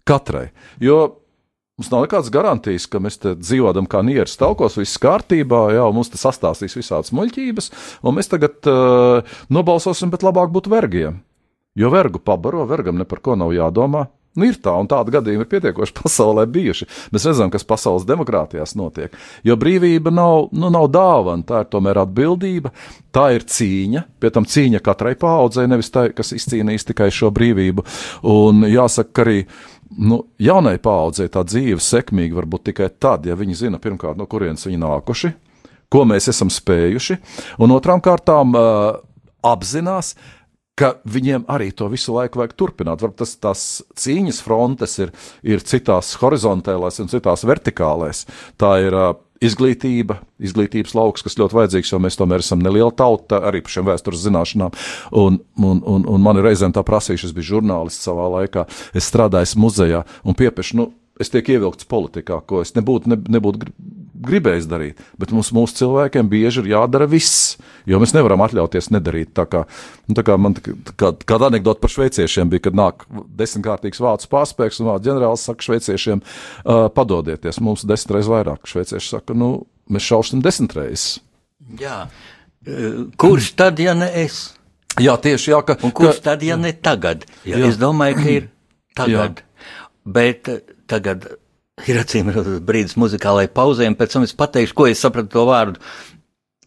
Katrai. 0.06 0.50
Jo 0.80 1.26
Mums 1.76 1.90
nav 1.92 2.06
nekādas 2.06 2.32
garantijas, 2.32 2.86
ka 2.88 3.02
mēs 3.04 3.18
dzīvojam 3.20 3.88
kā 3.92 4.00
nieras 4.08 4.38
taukos, 4.40 4.78
viss 4.80 4.96
kārtībā, 5.04 5.74
jā, 5.76 5.84
un 5.84 5.98
mums 5.98 6.08
te 6.08 6.16
sastāstīs 6.16 6.78
visādas 6.80 7.12
muļķības, 7.12 7.68
un 8.00 8.16
mēs 8.16 8.32
tagad 8.32 8.70
uh, 8.72 9.36
nobalsosim, 9.52 10.14
bet 10.14 10.24
labāk 10.24 10.54
būt 10.56 10.70
vergiem. 10.72 11.20
Jo 11.76 11.92
vergu 11.92 12.24
pabaro, 12.24 12.64
vergam 12.70 12.96
ne 12.96 13.04
par 13.04 13.20
ko 13.20 13.36
nav 13.36 13.52
jādomā. 13.52 14.06
Nu, 14.36 14.44
ir 14.48 14.58
tā, 14.60 14.74
un 14.76 14.88
tādi 14.92 15.14
gadījumi 15.16 15.46
ir 15.46 15.50
pietiekoši 15.52 15.96
pasaulē 16.02 16.44
bijuši. 16.52 16.88
Mēs 17.16 17.28
redzam, 17.30 17.52
kas 17.52 17.68
pasaules 17.68 18.08
demokrātijās 18.08 18.76
notiek. 18.80 19.16
Jo 19.48 19.56
brīvība 19.60 20.12
nav, 20.12 20.50
nu, 20.56 20.72
nav 20.72 20.90
dāvana, 20.92 21.44
tā 21.48 21.64
ir 21.64 21.70
tomēr 21.72 22.02
atbildība, 22.04 22.72
tā 23.16 23.30
ir 23.36 23.48
cīņa, 23.48 24.04
pie 24.20 24.32
tam 24.36 24.48
cīņa 24.48 24.84
katrai 24.84 25.16
paudzei, 25.20 25.70
nevis 25.72 25.92
tai, 25.92 26.10
kas 26.16 26.36
izcīnīs 26.36 26.88
tikai 26.88 27.08
šo 27.16 27.32
brīvību. 27.36 27.88
Un 28.32 28.68
jāsaka, 28.68 29.12
ka 29.16 29.28
arī 29.28 29.40
nu, 29.98 30.22
jaunai 30.42 30.78
paudzei 30.84 31.30
tā 31.32 31.46
dzīve 31.48 31.82
sekmīga 31.84 32.40
var 32.40 32.48
būt 32.52 32.70
tikai 32.72 32.90
tad, 33.00 33.28
ja 33.28 33.38
viņi 33.38 33.60
zina 33.66 33.82
pirmkārt, 33.82 34.20
no 34.20 34.28
kurienes 34.30 34.68
viņi 34.68 34.82
nākuši, 34.82 35.34
ko 35.92 36.06
mēs 36.10 36.30
esam 36.32 36.52
spējuši, 36.52 37.20
un 37.64 37.76
otrām 37.76 38.02
kārtām 38.04 38.56
uh, 38.58 38.98
apzinās, 39.46 40.16
ka 40.76 40.98
viņiem 41.08 41.46
arī 41.52 41.70
to 41.72 41.88
visu 41.92 42.12
laiku 42.16 42.42
vajag 42.42 42.56
turpināt. 42.60 43.00
Varbūt 43.00 43.22
tas 43.22 43.36
tās 43.40 43.62
cīņas 43.96 44.42
frontes 44.44 44.98
ir, 45.00 45.14
ir 45.48 45.64
citās 45.64 46.12
horizontālās 46.20 47.00
un 47.00 47.12
citās 47.12 47.46
vertikālēs. 47.48 48.26
Tā 48.60 48.74
ir 48.84 48.98
izglītība, 49.44 50.20
izglītības 50.40 50.96
lauks, 50.96 51.24
kas 51.26 51.38
ļoti 51.40 51.58
vajadzīgs, 51.58 51.92
jo 51.92 52.00
mēs 52.04 52.18
tomēr 52.20 52.44
esam 52.44 52.62
neliela 52.64 52.94
tauta 52.96 53.42
arī 53.50 53.64
par 53.66 53.76
šiem 53.76 53.88
vēstures 53.90 54.24
zināšanām. 54.26 54.76
Un, 55.22 55.40
un, 55.60 55.82
un, 55.82 56.06
un 56.12 56.24
man 56.24 56.40
ir 56.40 56.48
reizēm 56.50 56.76
tā 56.76 56.86
prasījuši, 56.88 57.30
es 57.30 57.36
biju 57.36 57.56
žurnālists 57.56 58.08
savā 58.08 58.28
laikā, 58.40 58.68
es 58.96 59.10
strādāju 59.12 59.60
muzejā 59.62 60.06
un 60.24 60.38
piepiešu. 60.38 60.80
Nu, 60.82 60.92
Es 61.16 61.30
tiek 61.32 61.48
ievilkts 61.48 61.88
politikā, 61.88 62.42
ko 62.44 62.58
es 62.60 62.74
nebūtu, 62.76 63.08
ne, 63.08 63.16
nebūtu 63.38 63.70
gribējis 64.28 64.68
darīt. 64.70 65.02
Bet 65.22 65.34
mums, 65.36 65.52
mūsu 65.56 65.78
cilvēkiem 65.80 66.30
bieži 66.32 66.64
ir 66.64 66.72
jādara 66.74 67.08
viss, 67.10 67.56
jo 67.90 68.00
mēs 68.02 68.16
nevaram 68.16 68.44
atļauties 68.46 68.92
nedarīt. 68.96 69.34
Tā 69.38 69.48
kā, 69.50 69.64
nu, 70.08 70.18
tā 70.18 70.26
kā 70.28 70.38
man 70.42 70.58
tā 70.58 70.66
kā, 70.98 71.14
kāda 71.28 71.50
anekdote 71.52 71.84
par 71.84 71.94
šveiciešiem 71.94 72.52
bija, 72.52 72.68
kad 72.68 72.80
nāk 72.80 73.08
desmitkārtīgs 73.40 74.02
vācu 74.04 74.32
pārspēks 74.34 74.82
un 74.82 74.92
vācu 74.92 75.10
ģenerālis 75.10 75.46
saka 75.50 75.70
šveiciešiem, 75.70 76.24
uh, 76.26 76.88
padodieties, 76.96 77.62
mums 77.64 77.86
desmit 77.88 78.18
reizes 78.18 78.34
vairāk. 78.34 78.68
Šveicieši 78.70 79.16
saka, 79.18 79.38
nu, 79.38 79.54
mēs 79.92 80.10
šaušam 80.10 80.44
desmit 80.46 80.78
reizes. 80.78 81.20
Jā. 81.80 82.06
Kurš 83.22 83.54
tad, 83.60 83.80
ja 83.82 83.94
ne 83.98 84.10
es? 84.26 84.56
Jā, 85.02 85.18
tieši 85.20 85.52
jā, 85.52 85.60
ka, 85.68 85.76
kurš 85.76 86.22
ka, 86.22 86.32
tad, 86.32 86.44
ja 86.46 86.56
ne 86.60 86.72
tagad? 86.72 87.26
Ja, 87.44 87.60
Jā. 87.60 87.70
es 87.70 87.80
domāju, 87.80 88.16
ka 88.22 88.30
ir 88.32 88.46
tagad. 89.00 89.42
Bet 90.06 90.48
eh, 90.52 90.62
tagad 90.88 91.28
ir 91.84 92.00
acīm 92.00 92.32
brīdis 92.66 92.96
muzikālajai 93.00 93.52
pauzē, 93.56 93.88
un 93.90 93.98
pēc 94.00 94.16
tam 94.16 94.28
es 94.28 94.36
pateikšu, 94.38 94.76
ko 94.78 94.88
es 94.88 95.02
sapratu 95.04 95.34
to 95.34 95.44
vārdu. 95.50 95.82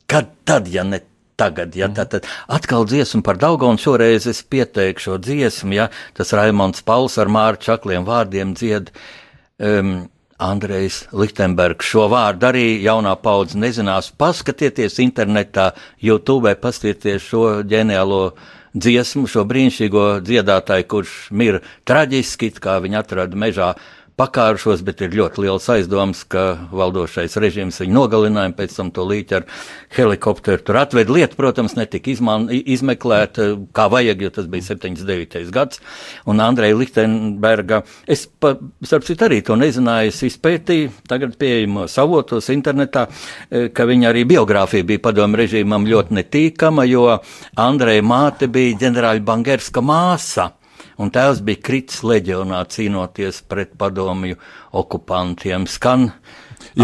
Kad 0.09 0.28
tad, 0.48 0.68
ja 0.72 0.84
ne 0.84 1.00
tagad, 1.38 1.76
ja 1.78 1.88
tā 1.94 2.04
tad 2.11 2.28
atkal 2.50 2.86
dziesma 2.88 3.22
par 3.24 3.38
Daugu, 3.40 3.68
un 3.68 3.80
šoreiz 3.80 4.26
es 4.30 4.42
pieteikšu 4.42 5.12
šo 5.12 5.16
dziesmu, 5.22 5.72
ja 5.76 5.88
tas 6.16 6.34
Raimons 6.36 6.84
Pauls 6.84 7.18
ar 7.20 7.30
Māru 7.32 7.61
Čakliem 7.62 8.06
vārdiem 8.09 8.54
dzied. 8.59 8.92
Um, 9.59 10.09
Andrejs 10.38 11.09
Lichtenbergs 11.11 11.88
šo 11.90 12.04
vārdu 12.12 12.46
arī 12.46 12.66
jaunā 12.84 13.16
paudze 13.18 13.59
nezinās. 13.59 14.12
Paskatieties 14.14 15.00
internetā, 15.02 15.72
YouTube, 15.98 16.52
paskatieties 16.62 17.24
šo 17.26 17.42
ģeniālo 17.66 18.20
dziesmu, 18.78 19.26
šo 19.26 19.42
brīnišķīgo 19.50 20.04
dziedātāju, 20.22 20.86
kurš 20.92 21.16
mir 21.34 21.59
traģiski, 21.90 22.52
kā 22.62 22.78
viņa 22.84 23.02
atrada 23.02 23.40
mežā 23.40 23.72
pakārušos, 24.19 24.83
bet 24.87 25.03
ir 25.05 25.14
ļoti 25.14 25.45
liels 25.45 25.69
aizdoms, 25.71 26.25
ka 26.31 26.45
valdošais 26.75 27.39
režīms 27.39 27.79
viņu 27.83 27.95
nogalināja, 27.95 28.55
pēc 28.59 28.75
tam 28.75 28.91
to 28.95 29.05
līķi 29.07 29.37
ar 29.39 29.47
helikopteru 29.95 30.64
tur 30.66 30.81
atved. 30.81 31.12
Lieta, 31.14 31.39
protams, 31.39 31.77
netika 31.79 32.11
izman, 32.12 32.49
izmeklēta 32.51 33.51
kā 33.77 33.87
vajag, 33.93 34.25
jo 34.27 34.33
tas 34.35 34.51
bija 34.51 34.66
79. 34.73 35.47
gads. 35.55 35.83
Un 36.29 36.43
Andreja 36.43 36.77
Lichtenberga, 36.79 37.83
es, 38.11 38.27
pa, 38.27 38.57
starp 38.83 39.07
citu, 39.07 39.29
arī 39.29 39.41
to 39.47 39.57
nezināju, 39.59 40.12
es 40.12 40.21
izpētīju, 40.33 40.93
tagad 41.09 41.39
pieejamos 41.39 41.95
avotos 42.03 42.51
internetā, 42.55 43.07
eh, 43.51 43.69
ka 43.71 43.87
viņa 43.89 44.12
arī 44.12 44.27
biogrāfija 44.35 44.87
bija 44.89 45.05
padomu 45.09 45.39
režīmam 45.39 45.87
ļoti 45.87 46.19
netīkama, 46.21 46.89
jo 46.91 47.07
Andreja 47.57 48.03
māte 48.03 48.51
bija 48.51 48.79
ģenerāļa 48.83 49.25
Bangerska 49.25 49.85
māsa. 49.85 50.53
Un 50.99 51.12
tēvs 51.14 51.42
bija 51.46 51.62
kritis 51.62 52.03
leģionā 52.03 52.64
cīnoties 52.74 53.42
pret 53.46 53.76
padomju 53.78 54.38
okupantiem. 54.80 55.68
Skan 55.70 56.09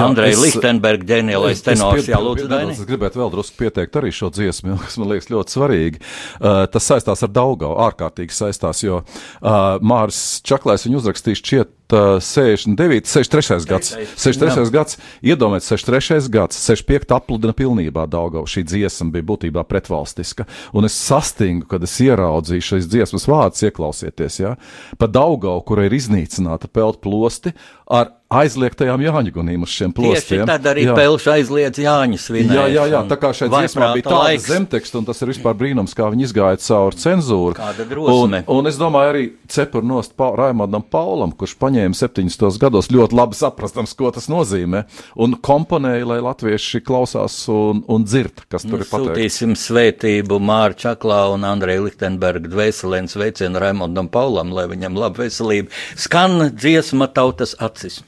Andrei 0.02 0.34
Lichtenberg, 0.38 1.04
ģeniālais 1.08 1.62
tenors, 1.64 2.08
jā, 2.10 2.18
lūdzu, 2.22 2.48
Daini. 2.50 2.74
Es 2.74 2.82
gribētu 2.88 3.20
vēl 3.20 3.32
drusku 3.34 3.60
pieteikt 3.62 3.98
arī 4.00 4.10
šo 4.14 4.30
dziesmu, 4.34 4.78
kas 4.84 4.98
man 5.00 5.12
liekas 5.12 5.30
ļoti 5.32 5.56
svarīgi. 5.56 6.02
Uh, 6.40 6.64
tas 6.72 6.90
saistās 6.90 7.24
ar 7.26 7.32
Daugau, 7.34 7.74
ārkārtīgi 7.86 8.34
saistās, 8.34 8.82
jo 8.84 9.02
uh, 9.04 9.54
Māris 9.84 10.40
Čaklais 10.46 10.86
viņu 10.88 11.02
uzrakstījis 11.02 11.44
šķiet 11.44 11.74
69, 12.20 13.06
63 13.06 13.68
gads. 13.68 13.92
63 14.16 14.72
gads, 14.72 14.98
iedomājieties, 15.22 15.68
63 15.68 16.30
gads, 16.32 16.58
65 16.64 17.12
apludina 17.14 17.54
pilnībā 17.56 18.06
Daugau. 18.10 18.46
Šī 18.48 18.64
dziesma 18.66 19.12
bija 19.14 19.28
būtībā 19.28 19.64
pretvalstiska. 19.68 20.48
Un 20.74 20.88
es 20.88 20.96
sastingu, 20.96 21.68
kad 21.70 21.84
es 21.84 21.96
ieraudzīju 22.00 22.68
šīs 22.70 22.90
dziesmas 22.90 23.28
vārdus, 23.28 23.66
ieklausieties, 23.68 24.40
ja? 24.40 24.56
pa 24.98 25.10
Daugau, 25.10 25.60
kura 25.66 25.86
ir 25.86 25.96
iznīcināta 25.96 26.72
pelt 26.72 27.02
plosti 27.04 27.54
ar 27.84 28.14
aizliegtajām 28.40 29.02
Jāņagunīm 29.04 29.64
uz 29.66 29.72
šiem 29.74 29.94
plostiem. 29.94 30.42
Tieši 30.42 30.48
tad 30.48 30.66
arī 30.70 30.86
Pelš 30.94 31.26
aizliedz 31.34 31.80
Jāņus 31.82 32.26
vinēt. 32.34 32.56
Jā, 32.58 32.66
jā, 32.72 32.84
jā, 32.92 33.02
tā 33.10 33.18
kā 33.20 33.30
šeit 33.36 33.52
dziesmā 33.52 33.90
bija 33.96 34.08
tāda 34.10 34.42
zemteksta, 34.44 35.00
un 35.00 35.08
tas 35.08 35.22
ir 35.24 35.32
vispār 35.32 35.56
brīnums, 35.58 35.94
kā 35.96 36.08
viņi 36.12 36.26
izgāja 36.28 36.60
cauri 36.64 37.00
cenzūru. 37.04 37.56
Kāda 37.58 37.86
drosme. 37.88 38.42
Un, 38.46 38.58
un 38.58 38.70
es 38.70 38.78
domāju 38.80 39.12
arī 39.14 39.24
cepur 39.50 39.86
nost 39.86 40.16
pa, 40.18 40.30
Raimondam 40.38 40.84
Paulam, 40.90 41.34
kurš 41.38 41.56
paņēma 41.60 41.98
70. 41.98 42.58
gados 42.62 42.90
ļoti 42.92 43.18
labi 43.18 43.38
saprastams, 43.38 43.94
ko 43.98 44.10
tas 44.14 44.28
nozīmē, 44.32 44.84
un 45.20 45.36
komponēja, 45.44 46.08
lai 46.14 46.20
latvieši 46.24 46.82
klausās 46.84 47.38
un, 47.52 47.84
un 47.90 48.06
dzird, 48.06 48.46
kas 48.52 48.66
tur 48.66 48.78
nu, 48.78 48.82
ir 48.82 48.90
pateikts. 48.90 49.12
Sūtīsim 49.14 49.54
svētību 49.58 50.40
Māra 50.42 50.76
Čaklā 50.78 51.24
un 51.34 51.46
Andreja 51.48 51.84
Lichtenberga 51.84 52.50
dvēselēns 52.50 53.18
veicienu 53.20 53.62
Raimondam 53.62 54.10
Paulam, 54.12 54.54
lai 54.56 54.66
viņam 54.72 54.98
laba 54.98 55.24
veselība. 55.24 55.72
Skan 56.00 56.50
dziesma 56.54 57.10
tautas 57.14 57.56
acis. 57.62 58.02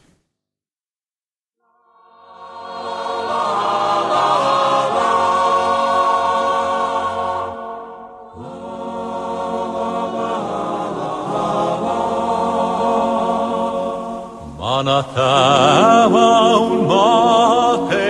Mana 14.77 15.01
tēva 15.09 16.31
un 16.61 16.83
māte 16.85 18.09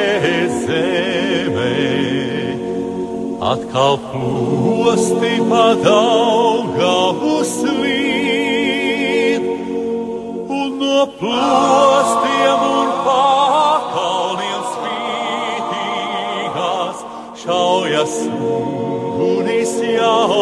zeme, 0.64 1.74
atkal 3.50 3.94
plosti 4.08 5.30
padaugavu 5.52 7.36
slīd, 7.52 9.46
un 10.58 10.74
no 10.80 11.06
plostiem 11.20 12.60
un 12.72 12.90
pakalniem 13.06 14.62
spītīgās 14.74 15.86
šaujas 17.44 18.14
ugunis 18.34 19.78
jaunas 19.94 20.35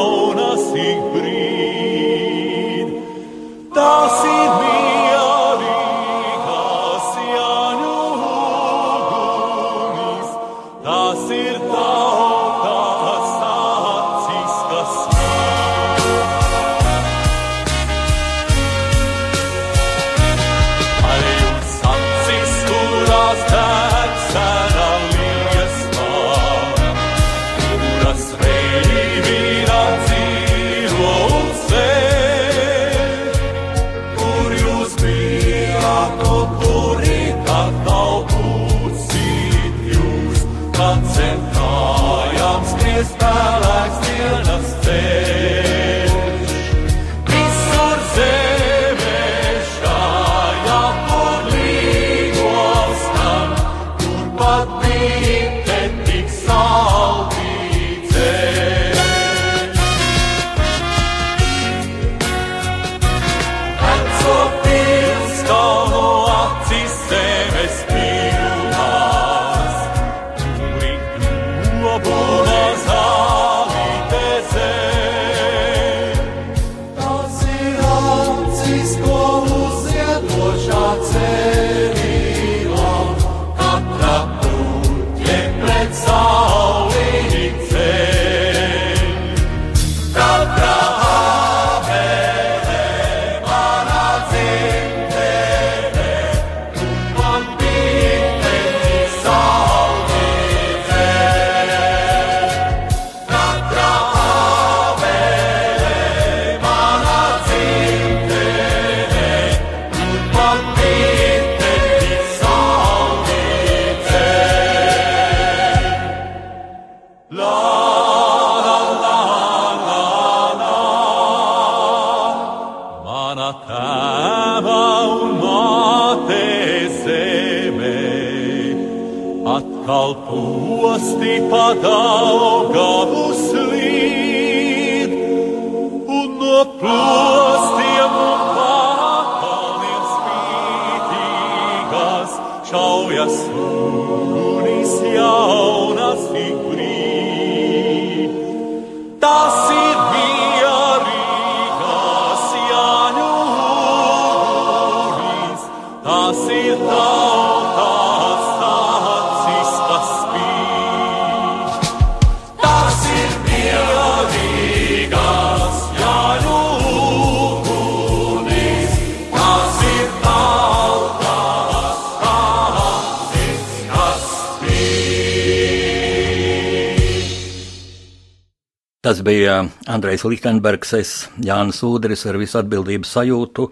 Andrejs 179.94 180.24
Lichtenbergs, 180.26 180.92
es 180.98 181.10
Jānis 181.38 181.82
Udris 181.86 182.24
ar 182.26 182.38
visu 182.40 182.58
atbildības 182.58 183.12
sajūtu. 183.14 183.68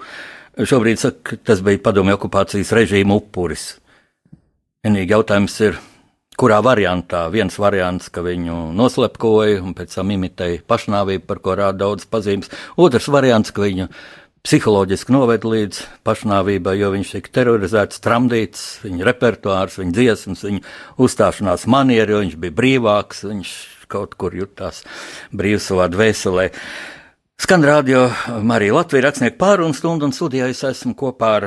Šobrīd 0.68 1.00
saka, 1.00 1.38
tas 1.42 1.62
bija 1.64 1.80
padomju 1.82 2.14
okupācijas 2.18 2.70
režīma 2.76 3.16
upuris. 3.18 3.72
Vienīgi 4.86 5.16
jautājums 5.16 5.56
ir, 5.66 5.80
kurā 6.38 6.60
variantā? 6.64 7.24
Viens 7.32 7.58
variants, 7.58 8.10
ka 8.12 8.22
viņu 8.22 8.72
noslepkoja 8.76 9.62
un 9.62 9.74
pēc 9.78 9.98
tam 9.98 10.12
imitēja 10.14 10.62
pašnāvību, 10.68 11.26
par 11.26 11.42
ko 11.42 11.56
rāda 11.58 11.84
daudz 11.86 12.06
pazīmes. 12.10 12.52
Otrs 12.78 13.10
variants, 13.10 13.50
ka 13.54 13.64
viņu 13.66 13.88
psiholoģiski 14.42 15.14
noved 15.14 15.44
līdz 15.46 15.82
pašnāvībai, 16.06 16.74
jo 16.80 16.90
viņš 16.94 17.12
tika 17.16 17.36
terorizēts, 17.38 18.02
tramdīts, 18.02 18.64
viņa 18.82 19.06
repertuārs, 19.06 19.78
viņa 19.78 19.94
dziesmas, 19.98 20.42
viņa 20.46 20.64
uzstāšanās 21.02 21.68
manieri, 21.70 22.14
jo 22.14 22.24
viņš 22.24 22.40
bija 22.42 22.58
brīvāks, 22.58 23.22
viņš 23.30 23.52
kaut 23.92 24.16
kur 24.20 24.34
jutās 24.36 24.82
brīvs 25.36 25.70
savā 25.70 25.90
dvēselē. 25.92 26.50
Skan 27.42 27.64
radio 27.66 28.04
Marija 28.42 28.74
Latvija 28.76 29.08
rakstnieku 29.08 29.34
pārunu 29.40 29.74
stundu 29.74 30.06
un 30.06 30.12
studijā 30.14 30.46
es 30.52 30.60
esmu 30.62 30.92
kopā 30.94 31.30
ar, 31.40 31.46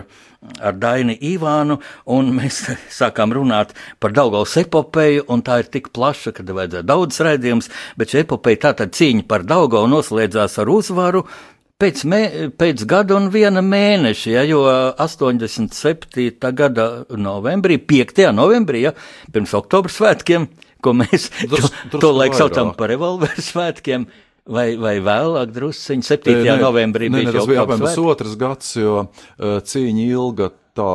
ar 0.59 0.75
Daini 0.75 1.15
Ivānu, 1.29 1.77
un 2.11 2.33
mēs 2.35 2.57
sākām 2.99 3.31
runāt 3.35 3.71
par 4.03 4.11
Daugaus 4.11 4.57
epopeju, 4.59 5.23
un 5.31 5.43
tā 5.45 5.61
ir 5.63 5.71
tik 5.71 5.93
plaša, 5.95 6.35
ka 6.35 6.43
vajadzēja 6.43 6.83
daudz 6.89 7.21
raidījums, 7.23 7.71
bet 7.95 8.11
šī 8.11 8.25
epopeja 8.25 8.65
tātad 8.67 8.91
cīņa 8.97 9.23
par 9.29 9.47
Daugau 9.47 9.85
noslēdzās 9.87 10.59
ar 10.59 10.73
uzvaru, 10.75 11.23
Pēc, 11.75 12.05
mē, 12.07 12.19
pēc 12.55 12.85
gada 12.87 13.17
un 13.17 13.25
viena 13.27 13.59
mēneša, 13.59 14.29
ja, 14.31 14.43
jo 14.47 14.61
87. 14.95 16.37
gada 16.55 16.85
novembrī, 17.11 17.75
5. 17.83 18.21
novembrī, 18.31 18.85
ja, 18.85 18.93
pirms 19.35 19.51
oktobra 19.59 19.91
svētkiem, 19.91 20.47
ko 20.86 20.93
mēs 21.01 21.27
Drus- 21.51 21.73
to, 21.91 21.99
to 22.03 22.11
laiku 22.15 22.38
saucam 22.39 22.71
par 22.77 22.91
revolveru 22.93 23.43
svētkiem, 23.43 24.05
vai, 24.45 24.67
vai 24.79 24.95
vēlāk 25.03 25.51
drusciņi 25.55 26.05
7. 26.05 26.36
Nē, 26.38 26.45
nē, 26.51 26.59
novembrī 26.61 27.09
nē, 27.09 27.23
bija 27.25 27.36
tas 27.39 27.49
bija 27.49 27.65
apmēram 27.65 27.88
svētki. 27.89 28.07
otrs 28.13 28.38
gads, 28.45 28.71
jo 28.77 28.95
uh, 29.05 29.57
cīņa 29.65 30.05
ilga 30.13 30.51
tā. 30.77 30.89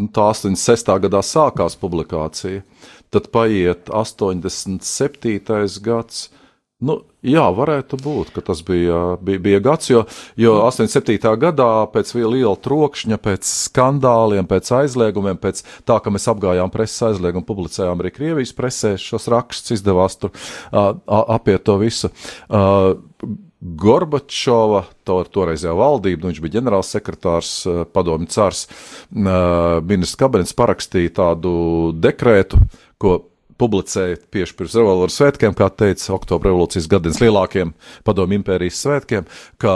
nu, 0.00 0.08
Tā 0.16 0.26
86. 0.32 0.88
gadā 1.06 1.20
sākās 1.26 1.74
publikācija, 1.80 2.62
tad 3.12 3.26
paiet 3.34 3.90
87. 3.92 5.82
gads. 5.84 6.22
Nu, 6.82 7.02
jā, 7.26 7.44
varētu 7.56 7.98
būt, 8.02 8.32
ka 8.36 8.44
tas 8.44 8.62
bija, 8.66 9.16
bija, 9.22 9.42
bija 9.42 9.60
gads, 9.64 9.90
jo, 9.90 10.04
jo 10.38 10.56
87. 10.66 11.18
gadā 11.42 11.70
pēc 11.92 12.14
liela 12.18 12.56
trokšņa, 12.58 13.20
pēc 13.22 13.52
skandāliem, 13.68 14.48
pēc 14.50 14.72
aizliegumiem, 14.82 15.38
pēc 15.42 15.62
tā, 15.88 16.00
ka 16.02 16.12
mēs 16.14 16.28
apgājām 16.32 16.72
preses 16.74 17.00
aizliegumu, 17.12 17.46
publicējām 17.48 18.02
arī 18.02 18.12
Krievijas 18.14 18.54
presē 18.58 18.96
šos 19.00 19.30
rakstus, 19.32 19.78
izdevās 19.78 20.18
tur 20.20 20.34
uh, 20.34 20.92
apiet 21.08 21.64
to 21.68 21.78
visu. 21.82 22.12
Uh, 22.48 22.98
Gorbačova, 23.62 24.82
to 25.06 25.20
toreizējā 25.30 25.72
valdība, 25.78 26.24
nu, 26.24 26.32
viņš 26.32 26.40
bija 26.42 26.56
ģenerālsekretārs, 26.56 27.50
padomju 27.94 28.26
cars, 28.34 28.64
eh, 28.66 29.28
ministrs 29.86 30.18
kabinets 30.18 30.56
parakstīja 30.58 31.12
tādu 31.20 31.52
dekrētu, 31.94 32.58
ko 32.98 33.20
publicēja 33.60 34.18
tieši 34.32 34.56
pirms 34.58 34.78
revolūcijas 34.78 35.18
svētkiem, 35.20 35.54
kā 35.58 35.68
teica 35.74 36.14
Oktobra 36.16 36.50
revolūcijas 36.50 36.88
gadienas 36.90 37.20
lielākiem 37.22 37.74
padomju 38.06 38.40
impērijas 38.40 38.80
svētkiem, 38.84 39.28
ka 39.62 39.74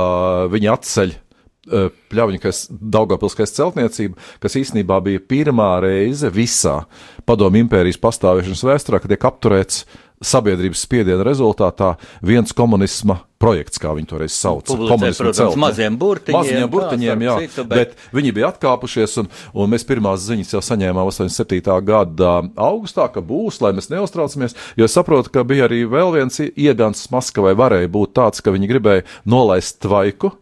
viņi 0.53 0.71
atceļ 0.73 1.15
eh, 1.15 1.89
pļaviņas 2.13 2.63
Daugavpilskais 2.97 3.55
celtniecība, 3.57 4.19
kas 4.43 4.59
īstenībā 4.63 5.01
bija 5.07 5.23
pirmā 5.23 5.71
reize 5.85 6.31
visā 6.35 6.83
padomju 7.29 7.67
impērijas 7.67 8.01
pastāvēšanas 8.03 8.67
vēsturē, 8.71 9.03
kad 9.03 9.13
tiek 9.13 9.29
apturēts 9.31 9.85
sabiedrības 10.25 10.81
spiediena 10.87 11.25
rezultātā 11.27 11.95
viens 12.25 12.53
komunisma 12.57 13.19
projekts, 13.39 13.77
kā 13.77 13.91
viņi 13.93 14.09
toreiz 14.09 14.33
sauca. 14.33 14.73
Publicē, 14.73 15.11
protams, 15.19 15.37
celtne. 15.37 15.61
maziem 15.61 15.99
burtiņiem, 16.01 16.39
Maziem 16.39 16.71
burtiņiem, 16.73 17.25
jā, 17.27 17.35
citu, 17.45 17.65
bet- 17.69 17.93
bet 17.93 18.15
viņi 18.17 18.33
bija 18.33 18.49
atkāpušies, 18.55 19.19
un, 19.21 19.29
un 19.53 19.71
mēs 19.71 19.85
pirmās 19.85 20.25
ziņas 20.25 20.55
jau 20.57 20.63
saņēmām 20.65 21.05
87. 21.11 21.61
gada 21.85 22.33
augustā, 22.57 23.11
ka 23.13 23.21
būs, 23.21 23.61
lai 23.61 23.75
mēs 23.77 23.91
neuztraucamies, 23.93 24.57
jo 24.81 24.89
saprotu, 24.89 25.31
ka 25.31 25.45
bija 25.45 25.69
arī 25.69 25.83
vēl 25.85 26.15
viens 26.17 26.41
iegans 26.57 27.11
Maskavai 27.13 27.53
varēja 27.55 27.93
būt 27.93 28.15
tāds, 28.17 28.41
ka 28.41 28.51
viņi 28.57 28.73
gribēja 28.73 29.05
nolaist 29.29 29.81
tvaiku, 29.85 30.33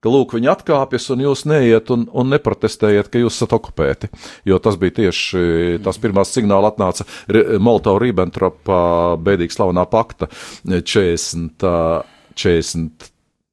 ka 0.00 0.12
lūk, 0.12 0.34
viņi 0.36 0.50
atkāpjas 0.52 1.10
un 1.14 1.24
jūs 1.26 1.44
neiet 1.50 1.92
un, 1.94 2.06
un 2.12 2.32
neprotestējiet, 2.34 3.10
ka 3.12 3.22
jūs 3.22 3.38
esat 3.38 3.54
okupēti. 3.56 4.10
Jo 4.48 4.60
tas 4.62 4.78
bija 4.80 4.98
tieši 5.02 5.78
tās 5.84 6.00
pirmās 6.02 6.32
signāli 6.34 6.70
atnāca 6.70 7.06
Molotov-Ribbentropa 7.30 8.80
bēdīgi 9.20 9.56
slavenā 9.56 9.86
pakta 9.90 10.30
40. 10.64 11.66
ā, 11.66 12.02
40 12.40 13.10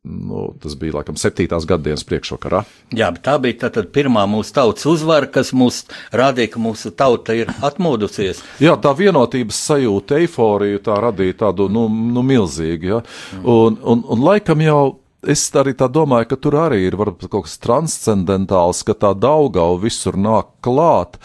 Nu, 0.07 0.53
tas 0.63 0.75
bija 0.79 0.95
laikam 0.95 1.17
septītās 1.19 1.65
gadsimta 1.67 2.05
priekšvakarā. 2.07 2.61
Jā, 2.95 3.09
bet 3.11 3.23
tā 3.25 3.33
bija 3.43 3.57
tātad 3.65 3.89
pirmā 3.95 4.23
mūsu 4.29 4.53
tautas 4.55 4.85
uzvara, 4.87 5.27
kas 5.31 5.51
mums 5.57 5.81
rādīja, 6.15 6.53
ka 6.53 6.61
mūsu 6.63 6.93
tauta 6.95 7.35
ir 7.35 7.51
atmodusies. 7.65 8.39
Jā, 8.63 8.77
tā 8.83 8.93
vienotības 8.97 9.59
sajūta, 9.67 10.21
eiforija 10.23 10.83
tā 10.85 10.99
radīja 11.03 11.41
tādu 11.43 11.67
nu, 11.73 11.87
nu, 11.89 12.23
milzīgu. 12.23 12.93
Ja? 12.93 13.01
Un, 13.43 13.81
un, 13.83 14.05
un 14.07 14.25
laikam 14.29 14.63
jau. 14.63 14.79
Es 15.25 15.47
arī 15.57 15.73
tā 15.73 15.87
domāju, 15.89 16.27
ka 16.29 16.37
tur 16.37 16.59
arī 16.61 16.83
ir 16.85 16.95
varbūt 16.99 17.31
kaut 17.31 17.47
kas 17.47 17.57
transcendentāls, 17.63 18.83
ka 18.85 18.93
tā 18.93 19.15
daugau 19.17 19.79
visur 19.81 20.13
nāk 20.13 20.51
klāt. 20.61 21.17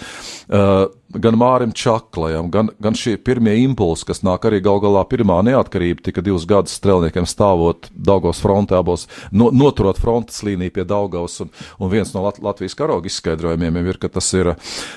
Uh, 0.49 0.87
gan 1.13 1.37
Mārim 1.37 1.75
Čaklajam, 1.77 2.49
gan, 2.53 2.71
gan 2.81 2.97
šie 2.97 3.19
pirmie 3.21 3.55
impulsi, 3.67 4.07
kas 4.09 4.23
nāk 4.25 4.47
arī 4.49 4.63
gal 4.65 4.81
galā 4.81 5.03
pirmā 5.09 5.43
neatkarība, 5.45 6.01
tika 6.07 6.25
divus 6.25 6.47
gadus 6.49 6.79
strēlniekiem 6.79 7.27
stāvot 7.29 7.91
Daugavas 7.93 8.41
frontē 8.41 8.79
abos, 8.79 9.05
no, 9.29 9.51
noturot 9.53 10.01
frontes 10.01 10.41
līniju 10.47 10.73
pie 10.79 10.87
Daugavas, 10.89 11.37
un, 11.45 11.53
un 11.77 11.93
viens 11.93 12.15
no 12.15 12.25
Lat 12.25 12.41
Latvijas 12.43 12.77
karoga 12.79 13.11
izskaidrojumiem 13.11 13.77
ir, 13.83 14.01
ka 14.01 14.09
tas 14.17 14.31
ir 14.39 14.55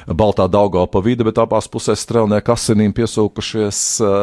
Baltā 0.08 0.48
Daugava 0.52 0.88
pa 0.92 1.04
vidu, 1.04 1.28
bet 1.28 1.42
abās 1.44 1.68
pusēs 1.72 2.06
strēlnieku 2.08 2.56
asinīm 2.56 2.96
piesūkušies 2.96 3.84
uh, 4.06 4.18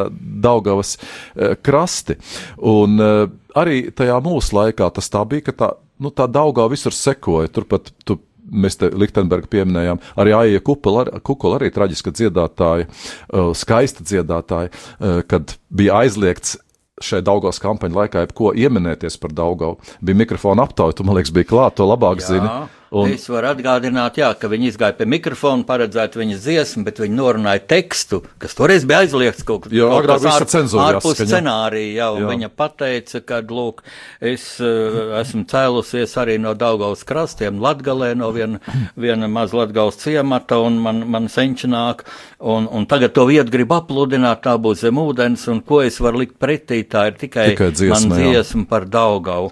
Daugavas 0.47 0.97
uh, 0.97 1.53
krasti. 1.61 2.17
Un, 2.57 2.97
uh, 2.97 3.42
arī 3.59 3.87
tajā 3.95 4.19
mūsu 4.23 4.57
laikā 4.57 4.89
tas 4.95 5.09
tā 5.13 5.23
bija, 5.29 5.47
ka 5.49 5.57
tā, 5.57 5.71
nu, 6.03 6.11
tā 6.13 6.27
Daugava 6.31 6.71
visur 6.73 6.95
sekoja, 6.95 7.51
turpat 7.53 7.93
tu 8.05 8.19
Mēs 8.53 8.75
te 8.75 8.89
Lichtenbergu 8.91 9.47
pieminējām, 9.49 10.01
arī 10.19 10.33
Aija 10.35 10.59
Kukula, 10.61 11.05
Kukula 11.25 11.55
arī 11.57 11.69
traģiska 11.73 12.11
dziedātāja, 12.13 12.89
uh, 13.31 13.53
skaista 13.55 14.03
dziedātāja, 14.03 14.67
uh, 14.69 15.21
kad 15.25 15.55
bija 15.71 16.01
aizliegts 16.03 16.57
šai 17.01 17.23
Daugavas 17.25 17.61
kampaņu 17.63 17.97
laikā, 17.97 18.25
ko 18.35 18.51
ieminēties 18.51 19.15
par 19.21 19.33
Daugavu. 19.35 19.79
Bija 20.03 20.19
mikrofona 20.25 20.67
aptauja, 20.67 20.97
tu 20.99 21.07
man 21.07 21.17
liekas, 21.17 21.33
bija 21.33 21.49
klāt, 21.49 21.77
to 21.79 21.87
labāk 21.87 22.21
zini. 22.21 22.51
Un... 22.93 23.09
Es 23.09 23.23
varu 23.25 23.47
atgādināt, 23.49 24.19
jā, 24.21 24.27
ka 24.37 24.45
viņi 24.51 24.67
izgāja 24.69 24.93
pie 24.99 25.07
mikrofona, 25.09 25.65
paredzēja 25.65 26.13
viņas 26.19 26.43
dziesmu, 26.43 26.83
bet 26.85 26.99
viņi 27.01 27.15
norunāja 27.17 27.63
tekstu, 27.71 28.19
kas 28.37 28.53
toreiz 28.53 28.83
bija 28.85 28.99
aizliegts 29.01 29.41
kaut 29.47 29.65
Jo 29.73 29.87
kaut 29.95 30.21
visa 30.21 30.35
ārp- 30.35 30.51
cenzūra 30.51 30.83
ārpus 30.91 31.15
jāskaņo. 31.15 31.29
scenārija. 31.31 31.93
Jā, 31.97 32.09
un 32.13 32.21
Jā. 32.21 32.27
viņa 32.35 32.49
pateica, 32.53 33.21
ka, 33.25 33.39
lūk, 33.49 33.81
es 34.21 34.45
uh, 34.61 35.15
esmu 35.23 35.41
cēlusies 35.49 36.13
arī 36.21 36.35
no 36.43 36.53
Daugaus 36.53 37.01
krastiem, 37.09 37.57
Latgalē, 37.65 38.11
no 38.19 38.29
viena, 38.35 38.61
viena 38.95 39.25
maz 39.27 39.55
Latgals 39.57 39.97
ciemata, 40.03 40.59
un 40.61 40.77
man, 40.85 41.01
man 41.09 41.25
senči 41.33 41.65
nāk, 41.73 42.05
un, 42.45 42.69
un 42.69 42.85
tagad 42.85 43.15
to 43.17 43.25
vietu 43.25 43.49
grib 43.57 43.73
apludināt, 43.73 44.43
tā 44.45 44.53
būs 44.61 44.85
zem 44.85 45.01
ūdens, 45.01 45.47
un 45.49 45.63
ko 45.65 45.81
es 45.81 45.97
varu 45.97 46.21
likt 46.21 46.37
pretī, 46.37 46.83
tā 46.85 47.07
ir 47.09 47.17
tikai, 47.17 47.49
Tikai 47.55 47.71
dziesma, 47.73 48.13
man 48.13 48.21
jā. 48.21 48.35
dziesma 48.37 48.67
par 48.69 48.85
Daugau. 48.85 49.49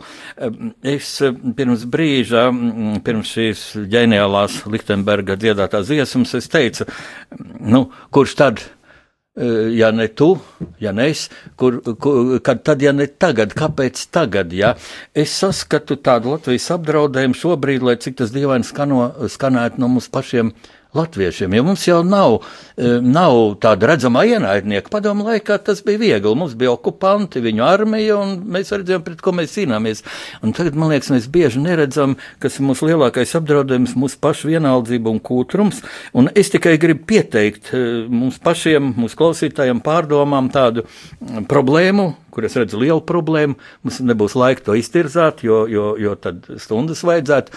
Es 0.85 1.09
eh, 1.25 1.33
pirms 1.57 1.87
brīža, 1.89 2.45
pirms 3.05 3.30
šīs 3.31 3.63
ģeniālās 3.91 4.61
Lichtenberga 4.71 5.37
dziedātās 5.39 5.87
dziesmas, 5.89 6.35
es 6.39 6.49
teicu, 6.51 6.87
nu, 7.59 7.87
kurš 8.13 8.37
tad? 8.39 8.63
eh, 9.39 9.71
Ja 9.77 9.91
ne 9.95 10.07
tu, 10.07 10.33
ja 10.83 10.91
ne 10.91 11.07
es, 11.09 11.29
kur, 11.55 11.79
kur, 12.03 12.35
kad 12.43 12.63
tad, 12.67 12.81
ja 12.83 12.91
ne 12.91 13.07
tagad, 13.07 13.55
kāpēc 13.55 14.03
tagad? 14.11 14.51
Ja? 14.53 14.73
Es 15.15 15.37
saskatu 15.39 15.95
tādu 16.03 16.33
Latvijas 16.35 16.67
apdraudējumu 16.75 17.39
šobrīd, 17.39 17.87
lai 17.87 17.95
cik 17.95 18.19
tas 18.19 18.35
dīvaini 18.35 18.67
skano, 18.67 19.07
skanētu 19.31 19.79
no 19.79 19.87
mums 19.87 20.11
pašiem 20.11 20.51
latviešiem, 20.93 21.53
jo 21.55 21.63
mums 21.63 21.85
jau 21.87 22.01
nav, 22.03 22.39
eh, 22.77 22.99
nav 23.01 23.55
tāda 23.63 23.87
redzama 23.91 24.23
ienaidnieka. 24.27 24.91
Padomu 24.91 25.23
laikā 25.23 25.57
tas 25.63 25.81
bija 25.83 25.99
viegli. 25.99 26.35
Mums 26.35 26.55
bija 26.55 26.71
okupanti, 26.75 27.41
viņu 27.41 27.63
armija, 27.63 28.17
un 28.19 28.41
mēs 28.43 28.71
redzējām, 28.75 29.03
pret 29.03 29.21
ko 29.21 29.31
mēs 29.31 29.55
cīnāmies. 29.55 30.03
Un 30.43 30.53
tagad, 30.53 30.75
man 30.75 30.89
liekas, 30.91 31.09
mēs 31.09 31.29
bieži 31.31 31.61
neredzam, 31.63 32.17
kas 32.39 32.59
ir 32.59 32.65
mūsu 32.65 32.89
lielākais 32.89 33.35
apdraudējums, 33.39 33.95
mūsu 33.95 34.19
pašu 34.19 34.51
vienaldzība 34.51 35.09
un 35.09 35.19
kūtrums. 35.19 35.81
Un 36.13 36.29
es 36.35 36.49
tikai 36.49 36.77
gribu 36.77 37.05
pieteikt 37.05 37.73
eh, 37.73 38.07
mums 38.09 38.39
pašiem, 38.39 38.93
mūsu 38.97 39.15
klausītājiem, 39.15 39.81
pārdomām 39.81 40.51
tādu 40.51 40.85
problēmu, 41.47 42.15
kur 42.31 42.47
es 42.47 42.57
redzu 42.59 42.79
lielu 42.81 43.01
problēmu. 43.07 43.57
Mums 43.85 44.01
nebūs 44.05 44.35
laika 44.39 44.65
to 44.65 44.75
iztirzāt, 44.79 45.43
jo, 45.45 45.63
jo, 45.71 45.93
jo 46.01 46.15
tad 46.19 46.47
stundas 46.61 47.03
vajadzētu. 47.07 47.55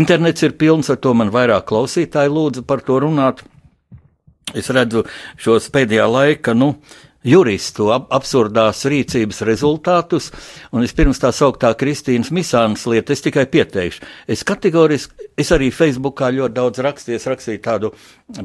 Internets 0.00 0.46
ir 0.46 0.56
pilns 0.60 0.90
ar 0.92 1.00
to, 1.02 1.14
man 1.16 1.32
vairāk 1.34 1.68
klausītāji 1.70 2.32
lūdzu 2.32 2.66
par 2.68 2.84
to 2.86 3.00
runāt. 3.04 3.44
Es 4.54 4.68
redzu 4.74 5.06
šos 5.40 5.70
pēdējā 5.72 6.04
laika, 6.10 6.52
nu, 6.56 6.74
juristu 7.24 7.88
ap 7.94 8.10
absurdās 8.14 8.84
rīcības 8.90 9.42
rezultātus, 9.48 10.30
un 10.72 10.84
es 10.84 10.92
pirms 10.96 11.20
tā 11.22 11.30
sauktā 11.34 11.72
Kristīnas 11.78 12.30
Misānas 12.34 12.84
lieta, 12.90 13.14
es 13.14 13.24
tikai 13.24 13.46
pieteikšu. 13.50 14.04
Es 14.30 14.44
kategoriski, 14.46 15.30
es 15.40 15.52
arī 15.54 15.70
Facebookā 15.74 16.30
ļoti 16.34 16.56
daudz 16.58 16.82
rakstīju, 16.84 17.22
rakstīju 17.32 17.62
tādu 17.64 17.92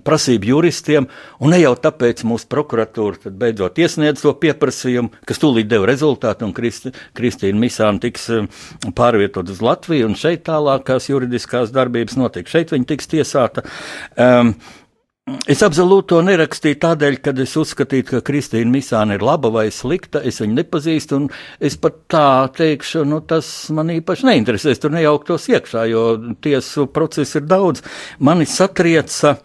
prasību 0.05 0.51
juristiem, 0.53 1.09
un 1.43 1.53
ne 1.53 1.61
jau 1.61 1.75
tāpēc 1.79 2.23
mūsu 2.27 2.49
prokuratūra 2.51 3.33
beidzot 3.35 3.79
iesniedz 3.83 4.23
to 4.23 4.33
pieprasījumu, 4.39 5.13
kas 5.27 5.41
tūlīt 5.43 5.69
deva 5.71 5.89
rezultātu, 5.89 6.47
un 6.47 6.55
Kristi, 6.55 6.93
Kristīna 7.17 7.59
Misāna 7.59 8.01
tiks 8.03 8.29
um, 8.33 8.49
pārvietot 8.95 9.51
uz 9.51 9.63
Latviju, 9.63 10.09
un 10.09 10.17
šeit 10.19 10.45
tālākās 10.47 11.09
juridiskās 11.11 11.73
darbības 11.75 12.19
notiks. 12.19 12.55
Šeit 12.55 12.73
viņa 12.75 12.93
tiks 12.93 13.11
tiesāta. 13.11 13.65
Um, 14.15 14.55
Es 15.49 15.63
absolūti 15.65 16.11
to 16.11 16.19
nerakstīju 16.25 16.77
tādēļ, 16.83 17.15
ka 17.25 17.31
es 17.43 17.55
uzskatīju, 17.57 18.05
ka 18.07 18.19
Kristīna 18.25 18.69
Misāna 18.69 19.17
ir 19.17 19.23
laba 19.25 19.49
vai 19.53 19.65
slikta. 19.73 20.21
Es 20.25 20.37
viņu 20.43 20.57
nepazīstu, 20.59 21.17
un 21.17 21.25
es 21.57 21.77
pat 21.81 21.97
tā 22.11 22.27
teikšu, 22.55 23.01
nu, 23.09 23.19
tas 23.25 23.49
man 23.73 23.89
īpaši 23.93 24.27
neinteresēs. 24.29 24.81
Tur 24.81 24.93
nejauktos 24.93 25.49
iekšā, 25.51 25.87
jo 25.89 26.03
tiesu 26.43 26.85
procesu 26.93 27.41
ir 27.41 27.49
daudz. 27.49 27.81
Mani 28.21 28.45
satrieca 28.49 29.39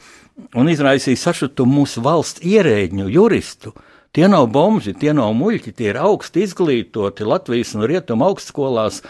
un 0.59 0.70
izraisīja 0.72 1.22
sašutumu 1.24 1.80
mūsu 1.80 2.05
valsts 2.05 2.45
ierēģņu, 2.45 3.09
juristu. 3.14 3.74
Tie 4.14 4.28
nav 4.30 4.47
bomži, 4.55 4.95
tie 4.95 5.11
nav 5.16 5.32
muļķi, 5.35 5.74
tie 5.74 5.91
ir 5.91 5.99
augsti 5.99 6.45
izglītoti 6.47 7.26
Latvijas 7.26 7.74
un 7.74 7.89
Rietumu 7.91 8.28
augstskolās 8.28 9.01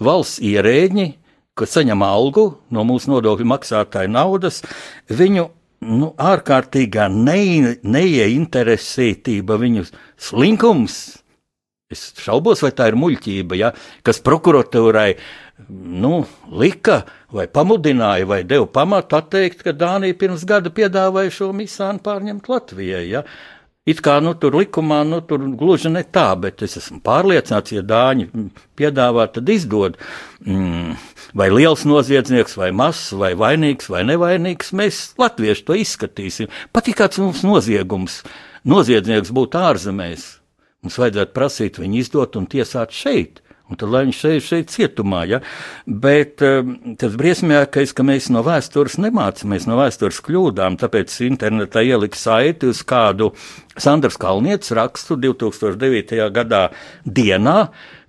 valsts 0.00 0.40
ierēģi, 0.44 1.10
kas 1.56 1.76
saņem 1.76 2.06
algu 2.06 2.48
no 2.72 2.86
mūsu 2.88 3.12
nodokļu 3.12 3.50
maksātāju 3.52 4.14
naudas. 4.14 4.62
Viņu 5.12 5.50
nu, 5.84 6.12
ārkārtīgā 6.16 7.08
ne, 7.12 7.76
neieinteresētība, 7.82 9.58
viņu 9.60 9.86
slinkums. 10.28 10.98
Es 11.92 12.08
šaubos, 12.18 12.64
vai 12.64 12.72
tā 12.74 12.88
ir 12.90 12.96
muļķība, 12.98 13.58
ja, 13.60 13.68
kas 14.06 14.18
prokuratūrai 14.26 15.12
nu, 15.68 16.24
lika 16.50 17.04
vai 17.32 17.46
pamudināja 17.46 18.26
vai 18.28 18.40
deva 18.44 18.66
pamatu 18.66 19.18
atteikt, 19.20 19.62
ka 19.62 19.74
Dānija 19.76 20.16
pirms 20.18 20.44
gada 20.48 20.72
piedāvāja 20.74 21.32
šo 21.38 21.52
misānu 21.56 22.02
pārņemt 22.04 22.50
Latvijai. 22.50 23.04
Ja. 23.08 23.22
It 23.86 24.00
kā 24.02 24.16
nu, 24.18 24.32
tur 24.34 24.56
likumā, 24.58 25.04
nu, 25.06 25.20
tur 25.22 25.44
gluži 25.54 25.92
ne 25.94 26.02
tā, 26.02 26.32
bet 26.42 26.64
es 26.66 26.72
esmu 26.80 26.98
pārliecināts, 27.06 27.70
ja 27.76 27.84
dāņi 27.86 28.26
piedāvā, 28.74 29.28
tad 29.30 29.46
izdod. 29.54 29.94
Mm, 30.42 30.96
vai 31.38 31.46
liels 31.54 31.84
noziedznieks, 31.86 32.56
vai 32.58 32.72
mazs, 32.74 33.12
vai 33.14 33.30
vainīgs, 33.38 33.86
vai 33.94 34.02
nevainīgs, 34.08 34.74
mēs 34.74 35.00
latvieši 35.22 35.66
to 35.68 35.78
izskatīsim. 35.78 36.50
Pat 36.74 36.90
ja 36.90 36.96
kāds 36.98 37.22
mums 37.22 37.44
noziegums, 37.46 38.24
noziedznieks 38.66 39.30
būtu 39.30 39.62
ārzemēs, 39.62 40.26
mums 40.82 40.98
vajadzētu 41.04 41.36
prasīt 41.38 41.78
viņu 41.78 42.02
izdot 42.02 42.42
un 42.42 42.50
tiesāt 42.50 42.90
šeit. 42.90 43.38
Un 43.66 43.78
tad, 43.80 43.90
lai 43.90 44.04
viņš 44.06 44.18
sēž 44.22 44.44
šeit 44.46 44.70
cietumā, 44.70 45.24
ja? 45.26 45.40
bet 45.86 46.42
um, 46.46 46.76
tas 47.00 47.16
briesmīgākais, 47.18 47.90
ka 47.98 48.04
mēs 48.06 48.28
no 48.30 48.44
vēstures 48.46 48.94
nemācāmies 49.02 49.66
no 49.66 49.78
vēstures 49.80 50.20
kļūdām, 50.22 50.78
tāpēc 50.78 51.16
internetā 51.26 51.82
ielika 51.82 52.18
saiti 52.20 52.70
uz 52.70 52.84
kādu 52.86 53.32
Sandrs 53.74 54.20
Kalnietis 54.22 54.70
rakstu 54.76 55.18
2009. 55.18 56.14
gadā 56.36 56.62
dienā, 57.02 57.58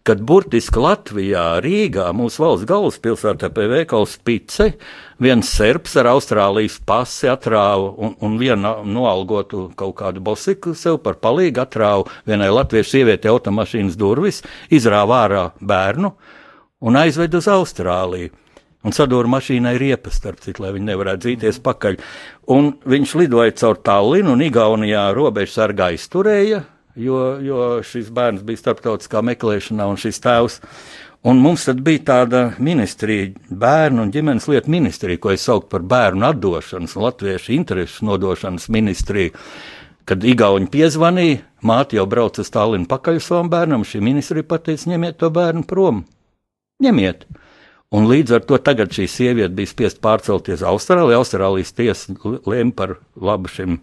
kad 0.07 0.21
burtiski 0.23 0.79
Latvijā, 0.79 1.57
Rīgā, 1.63 2.05
mūsu 2.15 2.39
valsts 2.39 2.67
galvaspilsētā 2.69 3.49
pie 3.51 3.65
veikala 3.67 4.07
Spice, 4.07 4.69
viens 5.19 5.49
serbs 5.51 5.97
ar 5.99 6.07
Austrālijas 6.13 6.77
pasi 6.87 7.27
atrāva 7.27 7.89
un, 7.91 8.13
un 8.23 8.37
vienu 8.39 8.71
noalgotu 8.87 9.65
kaut 9.75 9.97
kādu 9.99 10.23
bosiku 10.23 10.71
sev 10.79 11.01
par 11.03 11.19
palīgu 11.19 11.59
atrāva 11.65 12.07
vienai 12.29 12.47
latviešu 12.53 12.93
sievietei 12.93 13.33
automašīnas 13.33 13.99
durvis, 13.99 14.39
izrāva 14.71 15.25
ārā 15.25 15.43
bērnu 15.59 16.13
un 16.87 17.01
aizved 17.03 17.35
uz 17.35 17.51
Austrāliju. 17.51 18.31
Un 18.87 18.95
sadūra 18.95 19.27
mašīnai 19.27 19.75
riepas, 19.81 20.21
starp 20.21 20.39
citu, 20.39 20.63
lai 20.63 20.71
viņi 20.77 20.87
nevarētu 20.93 21.25
dzīties 21.25 21.59
pakaļ. 21.65 21.97
Un 22.55 22.71
viņš 22.87 23.15
lidoja 23.19 23.57
caur 23.59 23.81
Tallinu 23.83 24.37
un 24.37 24.45
Igaunijā 24.45 25.09
robežsargā 25.17 25.89
izturēja, 25.97 26.61
jo, 26.97 27.19
jo 27.41 27.65
šis 27.85 28.09
bērns 28.13 28.43
bija 28.47 28.61
starptautiskā 28.61 29.21
meklēšanā 29.25 29.87
un 29.89 29.99
šis 30.01 30.21
tēvs. 30.23 30.59
Un 31.27 31.41
mums 31.43 31.65
tad 31.67 31.81
bija 31.83 32.03
tāda 32.07 32.41
ministrija, 32.63 33.31
bērnu 33.49 34.05
un 34.05 34.11
ģimenes 34.13 34.45
lietu 34.47 34.71
ministrija, 34.71 35.19
ko 35.19 35.33
es 35.33 35.43
saucu 35.47 35.67
par 35.71 35.83
bērnu 35.83 36.27
atdošanas 36.27 36.95
latviešu 36.95 37.55
interesu 37.55 38.05
nodošanas 38.07 38.69
ministriju. 38.71 39.33
Kad 40.07 40.23
Igauni 40.23 40.69
piezvanīja, 40.71 41.41
māte 41.67 41.97
jau 41.97 42.05
brauca 42.07 42.43
uz 42.43 42.47
Stalinu 42.47 42.87
pakaļ 42.87 43.19
savam 43.23 43.49
bērnam, 43.51 43.83
šī 43.83 43.99
ministrija 44.05 44.47
pateica, 44.47 44.93
ņemiet 44.93 45.19
to 45.19 45.31
bērnu 45.33 45.65
prom. 45.67 46.05
Ņemiet! 46.85 47.25
Un 47.95 48.03
līdz 48.03 48.33
ar 48.35 48.41
to 48.43 48.57
tagad 48.59 48.91
šī 48.91 49.05
sieviete 49.07 49.55
bija 49.55 49.69
spiest 49.71 50.01
pārcelties 50.03 50.59
Austrālijā. 50.67 51.21
Austrālijas 51.21 51.69
tiesa 51.71 52.17
lēma 52.43 52.73
par 52.75 52.97
labu 53.15 53.47
šim, 53.47 53.77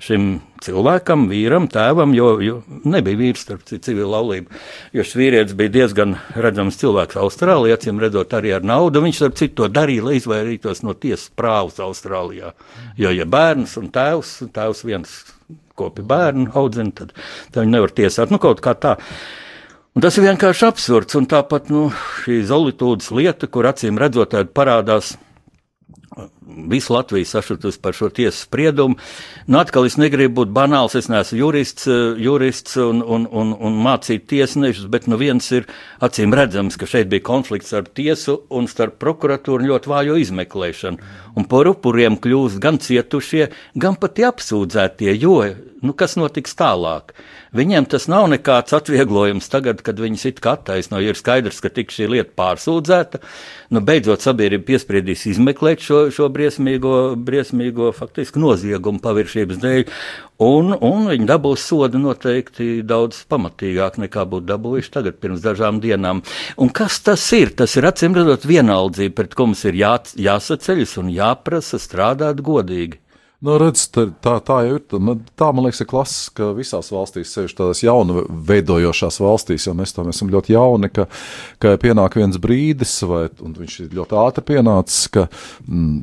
šim 0.00 0.30
cilvēkam, 0.64 1.26
vīram, 1.28 1.66
tēvam, 1.68 2.14
jo, 2.16 2.30
jo 2.40 2.54
nebija 2.88 3.20
vīrs, 3.20 3.42
starp 3.44 3.66
citu, 3.68 3.82
civila 3.90 4.14
laulība. 4.14 4.56
Jo 4.96 5.04
šis 5.04 5.18
vīrietis 5.20 5.58
bija 5.58 5.74
diezgan 5.74 6.16
redzams 6.32 6.80
cilvēks 6.80 7.20
Austrālijā, 7.20 7.76
acīm 7.76 8.00
redzot, 8.00 8.32
arī 8.40 8.54
ar 8.56 8.64
naudu. 8.64 9.04
Viņš, 9.04 9.20
starp 9.20 9.36
citu, 9.42 9.58
to 9.60 9.68
darīja, 9.68 10.08
lai 10.08 10.16
izvairītos 10.16 10.80
no 10.88 10.96
tiesas 10.96 11.28
prāvas 11.36 11.76
Austrālijā. 11.84 12.54
Jo, 12.96 13.12
ja 13.12 13.28
bērns 13.28 13.76
un 13.82 13.92
tēvs, 13.92 14.32
tēvs 14.56 14.84
viens 14.88 15.18
kopi 15.76 16.00
bērnu 16.00 16.54
audzina, 16.56 16.96
tad, 17.02 17.12
tad 17.52 17.66
viņi 17.66 17.76
nevar 17.76 17.92
tiesāt. 18.00 18.32
Nu, 18.32 18.40
kaut 18.40 18.64
kā 18.64 18.72
tā. 18.80 18.96
Un 19.92 20.00
tas 20.00 20.16
ir 20.16 20.24
vienkārši 20.24 20.64
absurds. 20.70 21.16
Un 21.18 21.26
tāpat 21.28 21.68
nu, 21.72 21.90
šī 22.22 22.38
zolītūdas 22.48 23.10
lieta, 23.12 23.48
kur 23.52 23.68
acīm 23.68 24.00
redzot, 24.00 24.32
parādās 24.56 25.16
Visu 26.68 26.92
Latviju 26.92 27.24
sašutusi 27.24 27.80
par 27.80 27.96
šo 27.96 28.10
tiesas 28.12 28.42
spriedumu. 28.44 28.98
Nu, 29.46 29.58
atkal 29.62 29.86
es 29.88 29.96
negribu 29.96 30.42
būt 30.42 30.52
banāls, 30.52 30.96
es 30.98 31.08
neesmu 31.08 31.38
jurists, 31.38 31.88
jurists 32.20 32.76
un, 32.82 33.00
un, 33.00 33.24
un, 33.30 33.54
un 33.56 33.78
mācīt 33.84 34.26
tiesnešus, 34.28 34.90
bet 34.92 35.08
nu 35.08 35.16
viens 35.20 35.48
ir 35.54 35.68
acīm 36.04 36.34
redzams, 36.36 36.76
ka 36.76 36.88
šeit 36.90 37.08
bija 37.12 37.24
konflikts 37.30 37.72
ar 37.76 37.88
tiesu 37.88 38.42
un 38.52 38.68
starp 38.68 38.98
prokuratūru 39.02 39.70
ļoti 39.70 39.92
vājo 39.92 40.18
izmeklēšanu. 40.20 41.12
Un 41.40 41.48
par 41.48 41.70
upuriem 41.72 42.20
kļūst 42.20 42.60
gan 42.60 42.80
cietušie, 42.82 43.48
gan 43.80 43.96
pati 44.00 44.26
apsūdzētie, 44.28 45.14
jo, 45.16 45.38
nu, 45.82 45.96
kas 45.96 46.18
notiks 46.20 46.56
tālāk? 46.58 47.14
Viņiem 47.56 47.84
tas 47.92 48.06
nav 48.08 48.30
nekāds 48.32 48.72
atvieglojums 48.76 49.50
tagad, 49.52 49.82
kad 49.84 49.98
viņas 50.00 50.24
it 50.30 50.38
kā 50.44 50.54
attaisno, 50.56 51.00
jo 51.02 51.12
ir 51.12 51.18
skaidrs, 51.18 51.60
ka 51.60 51.68
tik 51.72 51.92
šī 51.92 52.08
lieta 52.14 52.32
pārsūdzēta. 52.38 53.20
Nu, 53.76 53.82
beidzot, 53.84 54.24
sabiedrība 54.24 54.70
piespriedīs 54.70 55.26
izmeklēt 55.34 55.84
šo, 55.84 56.01
šo 56.14 56.28
briesmīgo, 56.32 57.14
briesmīgo 57.16 57.90
faktiski 57.94 58.40
noziegumu 58.42 59.02
paviršības 59.04 59.60
dēļ, 59.62 59.84
un, 60.42 60.72
un 60.74 61.06
viņi 61.10 61.28
dabūs 61.28 61.66
sodu 61.68 62.00
noteikti 62.02 62.80
daudz 62.86 63.22
pamatīgāk 63.30 64.00
nekā 64.02 64.26
būtu 64.32 64.48
dabūjuši 64.50 64.92
tagad 64.96 65.20
pirms 65.22 65.44
dažām 65.44 65.78
dienām. 65.84 66.24
Un 66.58 66.72
kas 66.74 66.98
tas 67.06 67.24
ir? 67.36 67.54
Tas 67.58 67.76
ir 67.78 67.86
acīm 67.90 68.16
redzot 68.18 68.48
vienaldzība, 68.48 69.14
pret 69.20 69.38
ko 69.38 69.50
mums 69.52 69.62
ir 69.68 69.78
jā, 69.78 69.94
jāsaceļas 70.30 70.98
un 71.04 71.14
jāprasa 71.14 71.80
strādāt 71.82 72.42
godīgi. 72.42 72.98
Nu, 73.42 73.56
redz, 73.58 73.88
tā, 73.90 74.06
tā, 74.22 74.56
jau 74.68 74.76
ir. 74.78 74.82
Tā, 75.34 75.48
man 75.50 75.66
liekas, 75.66 75.82
ir 75.82 75.88
klasiska 75.90 76.52
visās 76.54 76.92
valstīs, 76.94 77.32
sevišķi 77.34 77.58
tādās 77.58 77.82
jaunu 77.82 78.22
veidojošās 78.48 79.18
valstīs, 79.18 79.66
jo 79.66 79.74
mēs 79.74 79.96
tam 79.96 80.12
esam 80.12 80.30
ļoti 80.30 80.54
jauni, 80.54 80.90
ka, 80.94 81.08
ka 81.62 81.74
pienāk 81.82 82.20
viens 82.20 82.38
brīdis, 82.42 83.00
vai, 83.10 83.24
un 83.42 83.56
viņš 83.58 83.78
ir 83.82 83.96
ļoti 83.98 84.18
ātri 84.22 84.46
pienācis, 84.52 85.10
ka 85.16 85.26
mm, 85.66 85.98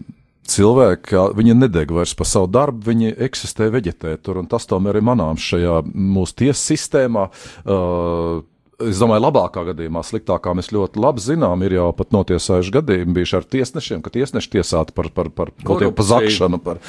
cilvēki, 0.52 1.24
viņi 1.40 1.58
nedeg 1.62 1.96
vairs 1.96 2.18
par 2.20 2.28
savu 2.28 2.52
darbu, 2.52 2.84
viņi 2.92 3.16
eksistē, 3.30 3.70
veģetē 3.72 4.18
tur, 4.20 4.42
un 4.44 4.52
tas 4.52 4.68
tomēr 4.68 5.00
ir 5.00 5.08
manāms 5.08 5.48
šajā 5.54 5.80
mūsu 5.96 6.42
tiesu 6.44 6.74
sistēmā. 6.74 7.30
Uh, 7.64 8.42
Es 8.80 9.00
domāju, 9.02 9.26
labākā 9.26 9.66
gadījumā, 9.68 10.00
sliktākā 10.08 10.54
mēs 10.56 10.70
ļoti 10.72 11.02
labi 11.04 11.20
zinām, 11.20 11.64
ir 11.68 11.74
jau 11.76 11.90
pat 11.98 12.14
notiesājuši 12.16 12.72
gadījumi 12.78 13.16
bijuši 13.18 13.36
ar 13.36 13.48
tiesnešiem, 13.56 14.04
ka 14.06 14.12
tiesneši 14.14 14.52
tiesāti 14.54 14.94
par, 14.96 15.10
par, 15.12 15.28
par 15.36 15.50
kaut 15.68 15.82
kādu 15.82 15.92
pazakšanu, 15.98 16.60
par, 16.64 16.80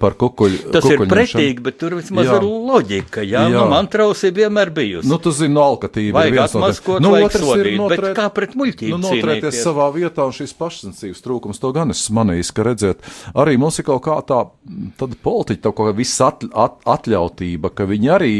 par 0.00 0.16
kukuļu. 0.22 0.70
Tas 0.72 0.86
kukuļu 0.86 1.04
ir 1.04 1.10
pretīgi, 1.12 1.64
bet 1.66 1.76
tur 1.82 1.98
vismaz 1.98 2.30
jā. 2.30 2.38
ir 2.38 2.46
loģika. 2.48 3.20
Jā, 3.20 3.42
jā. 3.52 3.58
Nu, 3.58 3.66
man 3.68 3.90
trausība 3.92 4.46
vienmēr 4.46 4.72
bijusi. 4.72 5.08
Nu, 5.10 5.18
tu 5.20 5.34
zini, 5.36 5.52
no 5.58 5.66
alkatība 5.66 6.22
vajag 6.22 6.32
ir 6.32 6.38
viens 6.38 6.54
atmaskot, 6.56 7.04
no 7.04 7.12
nu, 7.12 7.20
otrs 7.28 7.44
sodīt, 7.44 7.68
ir 7.74 7.78
noturēt, 7.82 8.06
bet 8.06 8.18
kā 8.22 8.30
pret 8.38 8.56
muļķību. 8.62 8.94
Nu, 8.94 9.02
noturēties 9.04 9.60
savā 9.66 9.90
vietā 9.98 10.24
un 10.24 10.32
šīs 10.38 10.56
pašsensības 10.56 11.22
trūkums, 11.28 11.60
to 11.60 11.74
gan 11.76 11.92
es 11.92 12.06
manīju, 12.08 12.48
ka 12.56 12.68
redzēt, 12.70 13.04
arī 13.36 13.58
mums 13.60 13.82
ir 13.82 13.88
kaut 13.90 14.00
kā 14.08 14.16
tā, 14.24 14.40
tāda 14.96 15.20
politiķa, 15.28 15.66
tā 15.68 15.74
kā 15.76 15.92
viss 16.00 16.24
at, 16.24 16.48
at, 16.48 16.80
atļautība, 16.96 17.74
ka 17.76 17.84
viņi 17.92 18.12
arī 18.16 18.32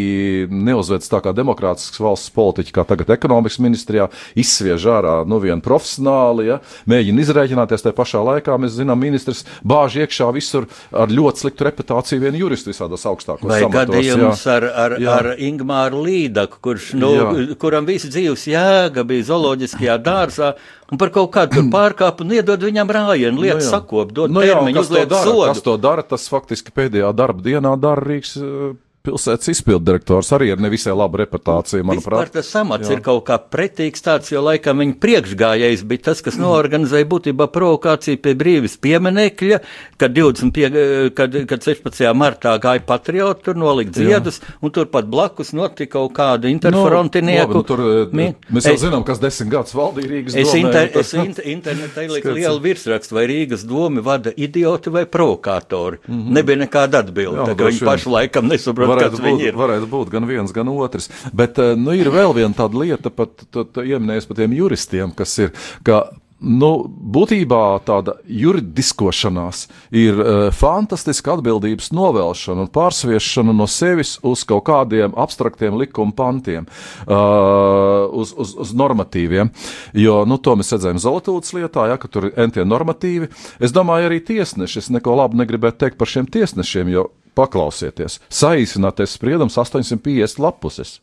neuzvedas 0.48 1.12
tā 1.12 1.20
kā 1.20 1.36
demokrātisks 1.36 2.00
valsts 2.00 2.32
politiķi, 2.32 2.72
kā 2.72 2.88
tagad 2.94 3.12
ekonomikas 3.18 3.58
ministrijā, 3.62 4.08
izsviež 4.38 4.86
ārā 4.94 5.14
nu, 5.28 5.40
vienu 5.42 5.60
profesionāli, 5.64 6.48
ja, 6.52 6.60
mēģina 6.90 7.24
izrēķināties 7.26 7.84
tajā 7.84 7.96
pašā 7.98 8.22
laikā. 8.30 8.56
Mēs 8.62 8.78
zinām, 8.78 9.00
ministrs 9.02 9.44
bāž 9.66 9.98
iekšā 10.04 10.30
visur 10.34 10.68
ar 10.94 11.10
ļoti 11.12 11.44
sliktu 11.44 11.66
reputāciju 11.68 12.22
vienu 12.24 12.44
juristu 12.46 12.70
visādos 12.72 13.04
augstākos 13.10 13.50
Vai 13.50 13.60
samatos. 13.64 13.90
gadījums 13.90 14.46
jā. 14.46 14.54
ar, 14.56 14.68
ar, 14.86 14.96
Jā. 15.02 15.18
ar 15.18 15.30
Ingmāru 15.42 16.04
Līdaku, 16.06 16.60
kurš, 16.64 16.92
nu, 17.00 17.10
Jā. 17.18 17.58
kuram 17.60 17.86
visi 17.88 18.08
dzīves 18.14 18.46
jēga 18.52 19.04
bija 19.08 19.26
zooloģiskajā 19.30 19.98
dārzā, 20.04 20.52
un 20.92 21.00
par 21.00 21.10
kaut 21.14 21.32
kādu 21.34 21.66
pārkāpumu 21.72 22.30
nu, 22.30 22.38
iedod 22.38 22.62
viņam 22.68 22.92
rājienu, 22.94 23.40
lietu 23.44 23.62
jā. 23.64 23.70
sakop, 23.74 24.12
dod 24.14 24.30
Nu 24.30 24.44
jā, 24.44 24.54
un 24.58 24.68
termiņu, 24.68 24.80
uzliek 24.86 25.08
dara? 25.10 25.24
Kas 25.24 25.58
sodu. 25.58 25.64
to 25.66 25.76
dara? 25.82 26.02
Tas 26.14 26.28
faktiski 26.30 26.74
pēdējā 26.74 27.10
darba 27.16 27.42
dienā 27.42 27.74
dara 27.80 28.04
Rīgas 28.04 28.36
eh, 28.38 28.74
pilsētas 29.04 29.50
izpildirektors. 29.52 30.30
Arī 30.32 30.50
ar 30.54 30.60
nevisai 30.64 30.94
labu 30.96 31.18
reputāciju, 31.20 31.82
Vispār 31.84 31.90
manuprāt. 31.90 32.30
tas 32.32 32.48
samats 32.48 32.88
Jā. 32.88 32.96
ir 32.96 33.02
kaut 33.04 33.24
kā 33.28 33.36
pretīgs 33.38 34.00
tāds, 34.04 34.30
jo 34.32 34.40
laikam 34.44 34.80
viņa 34.80 34.96
priekšgājējs 35.02 35.82
bija 35.90 36.04
tas, 36.08 36.22
kas 36.24 36.38
noorganizēja 36.40 37.04
būtībā 37.10 37.48
provokāciju 37.52 38.20
pie 38.24 38.34
brīvis 38.34 38.78
pieminekļa, 38.80 39.58
kad, 40.00 40.14
25, 40.16 41.10
kad, 41.14 41.36
kad 41.50 41.60
16. 41.68 42.08
martā 42.16 42.54
gāja 42.62 42.80
patrioti, 42.86 43.44
tur 43.44 43.54
nolikt 43.60 43.94
ziedus, 44.00 44.40
un 44.64 44.70
turpat 44.74 45.04
blakus 45.12 45.52
notika 45.52 45.92
kaut 45.98 46.14
kāda 46.16 46.48
interfrontinieku. 46.48 47.52
Nu, 47.52 47.54
labi, 47.54 47.54
nu, 47.54 47.62
tur, 47.62 47.80
eh, 47.84 48.08
Mi- 48.14 48.34
mēs 48.56 48.64
jau 48.70 48.74
Es- 48.74 48.80
zinām, 48.82 49.04
kas 49.04 49.18
desmit 49.20 49.50
gadus 49.52 49.74
valdīja 49.76 50.08
Rīgas 50.10 50.34
Es, 50.36 50.48
domē, 50.48 50.58
inter, 50.64 50.82
un 50.86 50.92
tas- 50.94 51.12
es 51.12 51.14
inter, 51.14 51.44
internetā 51.56 52.06
ieliku 52.08 52.32
lielu 52.34 52.60
virsrakstu, 52.60 53.12
vai 53.12 53.26
Rīgas 53.28 53.66
domi 53.68 54.00
vada 54.00 54.32
idioti 54.36 54.90
vai 54.90 55.04
provokātori. 55.04 55.98
Mm 56.08 56.14
-hmm. 56.14 56.30
Nebija 56.32 56.56
nekāda 56.56 56.98
atbilde. 57.04 57.36
Jā, 57.38 57.54
droši 57.54 57.78
viņi 57.80 57.84
paši 57.84 58.08
laikam 58.08 58.48
nesaprot, 58.48 58.93
varētu 58.94 59.22
būt, 59.24 59.46
varētu 59.60 59.92
būt 59.92 60.12
gan 60.14 60.28
viens, 60.30 60.54
gan 60.54 60.72
otrs. 60.72 61.10
Bet 61.36 61.60
eh, 61.62 61.74
nu, 61.78 61.94
ir 61.98 62.12
vēl 62.14 62.36
viena 62.36 62.54
tāda 62.56 62.80
lieta, 62.80 63.12
pat 63.14 63.46
ieminējis 63.84 64.30
par 64.30 64.42
tiem 64.42 64.56
juristiem, 64.56 65.14
kas 65.16 65.38
ir. 65.42 65.54
Ka, 65.86 66.06
Nu, 66.44 66.84
būtībā 66.84 67.78
tāda 67.88 68.18
juridiskošanās 68.28 69.62
ir 69.96 70.18
uh, 70.18 70.32
fantastiska 70.52 71.38
atbildības 71.38 71.88
novēlšana 71.96 72.66
un 72.66 72.70
pārsviešana 72.74 73.54
no 73.56 73.64
sevis 73.70 74.18
uz 74.26 74.42
kaut 74.48 74.66
kādiem 74.66 75.14
abstraktiem 75.16 75.78
likuma 75.80 76.12
pantiem, 76.16 76.66
uh, 77.06 78.04
uz, 78.12 78.34
uz, 78.36 78.52
uz 78.60 78.74
normatīviem. 78.76 79.54
Jo 79.96 80.20
nu, 80.28 80.36
to 80.36 80.58
mēs 80.60 80.74
redzējām 80.74 81.00
Zolotūdas 81.00 81.56
lietā, 81.56 81.88
ja, 81.88 81.96
ka 82.02 82.12
tur 82.12 82.28
ir 82.28 82.38
entie 82.44 82.66
normatīvi. 82.68 83.30
Es 83.62 83.72
domāju, 83.72 84.10
arī 84.10 84.20
tiesneši, 84.26 84.82
es 84.82 84.92
neko 84.92 85.16
labu 85.22 85.40
negribētu 85.40 85.86
teikt 85.86 86.00
par 86.02 86.12
šiem 86.12 86.28
tiesnešiem, 86.28 86.92
jo 86.92 87.08
paklausieties, 87.36 88.20
saīsinātais 88.32 89.16
spriedums 89.18 89.58
850 89.60 90.42
lapuses. 90.42 90.98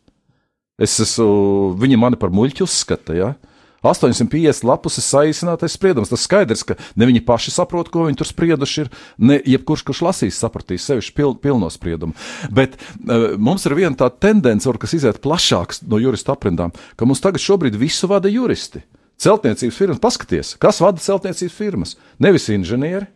Es 0.82 0.98
esmu, 1.04 1.76
viņi 1.78 2.00
mani 2.00 2.20
par 2.20 2.34
muļķu 2.34 2.66
uzskata, 2.66 3.16
ja? 3.18 3.34
850 3.82 4.66
lapuses 4.68 5.08
saīsinātais 5.10 5.74
spriedums. 5.74 6.12
Tas 6.12 6.26
skaidrs, 6.28 6.64
ka 6.68 6.78
ne 7.00 7.08
viņi 7.10 7.24
paši 7.26 7.54
saprot, 7.54 7.90
ko 7.90 8.06
viņi 8.06 8.20
tur 8.20 8.30
sprieduši 8.30 8.84
ir, 8.84 8.92
ne 9.18 9.40
jebkurš, 9.42 9.84
kurš 9.88 10.04
lasīs, 10.06 10.40
sapratīs 10.42 10.86
sevišķi 10.90 11.16
pil, 11.18 11.34
pilno 11.42 11.70
spriedumu. 11.74 12.14
Bet 12.54 12.78
uh, 12.78 13.34
mums 13.42 13.66
ir 13.66 13.78
viena 13.78 13.98
tāda 13.98 14.22
tendence, 14.28 14.70
var, 14.70 14.78
kas 14.82 14.94
iziet 14.98 15.22
plašāk 15.24 15.80
no 15.90 16.02
jurista 16.02 16.36
aprindām, 16.36 16.76
ka 16.98 17.10
mums 17.10 17.24
tagad 17.24 17.42
šobrīd 17.42 17.80
visu 17.82 18.10
vada 18.12 18.30
juristi. 18.32 18.84
Celtniecības 19.22 19.78
firmas, 19.78 20.02
paskaties, 20.02 20.56
kas 20.62 20.82
vada 20.82 21.02
celtniecības 21.02 21.58
firmas? 21.58 21.98
Nevis 22.22 22.48
inženieri, 22.54 23.10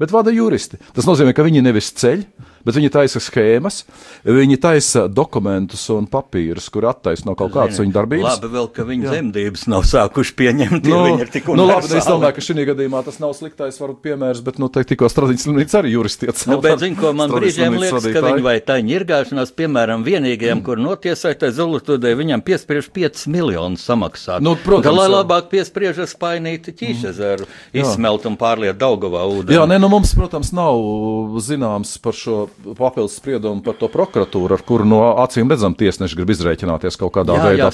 bet 0.00 0.12
vada 0.12 0.32
juristi. 0.32 0.80
Tas 0.96 1.08
nozīmē, 1.08 1.34
ka 1.36 1.44
viņi 1.44 1.64
nevis 1.64 1.92
ceļ, 2.00 2.24
bet 2.66 2.78
viņi 2.78 2.92
taisa 2.94 3.22
schēmas, 3.22 3.82
viņi 4.26 4.58
taisa 4.62 5.06
dokumentus 5.10 5.84
un 5.94 6.06
papīrus, 6.10 6.68
kur 6.72 6.86
attaisno 6.90 7.34
kaut 7.38 7.54
kādas 7.56 7.80
viņa 7.82 7.96
darbības. 7.96 8.28
Labi, 8.28 8.52
vēl, 8.52 8.68
ka 8.74 8.86
viņa 8.88 9.10
dzemdības 9.10 9.66
nav 9.72 9.86
sākuši 9.88 10.36
pieņemt, 10.38 10.90
Nu, 10.92 11.18
ir 11.20 11.30
tik 11.32 11.48
nu, 11.52 11.66
labi, 11.66 11.88
es 11.96 12.06
domāju, 12.08 12.36
ka 12.36 12.44
šī 12.44 12.66
gadījumā 12.68 13.02
tas 13.06 13.18
nav 13.22 13.34
sliktais 13.36 13.78
varbūt, 13.80 14.00
piemērs, 14.04 14.42
bet 14.44 14.58
nu, 14.62 14.68
te, 14.72 14.84
tikko 14.86 15.08
strādājot 15.10 15.44
slimnīcā 15.44 15.80
arī 15.80 15.94
juristi 15.94 16.28
iet 16.28 16.42
Nu, 16.50 16.58
bet, 16.62 16.78
zin, 16.82 16.96
ko 16.98 17.12
man 17.16 17.32
brīžiem 17.32 17.76
liekas, 17.80 18.06
ka 18.12 18.22
viņi 18.24 18.44
vai 18.44 18.56
tā 18.64 18.78
ņirgāšanās, 18.84 19.54
piemēram, 19.58 20.04
vienīgajam, 20.06 20.62
kur 20.66 20.80
notiesātai 20.82 21.52
Zolotudē, 21.54 22.12
viņam 22.18 22.44
piespriež 22.44 22.90
5 22.94 23.24
miljonus 23.32 23.86
samaksāt. 23.88 24.44
Nu, 24.44 24.54
protams, 24.60 25.00
jā. 25.00 25.08
labāk 25.12 25.48
piespriežas 25.52 26.14
painīti 26.20 26.74
ķīšezeru, 26.82 27.48
izsmelt 27.82 28.26
un 28.28 28.38
pārliet 28.40 28.80
Daugavā 28.80 29.24
ūdeni. 29.30 29.56
Jā, 29.56 29.66
nē, 29.70 29.78
nu 29.82 29.90
mums, 29.92 30.14
protams, 30.18 30.52
nav 30.56 31.38
zināms 31.44 31.94
par 32.02 32.16
šo 32.18 32.38
papildus 32.78 33.16
spriedumu 33.18 33.62
par 33.64 33.76
to 33.78 33.88
prokuratūru, 33.92 34.56
ar 34.56 34.62
kuru 34.66 34.86
no 34.88 35.00
acīm 35.22 35.50
redzam 35.50 35.74
tiesneši 35.78 36.18
grib 36.18 36.32
izrēķināties 36.34 36.98
kaut 37.00 37.14
kādā 37.16 37.36
Jā, 37.38 37.46
veidā 37.50 37.68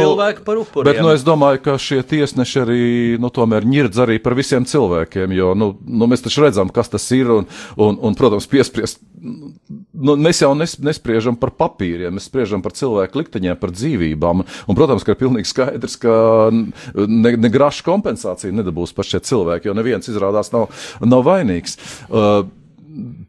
cilvēki 0.00 0.44
par 0.46 0.60
upuriem. 0.62 0.88
Bet, 0.88 1.02
nu, 1.04 1.12
es 1.14 1.24
domāju, 1.26 1.62
ka 1.64 1.76
šie 1.80 2.00
tiesneši 2.06 2.62
arī, 2.62 2.80
nu, 3.22 3.30
tomēr 3.34 3.66
ņirdz 3.68 4.02
arī 4.06 4.18
par 4.22 4.36
visiem 4.38 4.66
cilvēkiem, 4.68 5.34
jo, 5.36 5.52
nu, 5.58 5.70
nu 5.86 6.10
mēs 6.10 6.24
taču 6.26 6.44
redzam, 6.46 6.72
kas 6.74 6.92
tas 6.92 7.06
ir, 7.16 7.30
un, 7.32 7.48
un, 7.76 8.00
un 8.08 8.18
protams, 8.18 8.48
piespriest, 8.50 9.00
nu, 9.20 10.16
mēs 10.20 10.42
jau 10.42 10.52
nes, 10.58 10.76
nespriežam 10.82 11.38
par 11.40 11.54
papīriem, 11.56 12.16
mēs 12.16 12.28
spriežam 12.30 12.64
par 12.64 12.74
cilvēku 12.76 13.22
likteņiem, 13.22 13.58
par 13.60 13.72
dzīvībām, 13.76 14.44
un, 14.44 14.78
protams, 14.78 15.06
ka 15.06 15.14
ir 15.14 15.22
pilnīgi 15.22 15.52
skaidrs, 15.52 15.98
ka 16.02 16.18
ne, 16.52 17.34
ne 17.36 17.52
graša 17.52 17.86
kompensācija 17.86 18.54
nedabūs 18.54 18.94
par 18.96 19.08
šie 19.08 19.22
cilvēki, 19.26 19.70
jo 19.70 19.76
neviens 19.76 20.10
izrādās 20.10 20.52
nav, 20.54 20.70
nav 21.04 21.26
vainīgs. 21.26 21.78
Uh, 22.06 22.46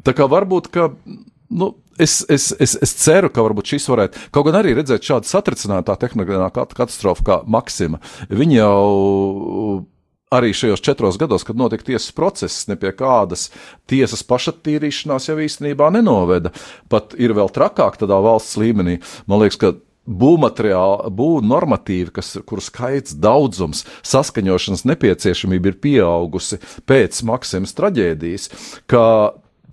Tā 0.05 0.15
kā 0.17 0.29
varbūt, 0.31 0.71
ka. 0.73 0.93
Nu, 1.49 1.75
Es, 1.97 2.19
es, 2.29 2.51
es, 2.61 2.75
es 2.77 2.91
ceru, 3.01 3.31
ka 3.33 3.41
varbūt 3.41 3.71
šis 3.71 3.87
varētu, 3.89 4.19
kaut 4.29 4.45
gan 4.45 4.59
arī 4.59 4.75
redzēt 4.77 5.01
šādu 5.01 5.25
satricinātā 5.25 5.95
tehnoloģiskā 5.97 6.49
kat 6.53 6.75
katastrofu 6.77 7.23
kā 7.25 7.37
Maksima. 7.49 7.97
Viņi 8.29 8.59
jau 8.59 9.87
arī 10.29 10.51
šajos 10.53 10.83
četros 10.85 11.17
gados, 11.17 11.41
kad 11.47 11.57
notika 11.57 11.87
tiesas 11.87 12.13
process, 12.13 12.67
ne 12.69 12.77
pie 12.77 12.91
kādas 12.93 13.47
tiesas 13.89 14.21
pašattīrīšanās 14.29 15.29
jau 15.31 15.39
īstenībā 15.41 15.89
nenoveda. 15.95 16.53
Pat 16.91 17.15
ir 17.17 17.33
vēl 17.37 17.49
trakāk 17.55 17.97
tādā 18.01 18.19
valsts 18.23 18.59
līmenī. 18.61 18.99
Man 19.25 19.41
liekas, 19.41 19.57
ka 19.61 19.73
būvmateriāli, 20.07 21.11
būvniecības 21.11 21.51
normatīvi, 21.51 22.13
kas, 22.15 22.31
kuru 22.47 22.63
skaits, 22.63 23.15
daudzums, 23.19 23.83
saskaņošanas 24.07 24.85
nepieciešamība 24.87 25.73
ir 25.73 25.81
pieaugusi 25.83 26.61
pēc 26.87 27.19
Maksimas 27.27 27.75
traģēdijas, 27.77 28.49
ka 28.87 29.03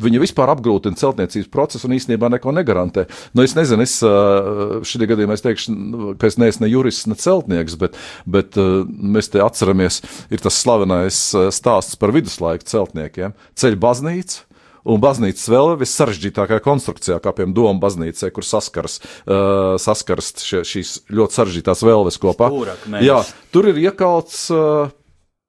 Viņa 0.02 0.22
vispār 0.22 0.50
apgrūtina 0.50 0.98
celtniecības 0.98 1.50
procesu 1.52 1.86
un 1.86 1.94
īstenībā 1.94 2.30
neko 2.32 2.54
negarantē. 2.56 3.04
Nu, 3.36 3.44
es 3.46 3.54
nezinu, 3.54 3.84
es 3.86 4.00
šajā 4.02 5.10
gadījumā 5.12 5.36
es 5.36 5.44
teikšu, 5.44 5.74
ka 6.18 6.30
es 6.30 6.38
neesmu 6.40 6.66
ne 6.66 6.70
jurists, 6.72 7.06
ne 7.10 7.18
celtnieks, 7.18 7.76
bet, 7.78 7.98
bet 8.26 8.58
mēs 8.58 9.30
te 9.30 9.42
atceramies, 9.44 10.00
ir 10.34 10.42
tas 10.42 10.58
slavenais 10.58 11.20
stāsts 11.54 12.00
par 12.00 12.14
viduslaiku 12.16 12.66
celtniekiem. 12.72 13.36
Ceļu 13.54 13.80
baznīca. 13.86 14.42
Un 14.84 15.00
baznīcas 15.00 15.46
vēl 15.48 15.70
ir 15.72 15.78
vissarežģītākajā 15.80 16.60
konstrukcijā, 16.64 17.16
kā 17.24 17.32
piemēram 17.32 17.54
Doma 17.56 17.80
baznīcā, 17.80 18.28
kur 18.36 18.44
saskaras, 18.44 18.98
uh, 19.24 19.78
saskaras 19.80 20.34
šie, 20.44 20.60
šīs 20.68 20.90
ļoti 21.08 21.38
sarežģītās 21.38 21.84
vēlves 21.88 22.20
kopā. 22.20 22.50
Stūrakmeņus. 22.52 23.06
Jā, 23.06 23.22
tur 23.54 23.70
ir 23.70 23.80
iekalts 23.86 24.42
uh, 24.52 24.92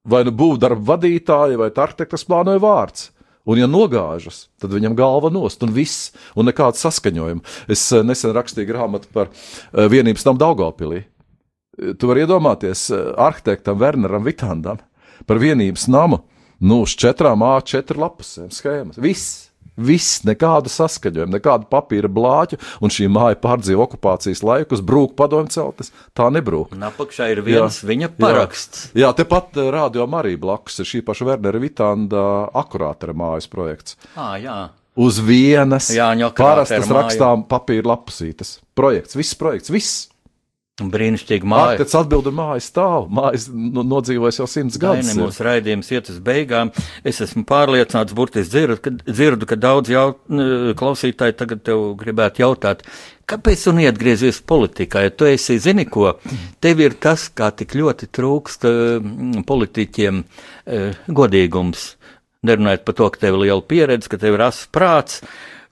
vai 0.08 0.22
nu 0.24 0.32
būvdarba 0.32 0.94
vadītāja 0.94 1.60
vai 1.60 1.68
arhitekta 1.68 2.22
plānoja 2.30 2.62
vārds. 2.64 3.10
Un, 3.46 3.60
ja 3.60 3.68
nogāžas, 3.70 4.46
tad 4.58 4.72
viņam 4.74 4.96
galva 4.98 5.30
nost, 5.30 5.62
un 5.62 5.74
viss, 5.74 6.10
un 6.34 6.48
nekāda 6.50 6.78
saskaņojuma. 6.80 7.44
Es 7.70 7.84
uh, 7.94 8.02
nesen 8.06 8.34
rakstīju 8.34 8.70
grāmatu 8.72 9.10
par 9.14 9.30
uh, 9.30 9.86
vienības 9.92 10.26
namu 10.26 10.42
Daugopilī. 10.42 11.04
Tu 11.76 12.08
vari 12.08 12.24
iedomāties 12.24 12.88
uh, 12.90 13.12
arhitektam 13.28 13.78
Werneram 13.78 14.26
Vitandam 14.26 14.80
par 15.28 15.40
vienības 15.42 15.86
namu, 15.92 16.22
nu, 16.58 16.82
uz 16.86 16.96
četrām 16.98 17.44
A4 17.46 18.00
lapusēm 18.02 18.50
schēmas. 18.54 18.98
Viss! 19.02 19.45
Viss, 19.76 20.22
nekāda 20.24 20.70
saskaņojuma, 20.72 21.36
nekāda 21.36 21.68
papīra 21.68 22.08
blāķa, 22.12 22.58
un 22.80 22.92
šī 22.92 23.10
māja 23.12 23.36
pārdzīvo 23.42 23.84
okupācijas 23.84 24.40
laikus, 24.46 24.82
brūk 24.84 25.12
padomju 25.18 25.52
celtnes. 25.52 25.92
Tā 26.16 26.30
nebrūk. 26.32 26.72
Un 26.76 26.88
apakšā 26.88 27.28
ir 27.34 27.42
viens 27.44 27.82
jā, 27.82 27.90
viņa 27.90 28.10
paraksts. 28.16 28.88
Jā, 28.94 29.04
jā 29.04 29.12
tepat 29.20 29.60
uh, 29.60 29.68
rādio 29.74 30.08
arī 30.16 30.34
blakus 30.40 30.80
ir 30.80 30.88
šī 30.88 31.02
paša 31.04 31.28
Wernera 31.28 31.60
Vitanda 31.60 32.24
akurātera 32.56 33.12
mājas 33.16 33.50
projekts. 33.52 33.98
À, 34.16 34.34
jā. 34.40 34.58
Uz 34.96 35.20
vienas 35.20 35.90
parastas 36.38 36.88
rakstām 36.88 37.44
papīra 37.50 37.92
lapusītes. 37.92 38.56
Projekts, 38.76 39.18
viss 39.18 39.36
projekts, 39.36 39.72
viss. 39.74 40.06
Brīnišķīgi 40.76 41.48
māja. 41.48 41.70
Mākslinieks 41.70 41.94
atbild, 41.96 42.26
un 42.28 42.34
māja 42.36 42.60
stāv. 42.60 43.06
Mājas 43.16 43.46
nu, 43.48 43.80
nodzīvojas 43.80 44.42
jau 44.42 44.48
simts 44.50 44.76
gadus. 44.76 45.06
Daini, 45.08 45.22
mūsu 45.22 45.46
raidījums 45.46 45.88
iet 45.94 46.10
uz 46.12 46.18
beigām. 46.20 46.68
Es 47.00 47.22
esmu 47.24 47.46
pārliecināts, 47.48 48.12
burtiski 48.16 48.52
dzirdu, 48.52 48.76
ka, 48.84 48.92
dzirdu, 49.06 49.48
ka 49.48 49.56
daudz 49.56 49.88
jaut, 49.94 50.20
klausītāji 50.76 51.38
tagad 51.38 51.62
tev 51.64 51.86
gribētu 52.02 52.44
jautāt, 52.44 52.84
kāpēc 53.24 53.64
tu 53.64 53.72
neatgriezies 53.78 54.42
politikā? 54.44 55.06
Ja 55.06 55.16
tu 55.16 55.30
esi, 55.30 55.56
zini 55.64 55.88
ko, 55.88 56.18
tev 56.60 56.84
ir 56.84 57.00
tas, 57.00 57.24
kā 57.32 57.48
tik 57.56 57.72
ļoti 57.80 58.12
trūkst 58.12 58.68
uh, 58.68 59.10
politiķiem 59.48 60.20
uh, 60.20 61.04
godīgums. 61.08 61.94
Nerunājot 62.44 62.84
par 62.84 63.00
to, 63.00 63.08
ka 63.14 63.24
tev 63.24 63.40
ir 63.40 63.46
liela 63.46 63.64
pieredze, 63.64 64.12
ka 64.12 64.20
tev 64.20 64.36
ir 64.36 64.44
asins 64.50 64.68
prāts. 64.76 65.24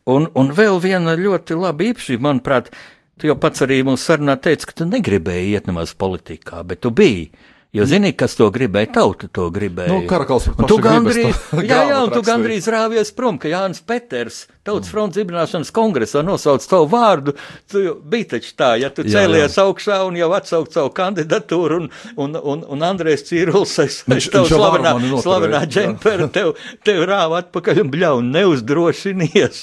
Un, 0.09 0.31
un 0.37 0.51
vēl 0.53 0.81
viena 0.85 1.15
ļoti 1.17 1.57
laba 1.57 1.93
īpašība, 1.93 2.25
manuprāt, 2.27 2.73
Tu 3.19 3.29
jau 3.31 3.37
pats 3.39 3.63
arī 3.63 3.79
mums 3.87 4.05
sarunā 4.09 4.35
teici, 4.43 4.67
ka 4.67 4.75
tu 4.81 4.87
negribēji 4.91 5.53
iet 5.55 5.69
nemaz 5.71 5.93
politikā, 5.95 6.65
bet 6.67 6.83
tu 6.83 6.91
biji. 6.91 7.29
Jo 7.75 7.87
zini, 7.91 8.13
kas 8.15 8.37
to 8.39 8.47
gribēja, 8.55 8.93
tauta 9.01 9.27
to 9.35 9.49
gribēja. 9.55 9.91
Nu, 9.91 10.05
Karakals 10.07 10.47
Un 10.53 10.69
tu 10.71 10.79
gandrīz, 10.83 11.41
jā, 11.71 11.81
jā, 11.91 12.03
un 12.05 12.13
tu 12.15 12.23
gandrīz 12.23 12.69
rāvies 12.71 13.11
prom, 13.17 13.41
ka 13.43 13.51
Jānis 13.51 13.83
Peters, 13.83 14.45
Tautas 14.65 14.89
fronts 14.89 15.19
dibināšanas 15.19 15.69
kongresā 15.77 16.23
nosauc 16.25 16.65
savu 16.65 16.87
vārdu. 16.89 17.35
Tu 17.69 17.83
bija 18.09 18.31
taču 18.31 18.55
tā, 18.57 18.71
ja 18.81 18.89
tu 18.89 19.03
Jā, 19.05 19.19
cēlies 19.19 19.59
augšā 19.61 19.99
un 20.09 20.17
jau 20.17 20.31
atsaukt 20.33 20.73
savu 20.73 20.89
kandidatūru, 20.97 21.83
un, 21.83 21.91
un, 22.17 22.39
un, 22.41 22.63
un 22.73 22.87
Andrēs 22.89 23.27
Cīruls, 23.29 23.75
es, 23.85 23.99
es 24.09 24.29
tev 24.33 24.49
slavenā, 24.49 24.95
slavenā 25.21 25.61
jā. 25.67 25.69
džempera, 25.75 26.31
tev, 26.37 26.55
tev 26.81 27.03
rāva 27.11 27.43
atpakaļ 27.43 27.83
un 27.83 27.91
bļau, 27.93 28.23
neuzdrošinies. 28.25 29.61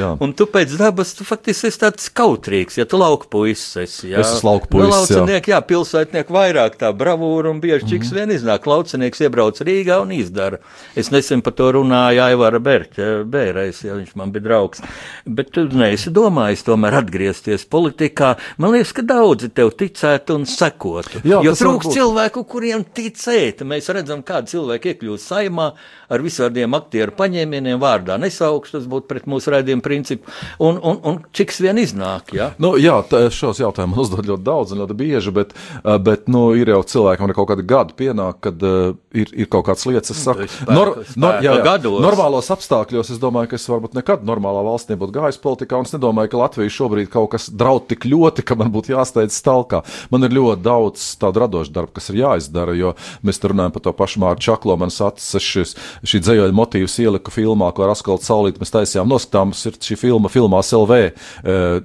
jā. 0.00 0.10
Un 0.18 0.34
tu 0.34 0.48
pēc 0.50 0.74
dabas, 0.80 1.14
tu 1.14 1.28
faktiski 1.28 1.70
esi 1.70 1.82
tāds 1.84 2.10
kautrīgs, 2.10 2.80
ja 2.82 2.88
tu 2.90 2.98
lauka 2.98 3.30
puisis 3.30 3.78
esi. 3.84 4.10
Jā. 4.10 4.24
Es 4.24 4.40
esmu 4.40 4.56
lauku 4.56 4.72
puisis, 4.74 4.88
Nu, 4.88 4.90
jā. 4.90 5.22
laucinieki, 5.22 5.54
jā, 5.54 5.62
pilsētnieki 5.70 6.34
vairāk 6.34 6.80
tā 6.82 6.90
bravūra 6.90 7.41
un 7.50 7.60
bieži 7.62 7.88
čiks 7.94 8.12
vien 8.14 8.30
iznāk. 8.34 8.66
Laucinieks 8.70 9.22
iebrauc 9.24 9.58
Rīgā 9.64 9.98
un 10.02 10.12
izdara. 10.14 10.60
Es 10.98 11.10
nesen 11.14 11.42
par 11.42 11.56
to 11.58 11.70
runāju 11.78 12.22
Aivara 12.24 12.60
Berķa, 12.62 13.08
Bērais, 13.28 13.82
ja 13.86 13.96
viņš 13.98 14.14
man 14.18 14.32
bija 14.34 14.46
draugs. 14.46 14.82
Bet 15.26 15.52
tu 15.54 15.64
neesi 15.72 16.12
domājis 16.14 16.64
tomēr 16.66 16.98
atgriezties 17.02 17.66
politikā. 17.72 18.34
Man 18.62 18.76
liekas, 18.76 18.94
ka 18.96 19.06
daudzi 19.06 19.50
tev 19.54 19.72
ticētu 19.78 20.38
un 20.38 20.46
sekotu. 20.48 21.22
Jā, 21.26 21.40
jo 21.46 21.54
trūks 21.58 21.92
cilvēku, 21.94 22.44
kuriem 22.48 22.84
ticēt. 22.84 23.64
Mēs 23.68 23.90
redzam, 23.94 24.24
kādi 24.26 24.54
cilvēki 24.54 24.94
iekļūst 24.94 25.32
saimā 25.32 25.72
ar 26.12 26.24
visādiem 26.24 26.76
aktieru 26.76 27.14
paņēmieniem 27.16 27.80
vārdā. 27.82 28.18
Nesaukšu, 28.20 28.76
tas 28.76 28.88
būtu 28.90 29.08
pret 29.10 29.28
mūsu 29.30 29.52
raidījumu 29.54 29.84
principu. 29.84 30.32
Un, 30.62 30.78
un, 30.78 31.00
un 31.08 31.20
čiks 31.34 31.62
vien 31.64 31.80
iznāk, 31.80 32.34
jā. 32.36 32.50
Nu, 32.62 32.74
jā, 32.80 32.98
tā, 33.08 33.24
šos 33.32 33.62
jautājumus 33.62 34.04
uzdod 34.04 34.28
ļoti 34.28 34.46
daudz 34.46 34.74
un 34.74 34.82
ļoti 34.82 34.98
bieži, 34.98 35.34
bet, 35.34 35.54
uh, 35.54 35.96
bet 36.02 36.28
nu, 36.32 36.44
ir 36.58 36.72
jau 36.74 36.82
cilvēkam 36.94 37.31
ir 37.32 37.38
kaut 37.38 37.50
kāda 37.50 37.64
gada 37.66 37.96
pienāk, 37.98 38.38
kad 38.46 38.62
uh, 38.66 38.92
ir, 39.16 39.32
ir 39.34 39.48
kaut 39.50 39.66
kādas 39.68 39.86
lietas, 39.88 40.12
kas 40.12 40.22
saka, 40.28 40.46
spēku- 40.52 40.76
spēka 41.16 41.56
gados. 41.66 42.00
normālos 42.04 42.50
apstākļos 42.54 43.12
es 43.14 43.20
domāju, 43.22 43.52
ka 43.52 43.58
es 43.60 43.66
varbūt 43.70 43.96
nekad 43.98 44.24
normālā 44.28 44.62
valstī 44.66 44.94
nebūtu 44.94 45.14
gājis 45.16 45.40
politikā, 45.42 45.78
un 45.80 45.88
es 45.88 45.94
nedomāju, 45.96 46.32
ka 46.32 46.40
Latvija 46.42 46.72
šobrīd 46.76 47.10
kaut 47.12 47.30
kas 47.34 47.48
draud 47.50 47.86
tik 47.90 48.06
ļoti, 48.08 48.44
ka 48.46 48.56
man 48.58 48.72
būtu 48.74 48.94
jāsteidz 48.94 49.36
stalkā. 49.40 49.82
Man 50.12 50.26
ir 50.26 50.34
ļoti 50.36 50.62
daudz 50.64 51.04
tādu 51.20 51.42
radošu 51.44 51.72
darbu, 51.74 51.94
kas 51.96 52.10
ir 52.12 52.20
jāizdara, 52.22 52.74
jo 52.78 52.94
mēs 53.24 53.40
te 53.40 53.50
runājam 53.52 53.74
par 53.76 53.84
to 53.86 53.92
pašu 53.96 54.22
Mārķu 54.22 54.46
Čaklo, 54.46 54.76
man 54.80 54.92
acis 54.92 55.42
šis, 55.42 55.74
šī 56.08 56.20
dzējoļa 56.26 56.56
motīvs 56.56 56.98
ieliku 57.02 57.32
filmā, 57.34 57.70
ko 57.74 57.86
ar 57.86 57.94
Askaltu 57.94 58.26
Saulīti 58.26 58.62
mēs 58.62 58.74
taisījām 58.74 59.08
noskatāms, 59.10 59.62
ir 59.70 59.78
šī 59.82 59.96
filma 60.00 60.30
filmās 60.32 60.72
LV 60.76 60.98
e, 60.98 61.12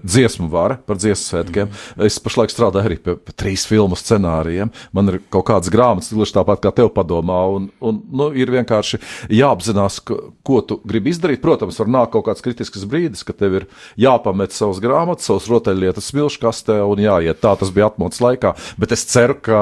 dziesmu 0.03 0.49
vara 0.51 0.79
par 0.87 0.99
dziesmu 0.99 1.23
svētkiem. 1.27 1.71
Es 2.07 2.17
pašlaik 2.23 2.51
strādāju 2.53 2.89
arī 2.89 2.97
pie, 3.03 3.15
pie 3.21 3.35
trīs 3.37 3.65
filmu 3.69 3.97
scenārijiem. 3.99 4.71
Man 4.95 5.13
ir 5.13 5.19
kaut 5.33 5.36
kādas 5.45 5.71
grāmatas, 5.73 6.13
gluži 6.13 6.35
tāpat 6.37 6.63
kā 6.63 6.71
tev 6.75 6.91
padomā, 6.95 7.39
un, 7.53 7.67
un 7.83 7.99
nu, 8.09 8.29
ir 8.37 8.51
vienkārši 8.53 8.99
jāapzinās, 9.33 9.99
ka, 10.07 10.19
ko 10.47 10.61
tu 10.65 10.79
gribi 10.87 11.13
izdarīt. 11.13 11.43
Protams, 11.43 11.79
var 11.81 11.91
nākt 11.99 12.15
kaut 12.15 12.27
kāds 12.29 12.45
kritisks 12.45 12.87
brīdis, 12.89 13.25
kad 13.27 13.39
tev 13.41 13.59
ir 13.61 13.67
jāpamet 13.99 14.55
savas 14.55 14.81
grāmatas, 14.83 15.27
savas 15.29 15.49
rotaļlietas 15.51 16.11
smilškastē 16.13 16.79
un 16.87 17.03
jāiet. 17.03 17.41
Tā 17.43 17.53
tas 17.59 17.73
bija 17.73 17.91
atmodas 17.91 18.23
laikā, 18.23 18.55
bet 18.81 18.95
es 18.95 19.05
ceru, 19.11 19.37
ka 19.43 19.61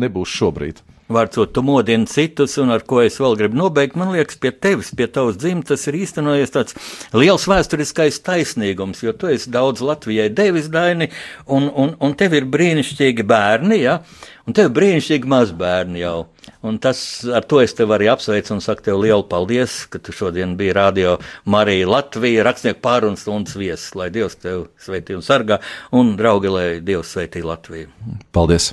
nebūs 0.00 0.32
šobrīd. 0.40 0.82
Vārdsot, 1.12 1.50
tu 1.52 1.62
modini 1.66 2.06
citus, 2.08 2.54
un 2.62 2.72
ar 2.72 2.84
ko 2.88 3.00
es 3.02 3.18
vēl 3.20 3.36
gribu 3.40 3.58
nobeigt, 3.58 3.96
man 3.98 4.12
liekas, 4.14 4.38
pie 4.40 4.52
tevis, 4.54 4.92
pie 4.96 5.08
tavas 5.12 5.38
dzimtas 5.40 5.84
ir 5.90 5.98
īstenojies 5.98 6.54
tāds 6.54 6.76
liels 7.16 7.44
vēsturiskais 7.50 8.20
taisnīgums, 8.24 9.02
jo 9.04 9.12
tu 9.16 9.28
esi 9.32 9.50
daudz 9.52 9.82
Latvijai 9.84 10.30
devis 10.32 10.70
daini, 10.72 11.10
un, 11.46 11.68
un, 11.68 11.96
un 12.00 12.14
tev 12.18 12.38
ir 12.38 12.48
brīnišķīgi 12.52 13.26
bērni, 13.28 13.82
ja? 13.82 13.98
Un 14.46 14.56
tev 14.56 14.72
brīnišķīgi 14.76 15.30
mazbērni 15.30 16.02
jau. 16.02 16.26
Un 16.66 16.78
tas 16.82 17.00
ar 17.30 17.46
to 17.48 17.60
es 17.62 17.74
tev 17.78 17.94
arī 17.94 18.08
apsveicu 18.12 18.56
un 18.56 18.62
saku 18.64 18.86
tev 18.88 19.00
lielu 19.02 19.26
paldies, 19.30 19.82
ka 19.90 20.02
tu 20.02 20.14
šodien 20.14 20.56
biji 20.58 20.76
radio 20.78 21.16
Marija 21.44 21.90
Latvija, 21.90 22.46
rakstnieku 22.46 22.82
pārunas 22.84 23.26
stundas 23.26 23.58
viesis, 23.58 23.92
lai 23.98 24.10
Dievs 24.14 24.38
tev 24.42 24.68
sveitī 24.82 25.18
un 25.18 25.26
sargā, 25.26 25.62
un 25.94 26.16
draugi, 26.18 26.52
lai 26.52 26.68
Dievs 26.84 27.14
sveitī 27.14 27.44
Latviju. 27.46 27.90
Paldies! 28.34 28.72